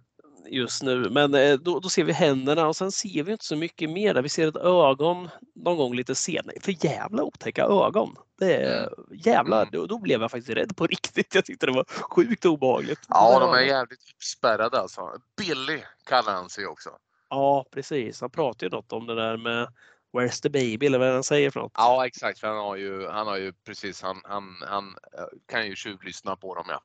[0.46, 1.10] just nu.
[1.10, 4.14] Men eh, då, då ser vi händerna och sen ser vi inte så mycket mer.
[4.14, 4.22] Där.
[4.22, 6.56] Vi ser ett ögon någon gång lite senare.
[6.60, 8.16] För jävla otäcka ögon.
[8.38, 9.68] Det är jävla, Mm.
[9.72, 11.34] då, då blev jag faktiskt rädd på riktigt.
[11.34, 13.00] Jag tyckte det var sjukt obehagligt.
[13.08, 15.00] Ja, de är jävligt uppspärrade alltså.
[15.36, 16.90] Billy kallar han sig också.
[17.30, 18.20] Ja, precis.
[18.20, 19.68] Han pratar ju något om det där med
[20.12, 21.72] Where's the baby eller vad han säger för något.
[21.74, 22.38] Ja, exakt.
[22.38, 24.88] För han har ju, han har ju precis, han, han, han
[25.18, 26.82] eh, kan ju tjuvlyssna på dem ja.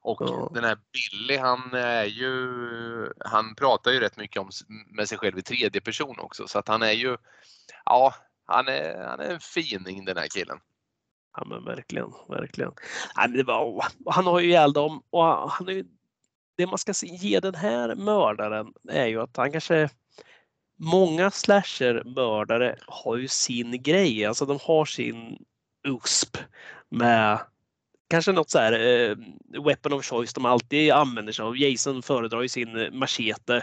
[0.00, 0.50] Och Ja.
[0.54, 2.32] den här Billy, han är ju,
[3.18, 4.50] han pratar ju rätt mycket om,
[4.86, 6.48] med sig själv i tredje person också.
[6.48, 7.16] Så att han är ju,
[7.84, 8.14] ja,
[8.46, 10.58] han är, han är en fining den här killen.
[11.36, 12.72] Ja men verkligen, verkligen.
[14.06, 15.84] Han har ju ihjäl dem och han är ju,
[16.56, 19.90] det man ska ge den här mördaren är ju att han kanske
[20.80, 25.38] Många slasher-mördare har ju sin grej, alltså de har sin
[25.88, 26.36] USP
[26.88, 27.38] med
[28.10, 29.16] kanske något så här eh,
[29.64, 31.56] weapon of choice de alltid använder sig av.
[31.56, 33.62] Jason föredrar ju sin eh, machete.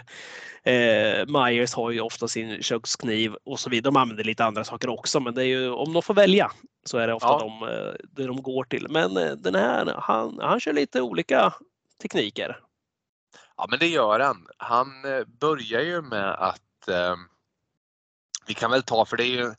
[0.62, 3.90] Eh, Myers har ju ofta sin kökskniv och så vidare.
[3.92, 6.50] De använder lite andra saker också, men det är ju om de får välja
[6.84, 7.38] så är det ofta Ja.
[7.38, 8.86] de, eh, det de går till.
[8.90, 11.54] Men eh, den här, han, han kör lite olika
[12.02, 12.60] tekniker.
[13.56, 14.46] Ja, men det gör han.
[14.56, 14.86] Han
[15.40, 17.16] börjar ju med att eh,
[18.46, 19.54] vi kan väl ta, för det är ju,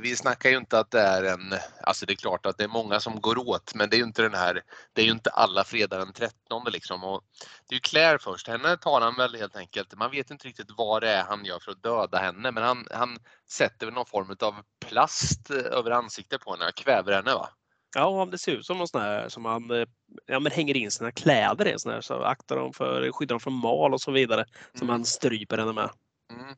[0.00, 2.68] vi snackar ju inte att det är en, alltså det är klart att det är
[2.68, 4.62] många som går åt, men det är ju inte den här,
[4.92, 7.04] det är ju inte alla fredag den 13 liksom.
[7.04, 7.22] Och
[7.68, 10.70] det är ju Claire först, henne tar han väl helt enkelt, man vet inte riktigt
[10.76, 13.18] vad det är han gör för att döda henne, men han, han
[13.50, 14.54] sätter väl någon form av
[14.88, 17.48] plast eh, över ansiktet på henne, kväver henne va?
[17.96, 19.86] Ja, det ser ut som någon sån här som man eh,
[20.26, 23.40] ja, men hänger in sina kläder i, sån här, så aktar dem för, skyddar dem
[23.40, 24.44] från mal och så vidare.
[24.78, 24.86] Som Mm.
[24.86, 25.90] man stryper henne med.
[26.32, 26.54] Mm.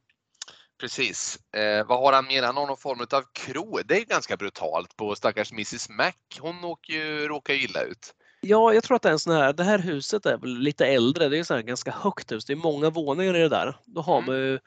[0.83, 1.39] Precis.
[1.57, 2.43] Eh, vad har han mer?
[2.43, 3.79] Han har någon form av kro.
[3.85, 6.13] Det är ganska brutalt på stackars Mrs Mac.
[6.41, 8.15] Hon åker ju, råkar ju illa ut.
[8.41, 10.87] Ja, jag tror att det är en sån här, det här huset är väl lite
[10.87, 11.29] äldre.
[11.29, 12.45] Det är så ganska högt hus.
[12.45, 13.77] Det är många våningar i det där.
[13.85, 14.27] Då har Mm.
[14.27, 14.59] man ju,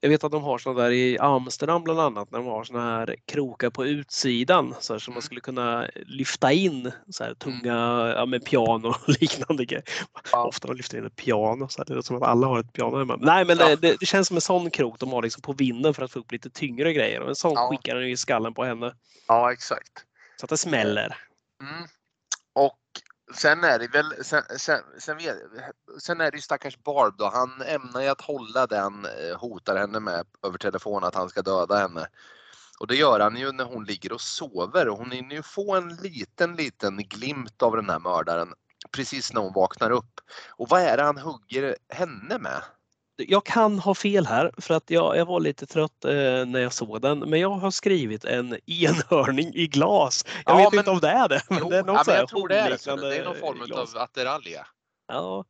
[0.00, 2.80] jag vet att de har såna där i Amsterdam bland annat, när de har såna
[2.98, 5.22] här krokar på utsidan så här, som man Mm.
[5.22, 9.84] skulle kunna lyfta in så här tunga, ja med piano och liknande grejer.
[10.32, 10.44] Ja.
[10.46, 12.72] Ofta de lyfter in ett piano, så här, det låter som att alla har ett
[12.72, 13.16] piano hemma.
[13.20, 15.94] Nej, men det, det, det känns som en sån krok de har liksom på vinden
[15.94, 17.20] för att få upp lite tyngre grejer.
[17.20, 17.68] Och en sån Ja.
[17.70, 18.94] skickar den i skallen på henne
[19.28, 19.92] Ja, exakt.
[20.40, 21.16] så att det smäller.
[21.62, 21.82] Mm.
[22.54, 22.78] Och
[23.34, 25.18] sen är det väl, sen, sen, sen,
[25.98, 27.30] sen är det ju stackars Barb då.
[27.34, 31.42] Han ämnar ju att hålla den, eh, hotar henne med över telefon att han ska
[31.42, 32.06] döda henne.
[32.80, 35.74] Och det gör han ju när hon ligger och sover och hon hinner ju få
[35.74, 38.54] en liten, liten glimt av den här mördaren
[38.92, 40.20] precis när hon vaknar upp.
[40.50, 42.62] Och vad är det han hugger henne med?
[43.28, 46.12] Jag kan ha fel här för att jag, jag var lite trött eh,
[46.46, 47.18] när jag såg den.
[47.18, 50.24] Men jag har skrivit en enhörning i glas.
[50.44, 51.42] Jag Ja, vet men- inte om det är det.
[51.50, 52.96] Men Jo, det är något ja, men jag tror det är det.
[53.08, 53.94] Det är någon form glas.
[53.94, 54.66] av attiralja.
[55.08, 55.44] Ja.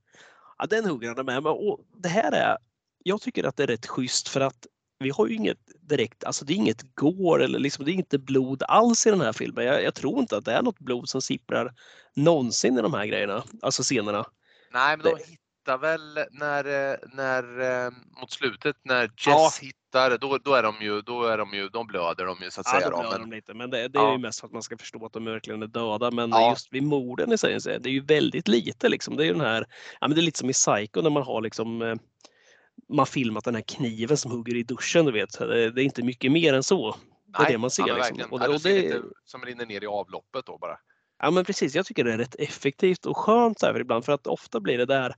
[0.59, 1.43] ja, den hugger han med.
[1.43, 2.57] Men, och det här är,
[3.05, 4.67] jag tycker att det är rätt schysst för att
[4.99, 8.19] vi har ju inget direkt, alltså det är inget går eller liksom, det är inte
[8.19, 9.65] blod alls i den här filmen.
[9.65, 11.75] Jag, jag tror inte att det är något blod som sipprar
[12.17, 14.25] någonsin i de här grejerna, alltså scenerna.
[14.73, 15.19] Nej, men de
[15.61, 17.91] hittar väl när, eh, när eh,
[18.21, 19.51] mot slutet när Jess Ja.
[19.61, 22.61] hittar, då, då är de ju, då är de ju, de blöder de ju så
[22.61, 22.91] att Ja, säga.
[22.91, 24.13] då blöder men, de lite, men det, det är Ja.
[24.13, 26.11] ju mest för att man ska förstå att de verkligen är döda.
[26.11, 26.51] Men Ja.
[26.51, 28.89] just vid morden i sig, det är ju väldigt lite.
[28.89, 29.17] Liksom.
[29.17, 29.67] Det är ju den här,
[30.01, 31.95] ja, men det är lite som i Psycho när man har liksom eh,
[32.89, 35.39] man filmat den här kniven som hugger i duschen, du vet.
[35.39, 36.97] Det, är inte mycket mer än så.
[37.27, 37.95] Det är nej, det man ser.
[37.95, 38.33] liksom.
[38.33, 40.77] Och det, och det, som rinner ner i avloppet då bara.
[41.23, 44.27] Ja men precis, jag tycker det är rätt effektivt och skönt här ibland för att
[44.27, 45.15] ofta blir det där,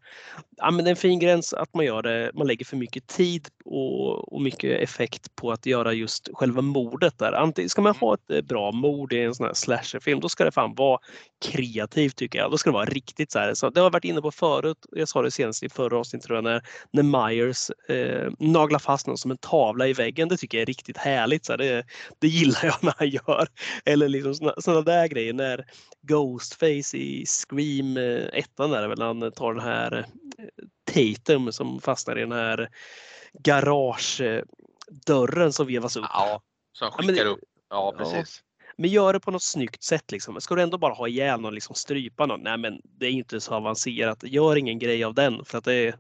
[0.57, 3.07] ja men det är en fin gräns att man gör det, man lägger för mycket
[3.07, 7.33] tid och, och mycket effekt på att göra just själva mordet där.
[7.33, 10.45] Antingen ska man ha ett eh, bra mord i en sån här slasherfilm, då ska
[10.45, 10.99] det fan vara
[11.43, 12.51] kreativt tycker jag.
[12.51, 13.55] Då ska det vara riktigt så här.
[13.55, 16.27] Så det har jag varit inne på förut, jag sa det senast i förra avsnittet
[16.27, 20.29] tror jag, när, när Myers eh, naglar fast någon som en tavla i väggen.
[20.29, 21.45] Det tycker jag är riktigt härligt.
[21.45, 21.59] Så här.
[21.59, 21.85] Det,
[22.19, 23.47] det gillar jag när han gör.
[23.85, 25.65] Eller liksom såna där grejer när
[26.03, 29.93] Ghostface i Scream 1 där väl han tar den här
[30.39, 30.45] eh,
[30.93, 32.69] Tatum som fastnar i den här
[33.33, 36.05] garagedörren som vevas upp.
[36.09, 36.43] Ja,
[36.73, 37.41] så han Ja, men skickar upp.
[37.71, 38.05] Ja, Ja.
[38.05, 38.43] precis.
[38.77, 40.13] Men gör det på något snyggt sätt.
[40.13, 40.41] Liksom.
[40.41, 42.41] Ska du ändå bara ha ihjäl någon, liksom strypa någon?
[42.41, 44.23] Nej, men det är inte så avancerat.
[44.23, 45.95] Gör ingen grej av den för att det är,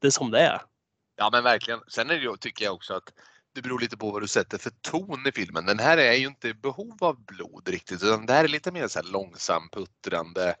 [0.00, 0.60] det är som det är.
[1.16, 1.80] Ja men verkligen.
[1.88, 3.12] Sen är det tycker jag också att
[3.56, 5.66] det beror lite på vad du sätter för ton i filmen.
[5.66, 8.72] Den här är ju inte i behov av blod riktigt utan det här är lite
[8.72, 10.56] mer så här långsam puttrande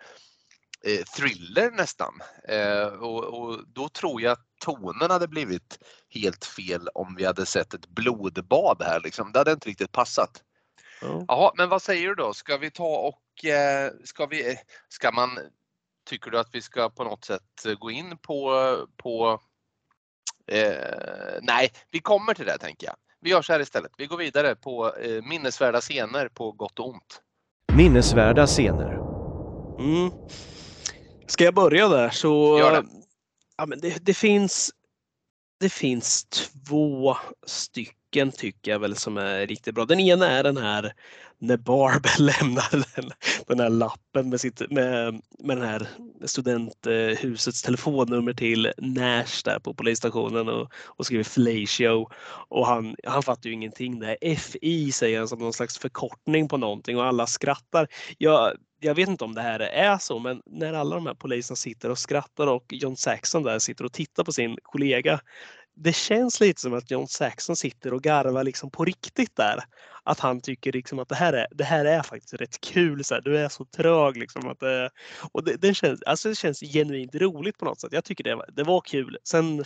[0.84, 2.14] eh, thriller nästan.
[2.48, 5.78] Eh, och, och, då tror jag att tonen hade blivit
[6.08, 9.32] helt fel om vi hade sett ett blodbad här liksom.
[9.32, 10.42] Det hade inte riktigt passat.
[11.00, 11.24] Ja.
[11.28, 12.34] Jaha, men vad säger du då?
[12.34, 14.58] Ska vi ta och eh, ska vi, eh,
[14.88, 15.38] ska man,
[16.08, 19.40] tycker du att vi ska på något sätt gå in på, på
[20.46, 22.96] eh, nej, vi kommer till det tänker jag.
[23.20, 23.92] Vi gör så här istället.
[23.98, 27.22] Vi går vidare på eh, minnesvärda scener på gott och ont.
[27.72, 28.92] Minnesvärda scener.
[29.78, 30.10] Mm.
[31.26, 32.58] Ska jag börja där så...
[32.58, 32.88] Gör det.
[33.56, 34.70] Ja, men det, det, finns,
[35.60, 37.16] det finns två
[37.46, 39.84] stycken tycker jag väl som är riktigt bra.
[39.84, 40.92] Den ena är den här
[41.38, 43.10] när Barb lämnar den,
[43.46, 45.88] den här lappen med, sitt, med, med den här
[46.24, 52.08] studenthusets telefonnummer till Nash där på polisstationen och, och skriver Flatio.
[52.48, 53.98] Och han, han fattar ju ingenting.
[53.98, 54.36] där.
[54.36, 57.88] FI säger han som någon slags förkortning på någonting och alla skrattar.
[58.18, 61.56] Jag, jag vet inte om det här är så, men när alla de här poliserna
[61.56, 65.20] sitter och skrattar och John Saxon där sitter och tittar på sin kollega.
[65.78, 69.64] Det känns lite som att John Saxon sitter och garvar liksom på riktigt där.
[70.02, 73.04] Att han tycker liksom att det här är, det här är faktiskt rätt kul.
[73.04, 73.20] Så här.
[73.22, 74.16] Du är så trög.
[74.16, 74.90] Liksom att det,
[75.32, 77.92] och det, det, känns, alltså det känns genuint roligt på något sätt.
[77.92, 79.18] Jag tycker det, var- det var kul.
[79.24, 79.64] Sen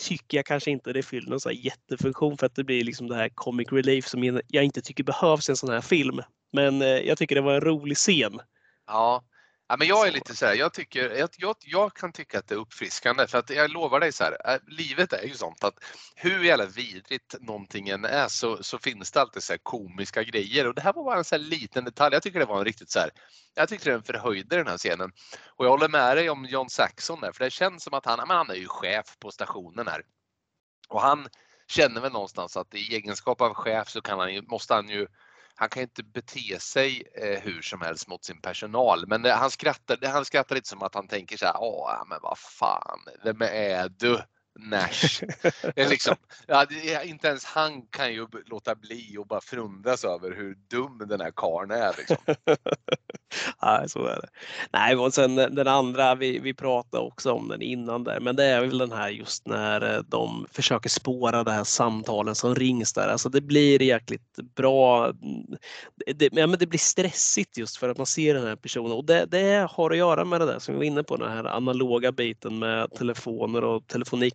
[0.00, 3.08] tycker jag kanske inte det fyller någon så här jättefunktion för att det blir liksom
[3.08, 6.20] det här comic relief som jag- inte tycker behövs i en sån här film.
[6.52, 8.40] Men eh, jag tycker det var en rolig scen.
[8.86, 9.24] Ja.
[9.72, 12.48] Ja, men jag är lite så här, jag, tycker, jag, jag, jag kan tycka att
[12.48, 15.64] det är uppfriskande för att jag lovar dig så här, äh, livet är ju sånt
[15.64, 15.74] att
[16.14, 20.66] hur jävla vidrigt någonting än är så, så finns det alltid så här komiska grejer
[20.66, 22.14] och det här var bara en så här liten detalj.
[22.14, 23.10] Jag tycker det var en riktigt så här,
[23.54, 25.12] jag tyckte den förhöjde den här scenen.
[25.56, 28.18] Och jag håller med dig om John Saxon där för det känns som att han,
[28.28, 30.02] men han är ju chef på stationen här.
[30.88, 31.28] Och han
[31.68, 35.06] känner väl någonstans att i egenskap av chef så kan han ju, måste han ju
[35.54, 39.06] han kan inte bete sig eh, hur som helst mot sin personal.
[39.06, 42.18] Men eh, han, skrattar, han skrattar lite som att han tänker så här, ja, men
[42.22, 44.22] vad fan, vem är du?
[44.58, 45.24] Nash.
[45.74, 46.16] Det är liksom,
[46.46, 51.02] ja, det inte ens han kan ju låta bli och bara förundras över hur dum
[51.08, 51.94] den här karln är.
[51.98, 52.16] Liksom.
[53.62, 54.28] Nej, så är det.
[54.72, 58.44] Nej, och sen den andra, vi, vi pratade också om den innan där, men det
[58.44, 62.92] är väl den här just när eh, de försöker spåra de här samtalen som rings
[62.92, 63.08] där.
[63.08, 65.06] Alltså det blir jäkligt bra.
[65.06, 65.56] Mm,
[66.14, 69.04] Det, ja, men det blir stressigt just för att man ser den här personen och
[69.04, 71.44] det, det har att göra med det där som vi var inne på, den här
[71.44, 73.86] analoga biten med telefoner och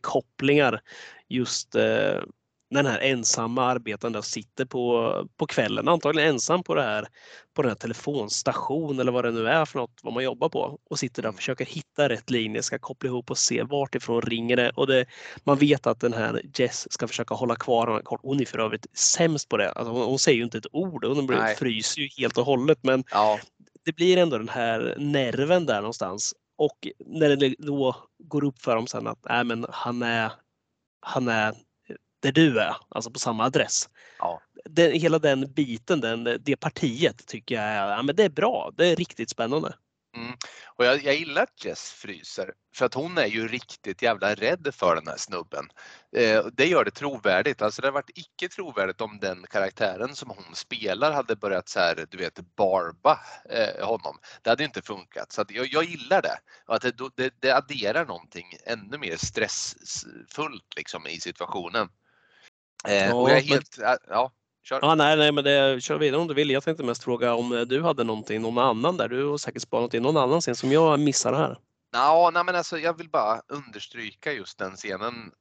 [0.07, 0.81] telefonikopplingar.
[1.29, 2.21] Just eh,
[2.69, 7.07] när den här ensamma arbetaren där sitter på, på kvällen, antagligen ensam på det här
[7.53, 10.79] på den här telefonstation eller vad det nu är för något, vad man jobbar på
[10.89, 14.21] och sitter där och försöker hitta rätt linje, ska koppla ihop och se vart ifrån
[14.21, 15.05] ringer det och det,
[15.43, 18.03] man vet att den här Jess ska försöka hålla kvar honom.
[18.21, 19.71] Hon är för övrigt sämst på det.
[19.71, 22.79] Alltså hon, hon säger ju inte ett ord hon blir, fryser ju helt och hållet
[22.81, 23.39] men Ja,
[23.85, 28.75] det blir ändå den här nerven där någonstans och när det då går upp för
[28.75, 30.31] dem sen att nej, men han är
[30.99, 31.55] han är
[32.19, 33.89] där du är, alltså på samma adress.
[34.19, 34.41] Ja.
[34.65, 38.71] Den, hela den biten, den, det partiet tycker jag är, ja, men det är bra.
[38.77, 39.75] Det är riktigt spännande.
[40.65, 44.69] Och jag, jag gillar att Jess fryser för att hon är ju riktigt jävla rädd
[44.73, 45.65] för den här snubben.
[46.15, 47.61] Eh, det gör det trovärdigt.
[47.61, 51.79] Alltså det har varit icke trovärdigt om den karaktären som hon spelar hade börjat så
[51.79, 53.19] här, du vet, barba
[53.49, 54.17] eh, honom.
[54.41, 55.31] Det hade inte funkat.
[55.31, 56.37] Så jag, jag gillar det.
[56.65, 61.89] Och att det, det, det adderar någonting ännu mer stressfullt liksom i situationen.
[62.87, 64.31] Eh, och Ja, jag är men- helt, ja, ja,
[64.67, 64.79] kör.
[64.81, 66.49] Ja, nej, nej, men det, kör vidare om du vill.
[66.49, 69.09] Jag tänkte mest fråga om eh, du hade någonting, någon annan där.
[69.09, 71.59] Du har säkert spanat in någon annan scen som jag missar här.
[71.91, 75.31] Ja, nej men alltså jag vill bara understryka just den scenen.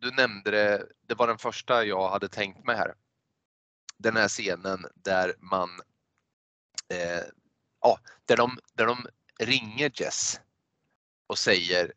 [0.00, 2.94] Du nämnde det, det var den första jag hade tänkt mig här.
[3.98, 5.68] Den här scenen där man,
[6.88, 7.24] eh,
[7.80, 9.06] ja, där de, där de
[9.38, 10.40] ringer Jess
[11.26, 11.92] och säger,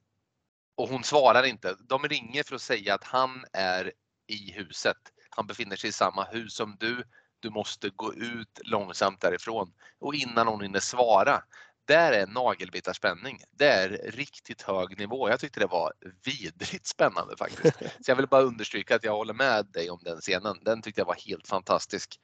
[0.78, 1.76] och hon svarar inte.
[1.80, 3.92] De ringer för att säga att han är
[4.28, 4.98] i huset.
[5.36, 7.04] Han befinner sig i samma hus som du.
[7.40, 9.74] Du måste gå ut långsamt därifrån.
[10.00, 11.44] Och innan hon hinner svara
[11.88, 13.42] där är nagelbitarspänning.
[13.52, 15.30] Det är riktigt hög nivå.
[15.30, 15.94] Jag tyckte det var
[16.26, 17.78] vidrigt spännande faktiskt.
[17.80, 20.60] Så jag vill bara understryka att jag håller med dig om den scenen.
[20.62, 22.20] Den tyckte jag var helt fantastisk.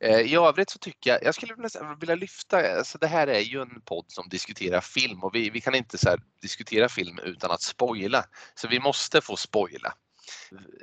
[0.00, 3.40] Eh, I övrigt så tycker jag, jag skulle vilja, vilja lyfta, alltså det här är
[3.40, 7.50] ju en podd som diskuterar film och vi, vi kan inte så diskutera film utan
[7.50, 8.24] att spoila.
[8.54, 9.94] Så vi måste få spoila.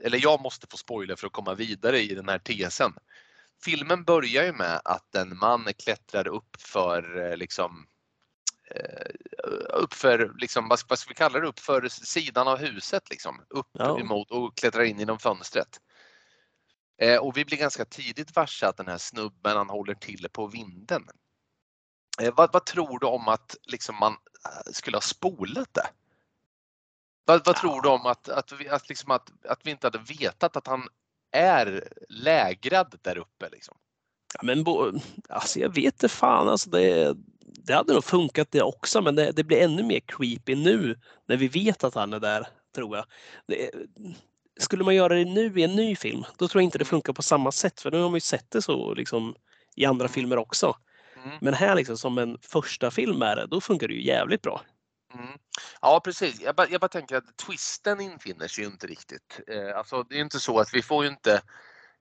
[0.04, 2.94] Eller jag måste få spoila för att komma vidare i den här tesen.
[3.66, 7.88] filmen börjar ju med att en man klättrar upp för eh, liksom
[8.76, 9.12] eh,
[9.74, 13.42] upp för, liksom, vad, ska vi kalla det, upp för sidan av huset liksom.
[13.50, 14.00] Upp Ja.
[14.00, 15.80] emot och klättrar in genom fönstret.
[17.02, 20.48] Eh, och vi blir ganska tidigt varse att den här snubben han håller till på
[20.48, 21.08] vinden.
[22.22, 24.12] Eh, vad, vad tror du om att liksom, man
[24.46, 25.88] eh, skulle ha spolat det?
[27.26, 30.00] Vad, vad tror du om att, att, vi, att, liksom att, att vi inte hade
[30.20, 30.88] vetat att han
[31.32, 33.50] är lägrad där uppe?
[33.52, 33.78] Liksom?
[34.34, 34.92] Ja, men bo,
[35.30, 39.32] alltså jag vet inte fan, alltså det, det hade nog funkat det också, men det,
[39.32, 43.06] det blir ännu mer creepy nu när vi vet att han är där, tror jag.
[43.48, 43.72] Det,
[44.60, 47.14] skulle man göra det nu i en ny film, då tror jag inte det funkar
[47.14, 49.36] på samma sätt, för nu har man ju sett det så liksom
[49.76, 50.76] i andra filmer också.
[51.24, 51.38] Mm.
[51.42, 54.62] Men här liksom som en första film är det, då funkar det ju jävligt bra.
[55.14, 55.38] Mm.
[55.82, 59.40] Ja precis, jag bara, jag bara tänker att twisten infinner sig ju inte riktigt.
[59.48, 61.42] Eh, alltså det är inte så att vi får ju inte,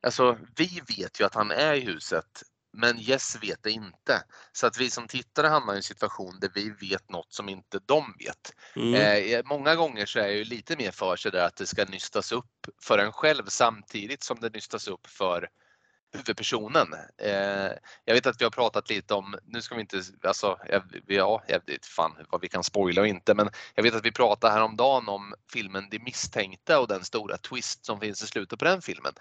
[0.03, 4.25] alltså vi vet ju att han är i huset men Jess vet det inte.
[4.53, 7.81] Så att vi som tittare hamnar i en situation där vi vet något som inte
[7.87, 8.53] de vet.
[8.77, 8.95] Mm.
[8.95, 11.85] Eh, många gånger så är jag ju lite mer för sig där att det ska
[11.85, 15.49] nystas upp för en själv samtidigt som det nystas upp för
[16.13, 16.95] huvudpersonen.
[17.19, 17.73] Eh,
[18.05, 20.59] jag vet att vi har pratat lite om, nu ska vi inte, alltså,
[21.07, 24.13] ja, jag vet fan vad vi kan spoila och inte, men jag vet att vi
[24.13, 28.65] pratade häromdagen om filmen De misstänkta och den stora twist som finns i slutet på
[28.65, 29.13] den filmen.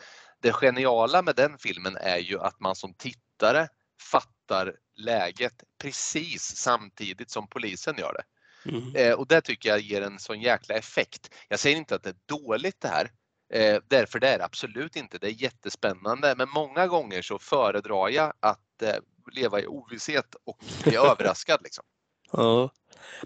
[0.42, 3.68] Det geniala med den filmen är ju att man som tittare
[4.12, 8.24] fattar läget precis samtidigt som polisen gör det.
[8.66, 8.96] Mm.
[8.96, 11.34] Eh, och det tycker jag ger en sån jäkla effekt.
[11.48, 13.12] Jag säger inte att det är dåligt det här.
[13.54, 15.18] Eh, därför det är det absolut inte.
[15.18, 18.96] Det är jättespännande men många gånger så föredrar jag att eh,
[19.32, 21.60] leva i ovisshet och bli överraskad.
[21.64, 21.84] Liksom.
[22.32, 22.70] Ja.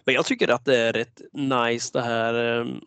[0.05, 2.79] Men jag tycker att det är rätt nice det här ehm,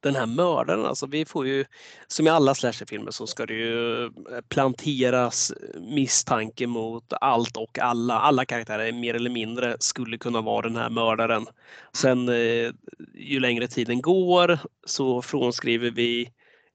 [0.00, 1.64] den här mördaren, alltså vi får ju
[2.06, 4.10] som i alla slasherfilmer så ska det ju eh,
[4.48, 8.20] planteras misstanke mot allt och alla.
[8.20, 11.46] Alla karaktärer mer eller mindre skulle kunna vara den här mördaren.
[11.92, 12.70] Sen eh,
[13.14, 16.30] ju längre tiden går så frånskriver vi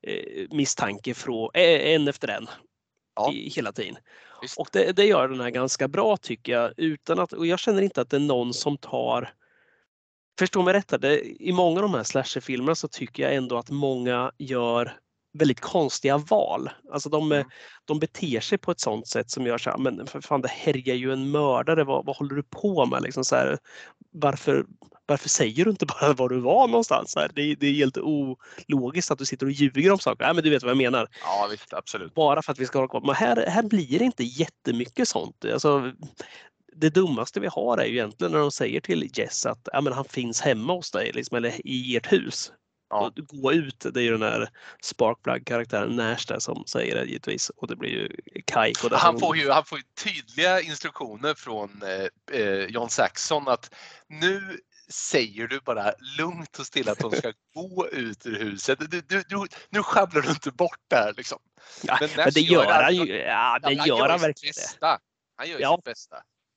[0.07, 2.47] eh, misstanke från en efter en
[3.15, 3.33] Ja.
[3.33, 3.97] i, hela tiden.
[4.41, 4.59] Visst.
[4.59, 6.73] Och det, det gör den här ganska bra tycker jag.
[6.77, 9.33] Utan att, och jag känner inte att det är någon som tar
[10.39, 10.93] Förstå mig rätt,
[11.39, 14.97] i många av de här slasherfilmerna så tycker jag ändå att många gör
[15.37, 16.69] väldigt konstiga val.
[16.91, 17.47] Alltså de, Mm.
[17.85, 20.47] de beter sig på ett sånt sätt som gör så här, men för fan det
[20.47, 23.01] härjar ju en mördare, vad, vad håller du på med?
[23.03, 23.57] Liksom så här,
[24.11, 24.65] varför,
[25.05, 27.11] varför säger du inte bara var du var någonstans?
[27.11, 30.25] Så här, det, är- det är helt ologiskt att du sitter och ljuger om saker.
[30.25, 31.07] Nej, men du vet vad jag menar.
[31.21, 32.13] Ja visst, absolut.
[32.13, 33.01] Bara för att vi ska ha kvar.
[33.05, 35.45] Men här, här blir det inte jättemycket sånt.
[35.53, 35.91] Alltså,
[36.75, 39.93] det dummaste vi har är ju egentligen när de säger till Jess att ja, men
[39.93, 42.51] han finns hemma hos dig liksom, eller i ert hus.
[42.89, 43.11] Ja.
[43.15, 44.49] Gå ut, det är ju den här
[44.81, 47.49] Sparkplug-karaktären där som säger det givetvis.
[47.49, 48.15] Och det blir ju
[48.45, 48.89] Kaiko.
[48.89, 53.73] där Han får, ju, han får ju tydliga instruktioner från eh, eh, John Saxon att
[54.07, 58.79] nu säger du bara lugnt och stilla att de ska gå ut ur huset.
[58.79, 61.39] Du, du, du, nu sjabblar du inte bort det här liksom.
[61.83, 63.15] Ja, Men men det gör han ju.
[63.17, 64.53] Ja, det Ja, gör han verkligen.
[65.35, 65.75] Han gör Ja.
[65.77, 66.15] sitt bästa.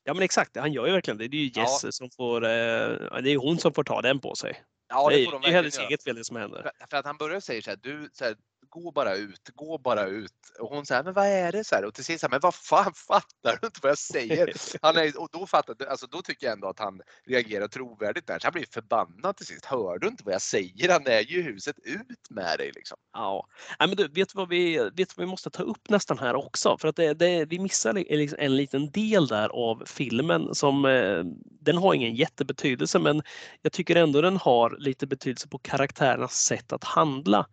[0.08, 1.28] Ja men exakt, han gör ju verkligen det.
[1.28, 4.20] Det är ju Jess som får, eh, ja, det är hon som får ta den
[4.20, 4.62] på sig.
[4.88, 6.62] Ja, det, det är ju hennes eget fel det som händer.
[6.62, 8.34] För, för att han börjar säga så här, du, så här,
[8.70, 10.32] gå bara ut, gå bara ut.
[10.58, 11.64] Och hon säger, men vad är det?
[11.64, 13.98] Så här, och till sist, så här, men vad fan fattar du inte vad jag
[13.98, 14.52] säger?
[14.82, 18.38] Han är, och då, fattar, alltså, då tycker jag ändå att han reagerar trovärdigt där.
[18.38, 19.64] Så han blir förbannad till sist.
[19.64, 20.88] Hör du inte vad jag säger?
[20.92, 22.98] Han är ju i huset, ut med dig liksom.
[23.12, 23.46] Ja,
[23.78, 26.18] Nej, men du, vet du vad vi, vet du vad vi måste ta upp nästan
[26.18, 26.78] här också?
[26.78, 30.84] För att det, det, vi missar li- liksom en liten del där av filmen som
[30.84, 31.22] eh,
[31.60, 33.22] den har ingen jättebetydelse men
[33.62, 37.46] jag tycker ändå den har lite betydelse på karaktärernas sätt att handla.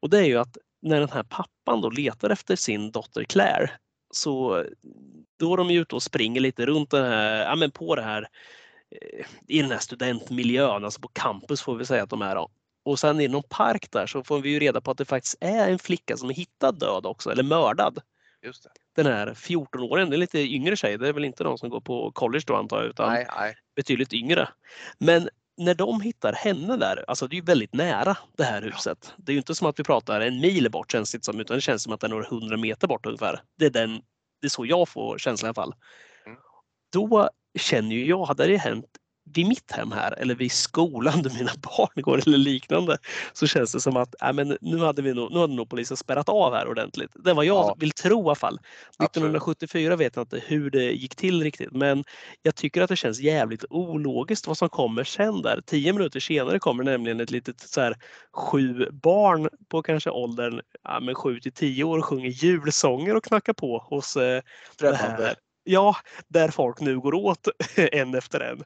[0.00, 3.70] Och det är ju att när den här pappan då letar efter sin dotter Claire
[4.10, 4.64] så
[5.38, 8.02] då är de ju ute och springer lite runt den här, ja, men på det
[8.02, 8.28] här
[8.90, 12.34] eh, i den här studentmiljön, alltså på campus får vi säga att de är.
[12.34, 12.50] Då.
[12.84, 15.36] Och sen i någon park där så får vi ju reda på att det faktiskt
[15.40, 17.98] är en flicka som är hittad död också, eller mördad.
[18.42, 18.70] Just det.
[18.96, 21.80] Den här 14-åringen, det är lite yngre tjej, det är väl inte någon som går
[21.80, 23.54] på college då antar jag, utan Nej, nej.
[23.76, 24.48] betydligt yngre.
[24.98, 25.28] Men
[25.60, 29.14] när de hittar henne där, alltså det är ju väldigt nära det här huset.
[29.16, 31.56] Det är ju inte som att vi pratar en mil bort känns det som, utan
[31.56, 33.40] det känns som att det är några hundra meter bort ungefär.
[33.58, 34.02] Det är, den,
[34.40, 35.74] det är så jag får känslan i alla fall.
[36.26, 36.38] Mm.
[36.92, 38.86] Då känner ju jag, hade det hänt
[39.34, 42.98] vid mitt hem här eller vid skolan där mina barn går eller liknande
[43.32, 45.96] så känns det som att äh, men nu, hade vi nog, nu hade nog polisen
[45.96, 47.10] spärrat av här ordentligt.
[47.14, 47.76] Det vad jag Ja.
[47.78, 48.58] vill tro i alla fall.
[48.98, 49.10] Absolut.
[49.10, 52.04] 1974 vet jag inte hur det gick till riktigt men
[52.42, 55.60] jag tycker att det känns jävligt ologiskt vad som kommer sen där.
[55.66, 57.96] Tio minuter senare kommer nämligen ett litet så här,
[58.32, 63.24] sju barn på kanske åldern ja, men sju till tio år och sjunger julsånger och
[63.24, 64.42] knackar på hos eh,
[64.78, 65.34] det här.
[65.70, 65.96] Ja,
[66.28, 68.56] där folk nu går åt en efter en.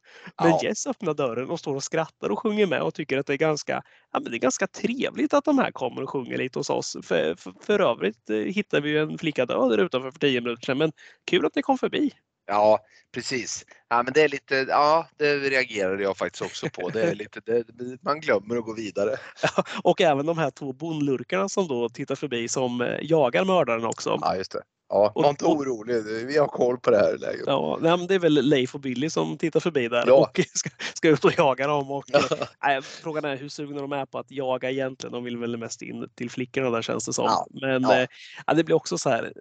[0.42, 0.60] Men Ja.
[0.62, 3.36] Jess öppnar dörren och står och skrattar och sjunger med och tycker att det är
[3.36, 3.82] ganska,
[4.12, 6.96] ja, men det är ganska trevligt att de här kommer och sjunger lite hos oss.
[7.02, 10.66] För, för, för övrigt eh, hittar vi en flicka död där utanför för tio minuter
[10.66, 10.78] sedan.
[10.78, 10.92] Men
[11.26, 12.10] kul att ni kom förbi.
[12.46, 12.78] Ja,
[13.14, 13.64] precis.
[13.88, 16.88] Ja, men det är lite, ja, det reagerade jag faktiskt också på.
[16.88, 17.64] Det är lite, det,
[18.02, 19.16] man glömmer att gå vidare.
[19.82, 24.18] Och även de här två bondlurkarna som då tittar förbi som eh, jagar mördaren också.
[24.20, 24.62] Ja, just det.
[24.94, 26.26] Ja, var inte orolig.
[26.26, 27.44] Vi har koll på det här läget.
[27.46, 30.14] Ja, nej, det är väl Leif och Billy som tittar förbi där Ja.
[30.14, 31.90] och ska, ska ut och jaga dem.
[31.90, 32.04] Och,
[32.64, 35.12] nej, frågan är hur sugna de är på att jaga egentligen.
[35.12, 37.24] De vill väl mest in till flickorna där känns det som.
[37.24, 38.00] Ja, Men ja.
[38.46, 39.32] eh, det blir också så här.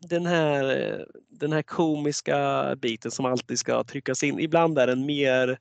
[0.00, 4.38] Den här, den här komiska biten som alltid ska tryckas in.
[4.40, 5.58] Ibland är den mer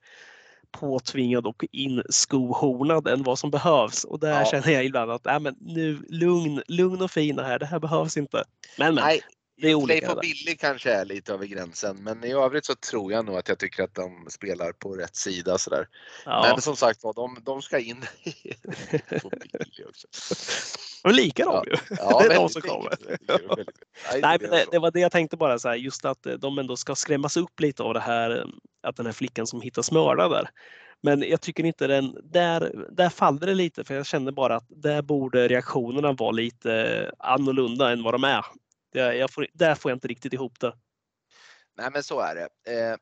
[0.71, 4.03] påtvingad och inskohornad än vad som behövs.
[4.03, 4.45] Och där Ja.
[4.45, 7.59] känner jag ibland att nej, men nu, lugn, lugn och fina här.
[7.59, 8.43] Det här behövs inte.
[8.77, 9.21] Men, men Nej,
[9.61, 10.21] det är olika Leif och.
[10.21, 13.59] Billy kanske är lite över gränsen, men i övrigt så tror jag nog att jag
[13.59, 15.87] tycker att de spelar på rätt sida sådär.
[16.25, 16.47] ja.
[16.53, 18.01] Men som sagt var, de, de ska in
[19.21, 20.07] på Billy också.
[21.03, 21.63] Men lika de Ja.
[21.67, 21.95] ju.
[21.99, 22.97] Ja, Det är de som kommer.
[24.21, 26.57] Nej, men är det, det var det jag tänkte bara så här, just att de
[26.59, 28.45] ändå ska skrämmas upp lite av det här
[28.83, 30.49] att den här flickan som hittas mördad där.
[31.03, 34.65] Men jag tycker inte den, där, där faller det lite för jag känner bara att
[34.67, 38.45] där borde reaktionerna vara lite eh, annorlunda än vad de är.
[38.91, 40.73] Jag, jag får, där får jag inte riktigt ihop det.
[41.77, 42.71] Nej men så är det.
[42.73, 42.97] Eh,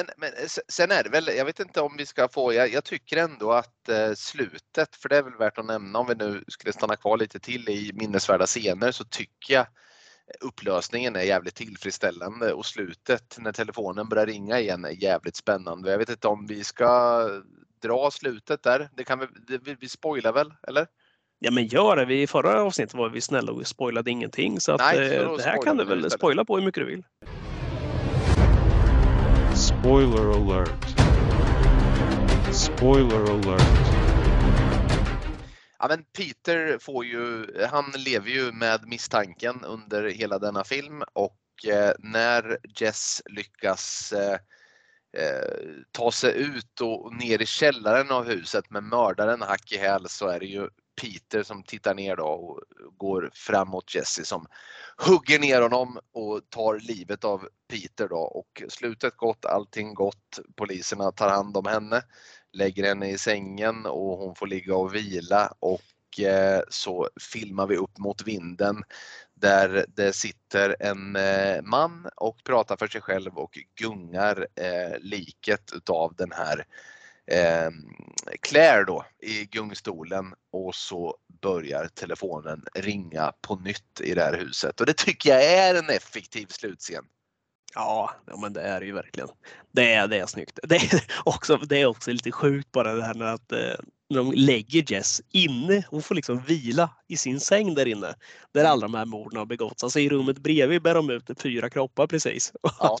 [0.00, 2.72] en, men eh, sen är det väl, jag vet inte om vi ska få, jag,
[2.72, 6.14] jag tycker ändå att eh, slutet, för det är väl värt att nämna om vi
[6.14, 9.66] nu skulle stanna kvar lite till i minnesvärda scener så tycker jag
[10.40, 15.90] upplösningen är jävligt tillfredsställande och slutet när telefonen börjar ringa igen är jävligt spännande.
[15.90, 17.22] Jag vet inte om vi ska
[17.82, 18.88] dra slutet där.
[18.96, 20.86] Det kan vi, det, vi, vi spoilar väl, eller?
[21.38, 22.04] Ja men gör det.
[22.04, 25.42] Vi, I förra avsnittet var vi snälla och spoilade ingenting så att, Nej, eh, det
[25.42, 26.12] här kan du väl istället.
[26.12, 27.04] spoila på hur mycket du vill.
[29.54, 30.86] Spoiler alert.
[32.52, 34.01] Spoiler alert.
[35.82, 41.38] Ja, men Peter får ju, han lever ju med misstanken under hela denna film och
[41.66, 44.38] eh, när Jess lyckas eh,
[45.22, 45.58] eh,
[45.92, 50.26] ta sig ut och ner i källaren av huset med mördaren hack i häl så
[50.28, 50.68] är det ju
[51.00, 52.60] Peter som tittar ner då och
[52.96, 54.46] går fram mot Jesse som
[54.96, 60.40] hugger ner honom och tar livet av Peter då och slutet gott, allting gott.
[60.56, 62.02] Poliserna tar hand om henne,
[62.52, 67.76] lägger henne i sängen och hon får ligga och vila och eh, så filmar vi
[67.76, 68.84] upp mot vinden
[69.34, 75.72] där det sitter en eh, man och pratar för sig själv och gungar eh, liket
[75.72, 76.66] utav den här
[77.26, 77.70] eh,
[78.40, 84.80] Claire då i gungstolen och så börjar telefonen ringa på nytt i det här huset
[84.80, 87.04] och det tycker jag är en effektiv slutscen.
[87.74, 89.28] Ja, ja men det är det ju verkligen.
[89.72, 90.58] Det är, det är snyggt.
[90.62, 93.74] Det är också, det är också lite sjukt bara det här med att eh,
[94.12, 95.84] när de lägger Jess inne.
[95.90, 98.14] Hon får liksom vila i sin säng där inne.
[98.54, 99.82] Där alla de här morden har begåtts.
[99.84, 102.52] Alltså i rummet bredvid bär de ut fyra kroppar precis.
[102.62, 102.98] Och, Ja.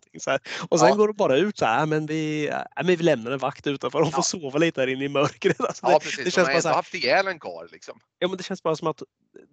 [0.68, 0.94] och sen Ja.
[0.94, 3.66] går de bara ut så här, "Äh, men vi, äh, men vi lämnar en vakt
[3.66, 3.98] utanför.
[4.00, 4.22] De får Ja.
[4.22, 5.56] sova lite här inne i mörkret.
[5.60, 7.98] Alltså Ja det, precis, det känns har bara haft ihjäl en karl liksom.
[8.18, 9.02] ja, men det känns bara som att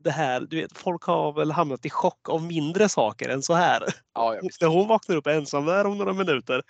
[0.04, 3.54] det här, du vet, folk har väl hamnat i chock av mindre saker än så
[3.54, 3.84] här.
[4.16, 4.42] Ja, ja.
[4.62, 6.62] När hon vaknar upp ensam där om några minuter.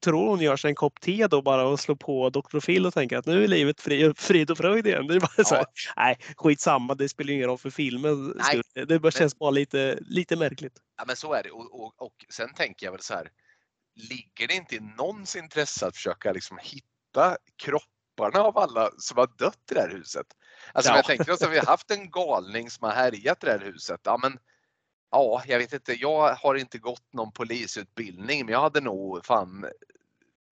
[0.00, 2.60] Tror hon gör sig en kopp te då bara och slår på Dr.
[2.60, 5.06] Phil och tänker att nu är livet fri, frid och fröjd igen.
[5.06, 5.64] Det är bara så här,
[5.96, 8.26] nej, skitsamma, det spelar ingen roll för filmen.
[8.36, 10.78] Nej, Det, det bara känns bara lite, lite märkligt.
[10.96, 13.28] Ja men så är det och, och, och sen tänker jag väl så här.
[13.96, 19.28] Ligger det inte i någons intresse att försöka liksom hitta kropparna av alla som har
[19.38, 20.26] dött i det här huset?
[20.72, 20.96] Alltså Ja.
[20.96, 23.64] jag tänker oss att vi har haft en galning som har härjat i det här
[23.72, 24.00] huset.
[24.04, 24.38] Ja men
[25.14, 25.92] Ja, jag vet inte.
[25.92, 29.66] Jag har inte gått någon polisutbildning men jag hade nog fan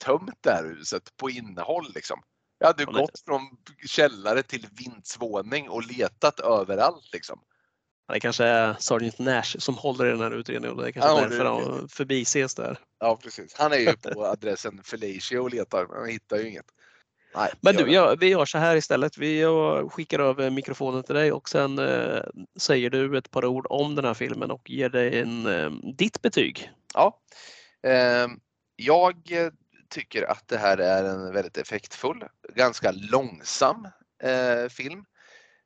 [0.04, 2.22] tömt det här huset på innehåll liksom.
[2.58, 3.40] Jag hade Ja, gått från
[3.86, 7.40] källare till vindsvåning och letat överallt liksom.
[8.12, 11.10] Det kanske är Sergeant Nash som håller i den här utredningen och det är kanske
[11.10, 12.78] Ja, därför han förbises där.
[12.98, 13.54] Ja precis.
[13.58, 16.66] Han är ju på adressen Felicia och letar men han hittar ju inget.
[17.34, 17.92] Nej, Men du, det.
[17.92, 19.18] ja, vi gör så här istället.
[19.18, 22.22] Vi eh, skickar över mikrofonen till dig och sen eh,
[22.56, 26.22] säger du ett par ord om den här filmen och ger dig en, eh, ditt
[26.22, 26.70] betyg.
[26.94, 27.20] Ja.
[27.82, 28.30] Ehm,
[28.76, 29.52] jag eh,
[29.88, 33.88] tycker att det här är en väldigt effektfull, ganska långsam
[34.22, 35.04] eh, film.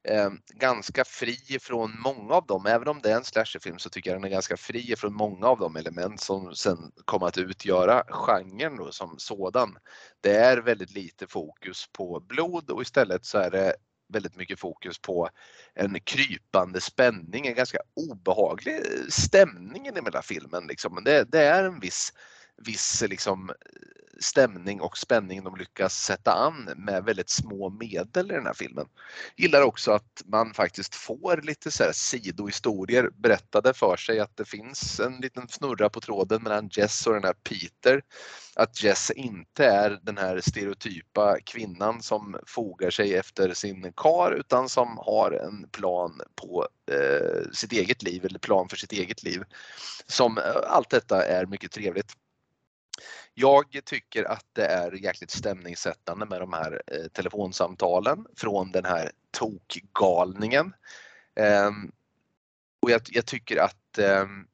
[0.08, 4.10] Eh, ganska fri från många av dem, även om det är en slasherfilm så tycker
[4.10, 8.04] jag den är ganska fri från många av de element som sen kom att utgöra
[8.08, 9.78] genren då, som sådan.
[10.20, 13.74] Det är väldigt lite fokus på blod och istället så är det
[14.08, 15.28] väldigt mycket fokus på
[15.74, 17.78] en krypande spänning, en ganska
[18.10, 20.66] obehaglig stämning i den hela filmen.
[20.66, 21.04] Liksom.
[21.04, 22.12] Det, det är en viss,
[22.56, 23.56] viss liksom, eh,
[24.20, 28.86] stämning och spänning de lyckas sätta an med väldigt små medel i den här filmen.
[29.36, 34.44] Gillar också att man faktiskt får lite så här sidohistorier berättade för sig att det
[34.44, 38.02] finns en liten snurra på tråden mellan Jess och den här Peter.
[38.54, 44.68] Att Jess inte är den här stereotypa kvinnan som fogar sig efter sin kar utan
[44.68, 49.42] som har en plan på eh, sitt eget liv eller plan för sitt eget liv.
[50.06, 52.12] Som eh, allt detta är mycket trevligt.
[53.38, 59.10] Jag tycker att det är jäkligt stämningssättande med de här eh, telefonsamtalen från den här
[59.30, 60.72] tokgalningen.
[61.34, 61.92] Ehm,
[62.82, 64.46] och jag, jag, tycker att ehm,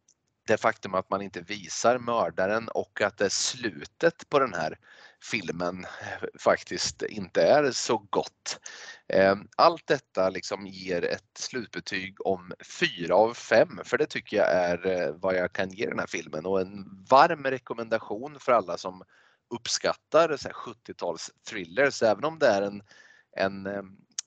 [0.47, 4.79] det faktum att man inte visar mördaren och att det är slutet på den här
[5.23, 8.61] filmen eh, faktiskt inte är så gott.
[9.09, 14.51] Eh, allt detta liksom ger ett slutbetyg om 4 av 5 för det tycker jag
[14.53, 18.79] är eh, vad jag kan ge den här filmen och en varm rekommendation för alla
[18.79, 19.03] som
[19.55, 22.83] uppskattar 70-tals thrillers även om det är en,
[23.37, 23.67] en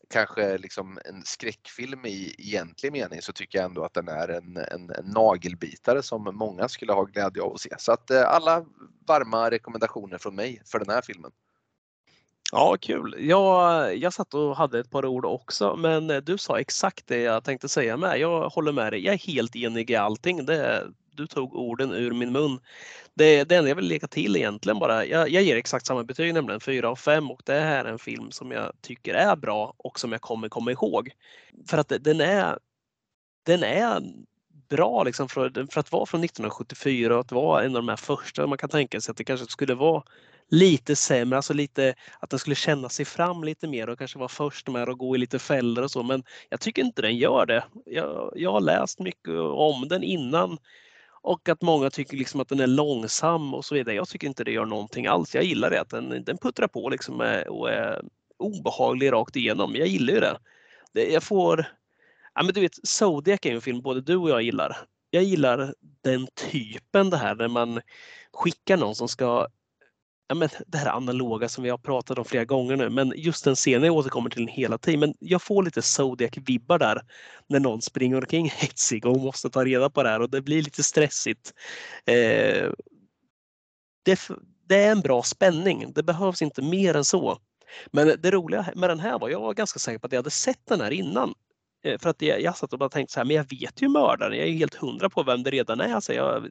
[0.09, 4.57] kanske liksom en skräckfilm i egentlig mening så tycker jag ändå att den är en,
[4.57, 7.75] en, en nagelbitare som många skulle ha glädje av att se.
[7.77, 8.65] Så att eh, alla
[9.07, 11.31] varma rekommendationer från mig för den här filmen.
[12.51, 13.15] Ja, kul.
[13.19, 17.21] Jag, jag satt och hade ett par ord också, men eh, du sa exakt det
[17.21, 18.19] jag tänkte säga med.
[18.19, 19.05] Jag håller med dig.
[19.05, 20.45] Jag är helt enig i allting.
[20.45, 22.59] Det, du tog orden ur min mun.
[23.13, 26.33] Det, det enda jag vill lägga till egentligen bara, jag, jag ger exakt samma betyg
[26.33, 29.73] nämligen 4 av 5 och det här är en film som jag tycker är bra
[29.77, 31.11] och som jag kommer komma ihåg.
[31.67, 32.59] För att den är,
[33.45, 34.01] den är
[34.69, 37.95] bra liksom för, för att vara från 1974 och att vara en av de här
[37.95, 38.47] första.
[38.47, 40.03] Man kan tänka sig att det kanske skulle vara
[40.49, 44.29] lite sämre, alltså lite att den skulle känna sig fram lite mer och kanske vara
[44.29, 46.03] först med att gå i lite fällor och så.
[46.03, 47.63] Men jag tycker inte den gör det.
[47.85, 50.57] Jag, jag har läst mycket om den innan
[51.25, 53.95] och att många tycker liksom att den är långsam och så vidare.
[53.95, 55.35] Jag tycker inte det gör någonting alls.
[55.35, 58.01] Jag gillar det att den, den puttrar på liksom eh, och är
[58.37, 59.75] obehaglig rakt igenom.
[59.75, 60.37] Jag gillar ju det.
[60.93, 61.65] det jag får...
[62.33, 64.77] Ja, men du vet, Zodiac är en film både du och jag gillar.
[65.09, 65.73] Jag gillar
[66.03, 67.81] den typen det här när man
[68.33, 69.47] skickar någon som ska
[70.27, 73.43] ja, men det här analoga som vi har pratat om flera gånger nu, men just
[73.43, 74.99] den scenen jag återkommer till hela tiden.
[74.99, 77.01] Men jag får lite Zodiac-vibbar där
[77.47, 80.61] när någon springer omkring hetsig och måste ta reda på det här och det blir
[80.61, 81.53] lite stressigt.
[82.05, 82.71] Eh,
[84.03, 84.19] det,
[84.67, 85.93] det, är en bra spänning.
[85.95, 87.37] Det behövs inte mer än så.
[87.91, 90.29] Men det roliga med den här var, jag var ganska säker på att jag hade
[90.29, 91.33] sett den här innan.
[91.85, 93.89] Eh, för att jag, jag satt och bara tänkte så här, men jag vet ju
[93.89, 95.93] mördaren, jag är helt hundra på vem det redan är.
[95.93, 96.49] Alltså jag,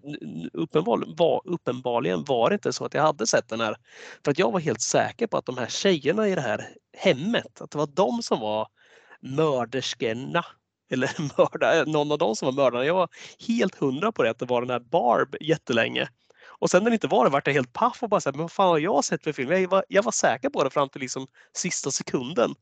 [0.52, 3.77] uppenbarligen, var, uppenbarligen var det inte så att jag hade sett den här.
[4.24, 7.61] För att jag var helt säker på att de här tjejerna i det här hemmet,
[7.61, 8.69] att det var de som var
[9.20, 10.44] mörderskorna.
[10.90, 12.85] Eller mörda, eh, någon av dem som var mördarna.
[12.85, 13.09] Jag var
[13.48, 16.09] helt hundra på det, att det var den här Barb jättelänge.
[16.59, 18.32] Och sen när det inte var det vart jag helt paff och bara så här,
[18.32, 19.51] men vad fan har jag sett för film?
[19.51, 22.55] Jag var, jag var säker på det fram till liksom sista sekunden.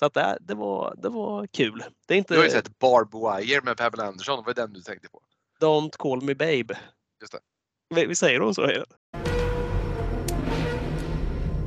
[0.00, 1.84] Så att det, det, var, det var kul.
[2.06, 2.34] Det är inte...
[2.34, 5.22] Du har ju sett Barb Wire med Pamela Anderson, det var den du tänkte på?
[5.60, 6.78] Don't call me babe.
[7.20, 7.38] Just det.
[7.94, 8.66] Vi, vi säger hon så?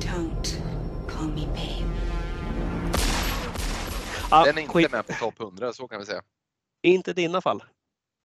[0.00, 0.48] Don't
[1.08, 1.98] call me babe.
[4.30, 4.92] Ah, den är inte skit.
[4.92, 6.22] med på topp 100, så kan vi säga.
[6.82, 7.64] Inte i dina fall?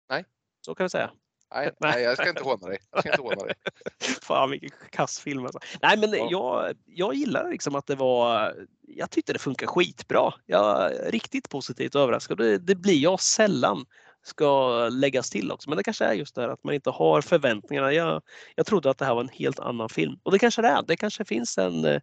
[0.09, 0.25] Nej.
[0.65, 1.11] Så kan vi säga.
[1.55, 2.77] Nej, nej, jag ska inte håna dig.
[2.91, 3.53] Jag ska inte håna dig.
[4.21, 5.59] Fan vilken kassfilm alltså.
[5.81, 6.27] Nej men ja.
[6.31, 8.55] jag, jag gillar liksom att det var,
[8.87, 10.33] jag tyckte det funkar skitbra.
[10.45, 12.37] Jag är riktigt positivt överraskad.
[12.37, 13.85] Det, det blir jag sällan
[14.27, 15.69] ska läggas till också.
[15.69, 17.93] Men det kanske är just det här att man inte har förväntningarna.
[17.93, 18.21] Jag,
[18.55, 20.19] jag trodde att det här var en helt annan film.
[20.23, 20.83] Och det kanske det är.
[20.87, 22.01] Det kanske finns en eh,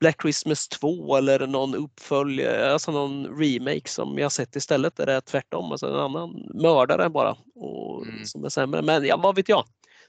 [0.00, 5.12] Black Christmas 2 eller någon uppföljare, alltså någon remake som jag sett istället där det
[5.12, 5.72] är tvärtom.
[5.72, 8.24] Alltså en annan mördare bara och, mm.
[8.24, 8.82] som är sämre.
[8.82, 9.64] Men ja, vad vet jag?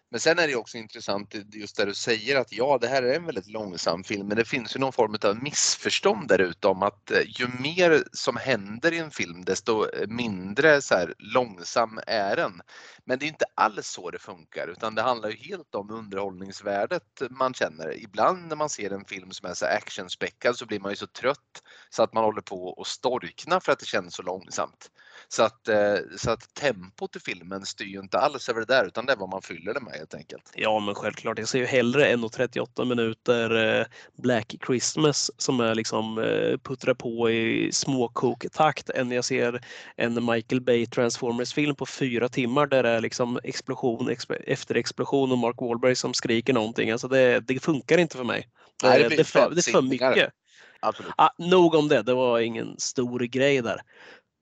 [0.10, 3.16] Men sen är det också intressant just där du säger att ja, det här är
[3.16, 6.84] en väldigt långsam film, men det finns ju någon form av missförstånd där ute om
[6.84, 12.00] att eh, ju mer som händer i en film, desto eh, mindre så här, långsam
[12.08, 12.62] är den.
[13.06, 17.22] Men det är inte alls så det funkar, utan det handlar ju helt om underhållningsvärdet
[17.30, 18.04] man känner.
[18.04, 21.08] Ibland när man ser en film som är så actionspäckad så blir man ju så
[21.08, 24.92] trött så att man håller på att storkna för att det känns så långsamt.
[25.30, 28.86] Så att, eh, så att tempot i filmen styr ju inte alls över det där
[28.86, 30.52] utan det är vad man fyller det med helt enkelt.
[30.56, 31.40] Ja, men självklart.
[31.40, 33.86] Jag ser ju hellre 1.38 minuter eh,
[34.18, 39.62] Black Christmas som är liksom eh, puttrar på i småkoktakt än jag ser
[39.96, 45.32] en Michael Bay Transformers-film på fyra timmar där det är liksom explosion exp- efter explosion
[45.32, 46.92] och Mark Wahlberg som skriker någonting.
[46.92, 48.50] Alltså det, det funkar inte för mig.
[48.84, 50.34] Nej, det det, blir för, det är för mycket.
[50.80, 51.12] Absolut.
[51.18, 53.82] Ah, nog om det, det var ingen stor grej där.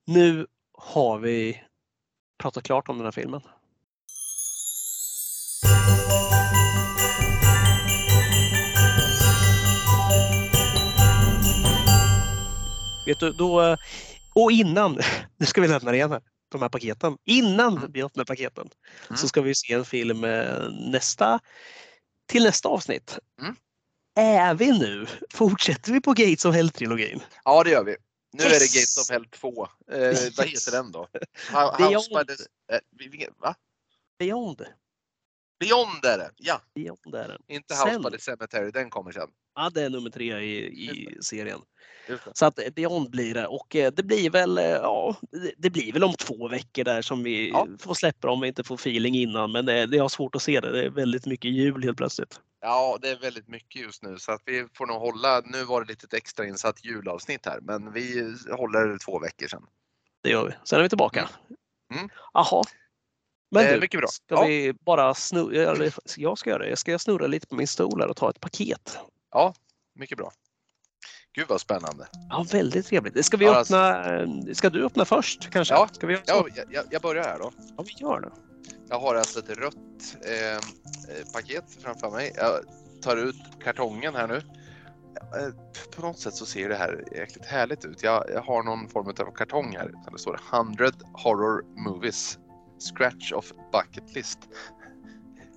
[0.07, 0.47] Nu
[0.77, 1.61] har vi
[2.38, 3.41] pratat klart om den här filmen.
[13.06, 13.61] Vet du, då...
[13.61, 13.77] eh,
[14.35, 14.99] Och innan,
[15.38, 16.22] nu ska vi lämna det igen här,
[16.52, 17.18] de här paketen.
[17.26, 17.91] Innan Mm.
[17.93, 18.68] vi öppnar paketen
[19.10, 19.18] Mm.
[19.18, 21.39] så ska vi se en film eh, nästa,
[22.30, 23.19] till nästa avsnitt.
[23.41, 23.56] Mm.
[24.18, 27.19] Är vi nu, fortsätter vi på Gates of Hell-trilogin?
[27.45, 27.95] Ja, det gör vi.
[28.37, 28.73] Nu är det!
[28.75, 29.67] Gates of Hell 2.
[29.91, 29.99] Eh,
[30.37, 31.07] Vad heter den då?
[31.51, 31.95] Ho- Beyond.
[31.95, 32.43] House by the...
[32.75, 33.55] Eh, vilken- va?
[34.19, 34.61] Beyond.
[35.59, 36.29] Beyond är det!
[36.37, 37.41] Ja, Beyond är den.
[37.47, 37.87] inte Sen.
[37.89, 38.71] House by the Cemetery.
[38.71, 39.29] Den kommer sen.
[39.55, 41.59] Ja, det är nummer tre i, i serien.
[42.33, 45.15] Så att eh, Beyond blir det och eh, det blir väl, ja,
[45.57, 47.67] det blir väl om två veckor där som vi Ja.
[47.79, 49.51] får släppa om vi inte får feeling innan.
[49.51, 50.71] Men det, det har svårt att se det.
[50.71, 52.39] Det är väldigt mycket jul helt plötsligt.
[52.61, 55.41] Ja, det är väldigt mycket just nu så att vi får nog hålla.
[55.45, 59.65] Nu var det lite extra insatt julavsnitt här, men vi håller två veckor sedan.
[60.23, 60.52] Det gör vi.
[60.64, 61.30] Sen är vi tillbaka.
[61.94, 62.10] Mm.
[62.34, 62.64] Jaha.
[63.52, 64.07] Men Eh, du, bra.
[64.07, 64.45] ska Ja.
[64.45, 66.69] vi bara snurra, jag ska göra det.
[66.69, 68.98] Jag ska snurra lite på min stol här och ta ett paket.
[69.32, 69.53] Ja,
[69.95, 70.32] mycket bra.
[71.34, 72.07] Gud vad spännande.
[72.30, 73.26] Ja, väldigt trevligt.
[73.26, 74.22] Ska vi alltså- öppna?
[74.48, 75.73] eh, Ska du öppna först kanske?
[75.73, 76.14] Ja, Ska vi?
[76.26, 77.52] Ja, jag- jag, jag börjar här då.
[77.77, 78.32] ja, vi gör det.
[78.89, 80.61] Jag har alltså ett rött eh, eh,
[81.33, 82.31] paket framför mig.
[82.35, 82.59] Jag
[83.01, 84.35] tar ut kartongen här nu.
[85.15, 85.53] Eh,
[85.95, 88.03] på något sätt så ser det här jäkligt härligt ut.
[88.03, 89.87] Jag, jag har någon form av kartong här.
[89.87, 92.39] där Det står 100 horror movies.
[92.95, 94.39] Scratch of bucket list.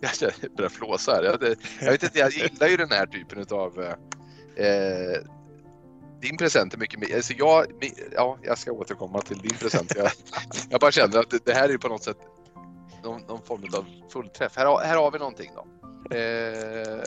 [0.20, 1.22] Jag börjar flåsa här.
[1.22, 5.22] Jag, jag vet inte, jag gillar ju den här typen av eh, eh
[6.20, 7.66] din present är mycket mer, alltså jag,
[8.12, 9.92] ja, jag ska återkomma till din present.
[9.96, 10.10] Jag,
[10.70, 12.16] jag bara känner att det, det här är på något sätt
[13.04, 14.56] någon, någon form av fullträff.
[14.56, 15.66] Här, har- här har vi någonting då.
[16.16, 16.98] Eh,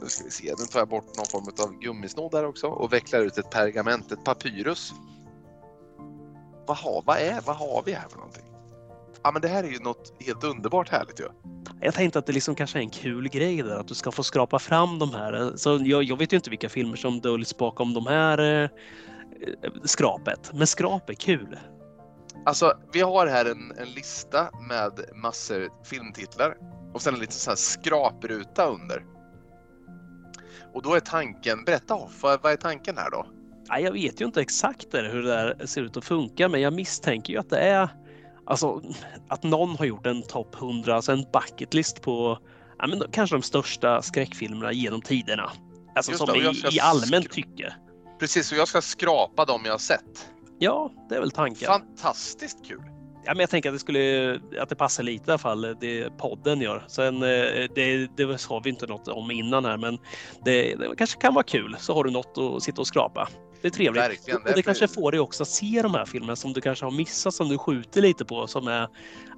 [0.00, 2.92] nu ska vi se, nu tar jag bort någon form av gummisnodd där också och
[2.92, 4.92] vecklar ut ett pergament, ett papyrus.
[6.66, 8.44] Vad har, vad är, vad har vi här för någonting?
[9.22, 11.24] Ja men det här är ju något helt underbart härligt ju.
[11.80, 14.22] Jag tänkte att det liksom kanske är en kul grej där att du ska få
[14.22, 15.52] skrapa fram de här.
[15.56, 18.70] Så jag, jag vet ju inte vilka filmer som döljs bakom de här eh,
[19.84, 20.50] skrapet.
[20.54, 21.58] Men skrap är kul.
[22.46, 26.56] Alltså vi har här en, en lista med massor filmtitlar
[26.94, 29.04] och sen en liten sån här skrapruta under.
[30.74, 33.26] Och då är tanken, berätta vad, vad är tanken här då?
[33.78, 36.72] Jag vet ju inte exakt där hur det där ser ut att funka, men jag
[36.72, 37.88] misstänker ju att det är
[38.46, 38.82] alltså
[39.28, 42.38] att någon har gjort en topp 100, alltså en bucket list på
[42.78, 45.50] ja, men kanske de största skräckfilmerna genom tiderna.
[45.94, 47.74] Alltså Just som och jag i, i allmänt tycke.
[48.18, 50.30] Precis, så jag ska skrapa dem jag har sett.
[50.62, 51.66] Ja, det är väl tanken.
[51.66, 52.82] Fantastiskt kul!
[53.24, 56.18] Ja, men jag tänker att det skulle att det passar lite i alla fall det
[56.18, 56.84] podden gör.
[56.88, 59.98] Sen eh, det, det sa vi inte något om innan här, men
[60.44, 61.76] det, det kanske kan vara kul.
[61.78, 63.28] Så har du något att sitta och skrapa.
[63.62, 64.02] Det är trevligt.
[64.02, 66.84] Verkligen, Och det kanske får dig också att se de här filmerna som du kanske
[66.84, 68.46] har missat, som du skjuter lite på.
[68.46, 68.88] Som är,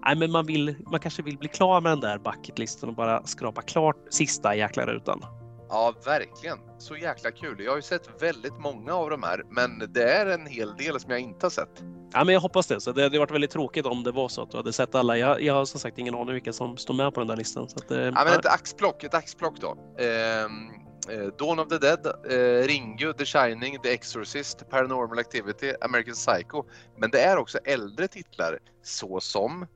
[0.06, 3.26] nej, men man, vill, man kanske vill bli klar med den där bucketlisten och bara
[3.26, 5.24] skrapa klart sista jäkla rutan.
[5.72, 6.58] Ja, verkligen.
[6.78, 7.60] Så jäkla kul.
[7.64, 11.00] Jag har ju sett väldigt många av de här, men det är en hel del
[11.00, 11.82] som jag inte har sett.
[12.12, 12.80] Ja, men jag hoppas det.
[12.80, 15.18] Så det hade varit väldigt tråkigt om det var så att du hade sett alla.
[15.18, 17.68] Jag, jag har som sagt ingen aning vilka som står med på den där listan.
[17.68, 19.76] Så att, eh, Ja, men ett axplock, ett axplock då.
[19.98, 20.70] Ehm,
[21.10, 26.64] eh, Dawn of the Dead, eh, Ringu, The Shining, The Exorcist, Paranormal Activity, American Psycho.
[26.98, 29.66] Men det är också äldre titlar såsom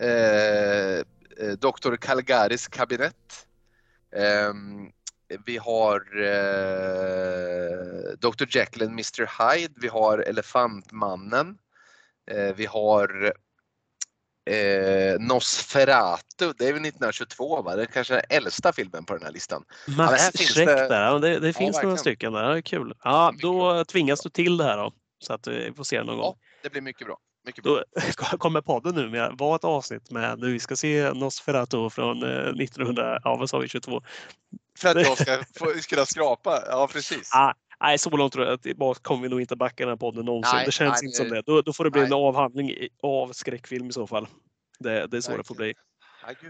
[0.00, 1.96] eh, eh, Dr.
[1.96, 3.46] Calgaris kabinett.
[5.46, 8.44] Vi har eh, Dr.
[8.56, 9.28] Jekyll and Mr.
[9.54, 9.74] Hyde.
[9.76, 11.58] Vi har Elefantmannen.
[12.30, 13.32] Eh, vi har
[14.50, 16.52] eh, Nosferatu.
[16.58, 17.76] Det är väl 1922 va?
[17.76, 19.64] Det är kanske den äldsta filmen på den här listan.
[19.98, 21.04] Max Ja, Schreck det- där.
[21.04, 21.98] Ja, det, det finns några verkligen.
[21.98, 22.50] stycken där.
[22.50, 22.94] Det är kul.
[23.04, 24.92] Ja, då tvingas du till det här då.
[25.18, 26.24] Så att vi får se någon gång.
[26.24, 27.16] Ja, det blir mycket bra.
[27.46, 27.82] Mycket bra.
[28.30, 32.22] Då kommer podden nu med var ett avsnitt med när vi ska se Nosferatu från
[32.22, 32.28] eh,
[32.62, 34.02] 1900, ja vad sa vi, 22?
[34.78, 36.62] För att jag ska få, kunna skrapa.
[36.66, 37.30] Ja, precis.
[37.34, 38.54] Ah, nej, så långt tror jag
[38.90, 40.56] att kommer vi nog inte backa den här podden någonsin.
[40.56, 41.42] Nej, det känns nej, inte som det-.
[41.42, 42.18] Då, då får det bli en nej.
[42.18, 44.26] avhandling i- av skräckfilm i så fall.
[44.78, 45.74] Det, det är så det får bli.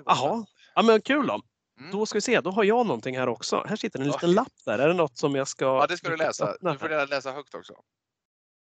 [0.06, 0.44] Jaha,
[0.74, 1.40] ja, men kul då.
[1.80, 1.92] Mm.
[1.92, 3.64] Då ska vi se, då har jag någonting här också.
[3.68, 4.78] Här sitter en liten lapp där.
[4.78, 5.64] Är det något som jag ska...
[5.64, 6.56] Ja, det ska du läsa.
[6.60, 7.74] Du får gärna läsa högt också.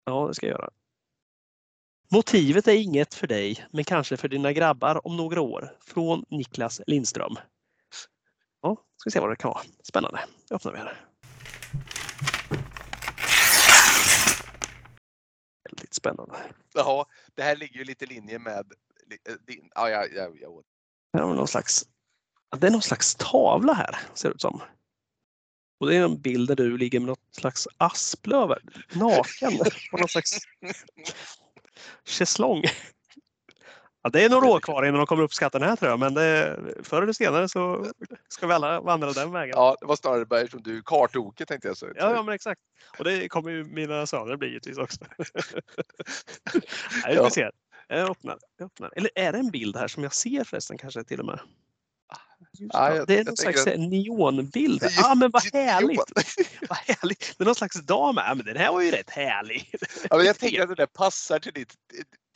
[0.05, 0.69] Ja, det ska jag göra.
[2.11, 5.77] Motivet är inget för dig, men kanske för dina grabbar om några år.
[5.85, 7.35] Från Niklas Lindström.
[8.67, 9.63] Ja, ska vi se vad det kan vara.
[9.83, 10.19] Spännande.
[10.49, 11.05] Det öppnar vi här.
[15.69, 16.35] Väldigt spännande.
[16.73, 18.73] Ja, det här ligger ju lite i linje med
[19.29, 19.69] eh, din...
[19.75, 20.61] Ja, ja, ja, ja.
[21.13, 21.85] Här har vi någon slags,
[22.57, 24.61] det är någon slags tavla här, ser det ut som.
[25.79, 28.57] Och det är en bild där du ligger med något slags asplöv,
[28.93, 29.57] naken,
[29.91, 30.37] på någon slags
[32.05, 32.63] schäslong.
[34.07, 36.13] Ja, det är några år kvar innan de kommer uppskatta den här tror jag, men
[36.13, 37.85] det, förr eller senare så
[38.27, 39.53] ska vi alla vandra den vägen.
[39.57, 41.77] ja, det var snarare bara eftersom du kartoke tänkte jag.
[41.77, 41.85] Så.
[41.95, 42.61] Ja, ja, men exakt.
[42.97, 44.97] Och det kommer ju mina söner bli givetvis också.
[47.05, 47.51] Nej, vi ser.
[47.87, 48.91] Jag öppnar, jag öppnar.
[48.95, 51.39] Eller är det en bild här som jag ser förresten kanske till och med?
[52.59, 52.95] Just Ja, det.
[52.97, 54.83] jag- det är någon slags neonbild.
[54.83, 55.99] Just- Ja, men vad härligt!
[56.69, 57.35] vad härligt!
[57.37, 59.73] Det är någon slags dam här, men den här var ju rätt härlig.
[60.09, 61.73] Ja, men jag tänker att det där passar till ditt,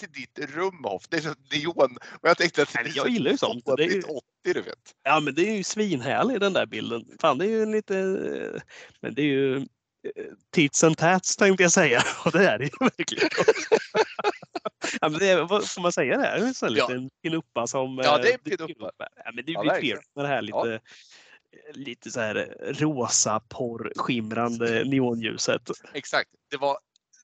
[0.02, 1.04] till ditt rum Hoff.
[1.10, 1.98] Det är så neon.
[2.22, 3.66] Och jag tänkte att Nej, det är jag gillar ju sånt.
[3.78, 4.78] Det är ju- 80 du vet.
[5.04, 7.06] Ja, men det är ju svinhärlig den där bilden.
[7.22, 7.94] Fan, det är ju lite...
[9.02, 9.64] Men det är ju eh,
[10.54, 12.04] tits and tats tänkte jag säga.
[12.26, 13.30] Och det är det ju verkligen.
[15.02, 16.24] ja, men det är, vad får man säga det?
[16.24, 16.38] här?
[16.38, 16.88] En sån Ja.
[16.88, 18.02] liten pinuppa som...
[18.04, 18.92] Ja, det är en eh, pinuppa.
[19.26, 19.98] Ja, men det Ja, blir verkligen.
[19.98, 20.74] trevligt med det här lite, Ja.
[20.74, 20.80] eh,
[21.74, 25.62] lite så här rosa porrskimrande neonljuset.
[25.94, 26.30] Exakt.
[26.52, 26.78] Det var,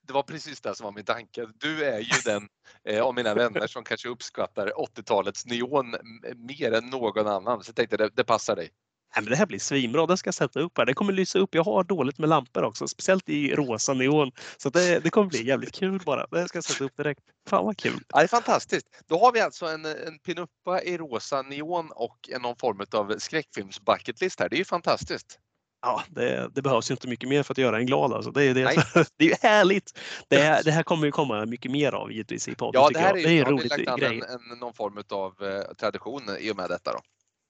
[0.07, 1.47] det var precis det som var min tanke.
[1.55, 2.47] Du är ju den
[2.84, 5.95] eh, av mina vänner som kanske uppskattar 80-talets neon
[6.35, 7.63] mer än någon annan.
[7.63, 8.69] Så jag tänkte det, det passar dig.
[9.15, 10.05] Nej, men det här blir svinbra.
[10.05, 10.85] Det ska jag sätta upp här.
[10.85, 11.55] Det kommer lysa upp.
[11.55, 14.31] Jag har dåligt med lampor också, speciellt i rosa neon.
[14.57, 16.27] Så det, det kommer bli jävligt kul bara.
[16.31, 17.21] Det ska jag sätta upp direkt.
[17.49, 17.99] Fan vad kul.
[18.07, 18.88] Ja, det är fantastiskt.
[19.07, 23.19] Då har vi alltså en, en pinuppa i rosa neon och en någon form av
[23.19, 24.49] skräckfilms bucketlist här.
[24.49, 25.39] Det är ju fantastiskt.
[25.81, 28.13] Ja, det, det behövs inte mycket mer för att göra en glad.
[28.13, 28.31] Alltså.
[28.31, 28.63] Det, är det,
[29.17, 29.99] det är ju härligt.
[30.27, 32.81] Det, här- det här kommer ju komma mycket mer av givetvis i podden.
[32.81, 34.21] Ja, det här är, det är en rolig grej.
[34.21, 36.91] en, en, någon form av eh, tradition i och med detta.
[36.93, 36.99] Då.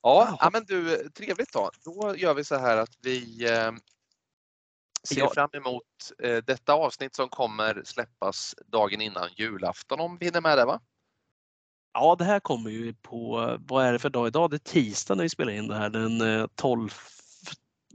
[0.02, 1.72] Ja, ja, men du, trevligt då.
[1.86, 3.72] Då gör vi så här att vi eh,
[5.04, 5.32] ser Ja.
[5.34, 5.84] fram emot
[6.24, 10.80] eh, detta avsnitt som kommer släppas dagen innan julafton om vi hinner med det va?
[11.94, 14.50] Ja, det här kommer ju på, vad är det för dag idag?
[14.50, 16.94] Det är tisdag när vi spelar in det här, den eh, 12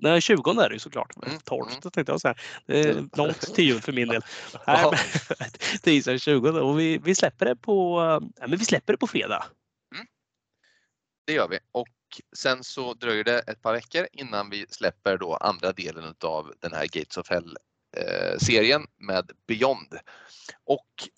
[0.03, 1.17] Nej, 20 är det ju såklart.
[1.27, 1.81] Mm, 12 mm.
[1.81, 2.35] tänkte jag säga.
[2.67, 4.23] Det är långt till jul för min del.
[4.67, 5.49] Nej, men,
[5.83, 8.01] tisdag 20 och vi, vi släpper det på,
[8.41, 9.45] ja, men vi släpper det på fredag.
[11.27, 11.59] Det gör vi.
[11.73, 11.89] Och
[12.37, 16.73] sen så dröjer det ett par veckor innan vi släpper då andra delen av den
[16.73, 17.57] här Gates of Hell
[17.97, 19.99] eh, serien med Beyond.
[20.65, 21.09] Och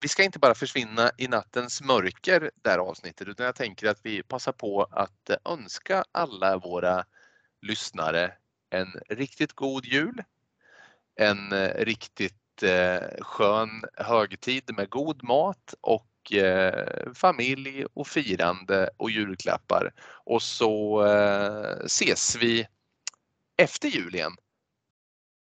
[0.00, 4.00] vi ska inte bara försvinna i nattens mörker det här avsnittet utan jag tänker att
[4.02, 7.04] vi passar på att önska alla våra
[7.62, 8.32] lyssnare
[8.70, 10.22] en riktigt god jul.
[11.14, 19.10] En eh, riktigt eh, skön högtid med god mat och eh, familj och firande och
[19.10, 19.92] julklappar.
[20.24, 22.66] Och så eh, ses vi
[23.56, 24.36] efter jul igen.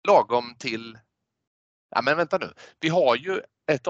[0.07, 0.98] Lagom till...
[1.89, 2.53] Ja men vänta nu.
[2.80, 3.88] Vi har ju ett...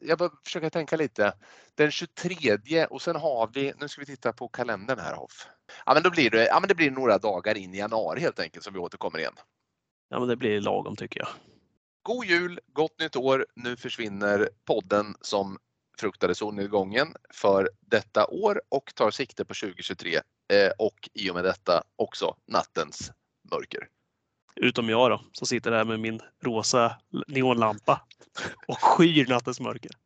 [0.00, 1.32] Jag försöker tänka lite.
[1.74, 3.72] Den 23 och sen har vi...
[3.80, 5.48] Nu ska vi titta på kalendern här Hoff.
[5.86, 8.40] Ja men då blir det, ja, men det blir några dagar in i januari helt
[8.40, 9.34] enkelt som vi återkommer igen.
[10.08, 11.28] Ja, men det blir lagom tycker jag.
[12.02, 13.46] God jul, gott nytt år.
[13.54, 15.58] Nu försvinner podden som
[15.98, 20.20] fruktade solnedgången för detta år och tar sikte på 2023 eh,
[20.78, 23.12] och i och med detta också nattens
[23.50, 23.88] mörker.
[24.56, 28.06] Utom jag då, som sitter där med min rosa neonlampa
[28.66, 29.90] och skyr nattens mörker.